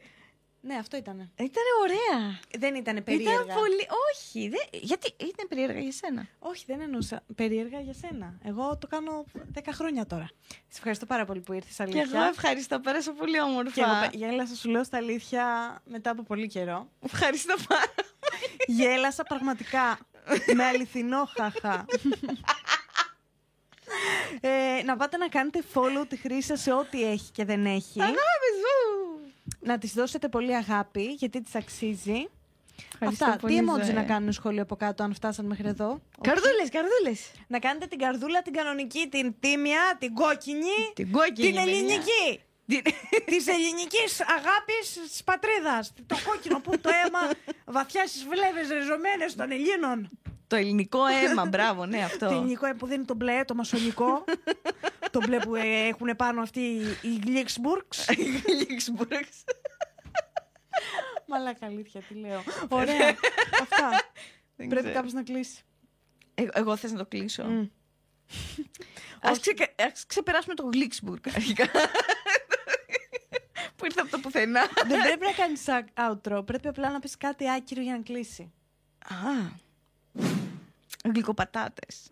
Ναι, 0.65 0.75
αυτό 0.75 0.97
ήταν. 0.97 1.31
Ήταν 1.35 1.63
ωραία. 1.81 2.39
δεν 2.59 2.75
ήταν 2.75 3.03
περίεργα. 3.03 3.33
Ήταν 3.33 3.55
πολύ. 3.55 3.87
Όχι, 4.11 4.49
δεν... 4.49 4.59
γιατί 4.71 5.15
ήταν 5.17 5.47
περίεργα 5.49 5.79
για 5.79 5.91
σένα. 5.91 6.27
Όχι, 6.39 6.63
δεν 6.67 6.81
εννοούσα 6.81 7.23
περίεργα 7.35 7.79
για 7.79 7.93
σένα. 7.93 8.37
Εγώ 8.43 8.77
το 8.77 8.87
κάνω 8.87 9.25
10 9.55 9.59
χρόνια 9.73 10.05
τώρα. 10.05 10.29
Σε 10.47 10.77
ευχαριστώ 10.77 11.05
πάρα 11.05 11.25
πολύ 11.25 11.39
που 11.39 11.53
ήρθες 11.53 11.75
Και 11.75 11.83
αλήθεια. 11.83 12.01
εγώ 12.13 12.23
ευχαριστώ, 12.23 12.79
πέρασα 12.79 13.11
πολύ 13.13 13.41
όμορφα. 13.41 13.71
Και 13.71 13.81
εγώ 13.81 13.99
πε- 14.01 14.13
γέλασα, 14.15 14.55
σου 14.55 14.69
λέω 14.69 14.83
στα 14.83 14.97
αλήθεια, 14.97 15.45
μετά 15.85 16.09
από 16.09 16.23
πολύ 16.23 16.47
καιρό. 16.47 16.89
Ευχαριστώ 17.01 17.55
πάρα 17.67 17.93
Γέλασα 18.67 19.23
πραγματικά. 19.23 19.97
με 20.55 20.63
αληθινό 20.63 21.25
χαχά. 21.37 21.85
ε, 24.41 24.83
να 24.85 24.95
πάτε 24.95 25.17
να 25.17 25.27
κάνετε 25.27 25.63
follow 25.73 26.05
τη 26.07 26.15
χρήση 26.17 26.47
σας 26.47 26.61
σε 26.61 26.71
ό,τι 26.73 27.03
έχει 27.11 27.31
και 27.31 27.45
δεν 27.45 27.65
έχει. 27.65 28.01
Αγάπη 28.01 28.49
μου! 28.63 28.92
Να 29.63 29.77
της 29.77 29.93
δώσετε 29.93 30.27
πολύ 30.29 30.55
αγάπη, 30.55 31.03
γιατί 31.03 31.41
της 31.41 31.55
αξίζει. 31.55 32.27
Ευχαριστώ 32.93 33.25
Αυτά. 33.25 33.37
πολύ, 33.37 33.59
Τι 33.59 33.65
emoji 33.67 33.83
Ζωέ. 33.83 33.93
να 33.93 34.03
κάνουν 34.03 34.31
σχόλιο 34.31 34.61
από 34.61 34.75
κάτω, 34.75 35.03
αν 35.03 35.13
φτάσαν 35.13 35.45
μέχρι 35.45 35.67
εδώ; 35.67 36.01
Καρδούλες, 36.21 36.69
καρδούλες. 36.69 37.31
Να 37.47 37.59
κάνετε 37.59 37.85
την 37.85 37.97
καρδούλα, 37.99 38.41
την 38.41 38.53
κανονική, 38.53 39.07
την 39.09 39.35
τίμια, 39.39 39.95
την 39.99 40.13
κόκκινη, 40.13 40.77
Την 40.93 41.11
κόκκινη. 41.11 41.47
την 41.47 41.55
παιδιά. 41.55 41.61
ελληνική. 41.73 42.41
Την- 42.67 42.81
Της 43.31 43.47
ελληνικής 43.47 44.21
αγάπης 44.21 44.99
της 45.09 45.23
πατρίδας. 45.23 45.93
Το 46.07 46.15
κόκκινο 46.25 46.59
που 46.59 46.79
το 46.79 46.89
αίμα 47.05 47.19
βαθιά 47.65 48.07
στις 48.07 48.23
βλέβες 48.23 48.69
ριζωμένες 48.69 49.35
των 49.35 49.51
Ελλήνων. 49.51 50.09
Το 50.53 50.59
ελληνικό 50.59 51.05
αίμα, 51.05 51.45
μπράβο, 51.45 51.85
ναι, 51.85 51.97
Το 51.99 52.03
αυτό. 52.05 52.25
ελληνικό 52.25 52.65
αίμα 52.65 52.75
που 52.77 52.85
δεν 52.85 52.95
είναι 52.95 53.05
το 53.05 53.13
μπλε, 53.13 53.43
το 53.43 53.55
μασονικό. 53.55 54.23
το 55.11 55.19
μπλε 55.25 55.39
που 55.39 55.55
ε, 55.55 55.87
έχουν 55.87 56.15
πάνω 56.17 56.41
αυτοί 56.41 56.59
οι- 56.59 56.97
οι 57.09 57.19
Γλίξμπουργκς. 57.25 58.05
Λίξμπουργκς. 58.69 59.43
Μαλάκα 61.27 61.65
αλήθεια, 61.65 62.01
τι 62.01 62.13
λέω. 62.13 62.43
Ωραία. 62.69 63.15
Αυτά. 63.61 63.89
Δεν 64.55 64.67
Πρέπει 64.67 64.75
ξέρω. 64.81 64.93
κάποιος 64.93 65.13
να 65.13 65.23
κλείσει. 65.23 65.61
Ε, 66.35 66.45
Εγώ 66.53 66.75
θες 66.75 66.91
να 66.91 66.97
το 66.97 67.05
κλείσω. 67.05 67.43
Μμ. 67.43 67.65
Ας, 69.21 69.39
ξεκα- 69.39 69.73
ας 69.91 70.05
ξεπεράσουμε 70.05 70.53
το 70.55 70.69
Γλίξμπουργκ 70.73 71.23
αρχικά. 71.35 71.65
που 73.75 73.85
ήρθε 73.85 74.01
από 74.01 74.09
το 74.09 74.19
πουθενά. 74.19 74.61
Δεν 74.87 75.01
πρέπει 75.01 75.25
να 75.25 75.31
κάνεις 75.31 75.65
outro. 75.97 76.45
Πρέπει 76.45 76.67
απλά 76.67 76.91
να 76.91 76.99
πεις 76.99 77.17
κάτι 77.17 77.51
άκυρο 77.51 77.81
για 77.81 77.91
να 77.91 78.01
κλείσει. 78.03 78.51
Α. 79.09 79.61
glicopatates. 81.03 82.11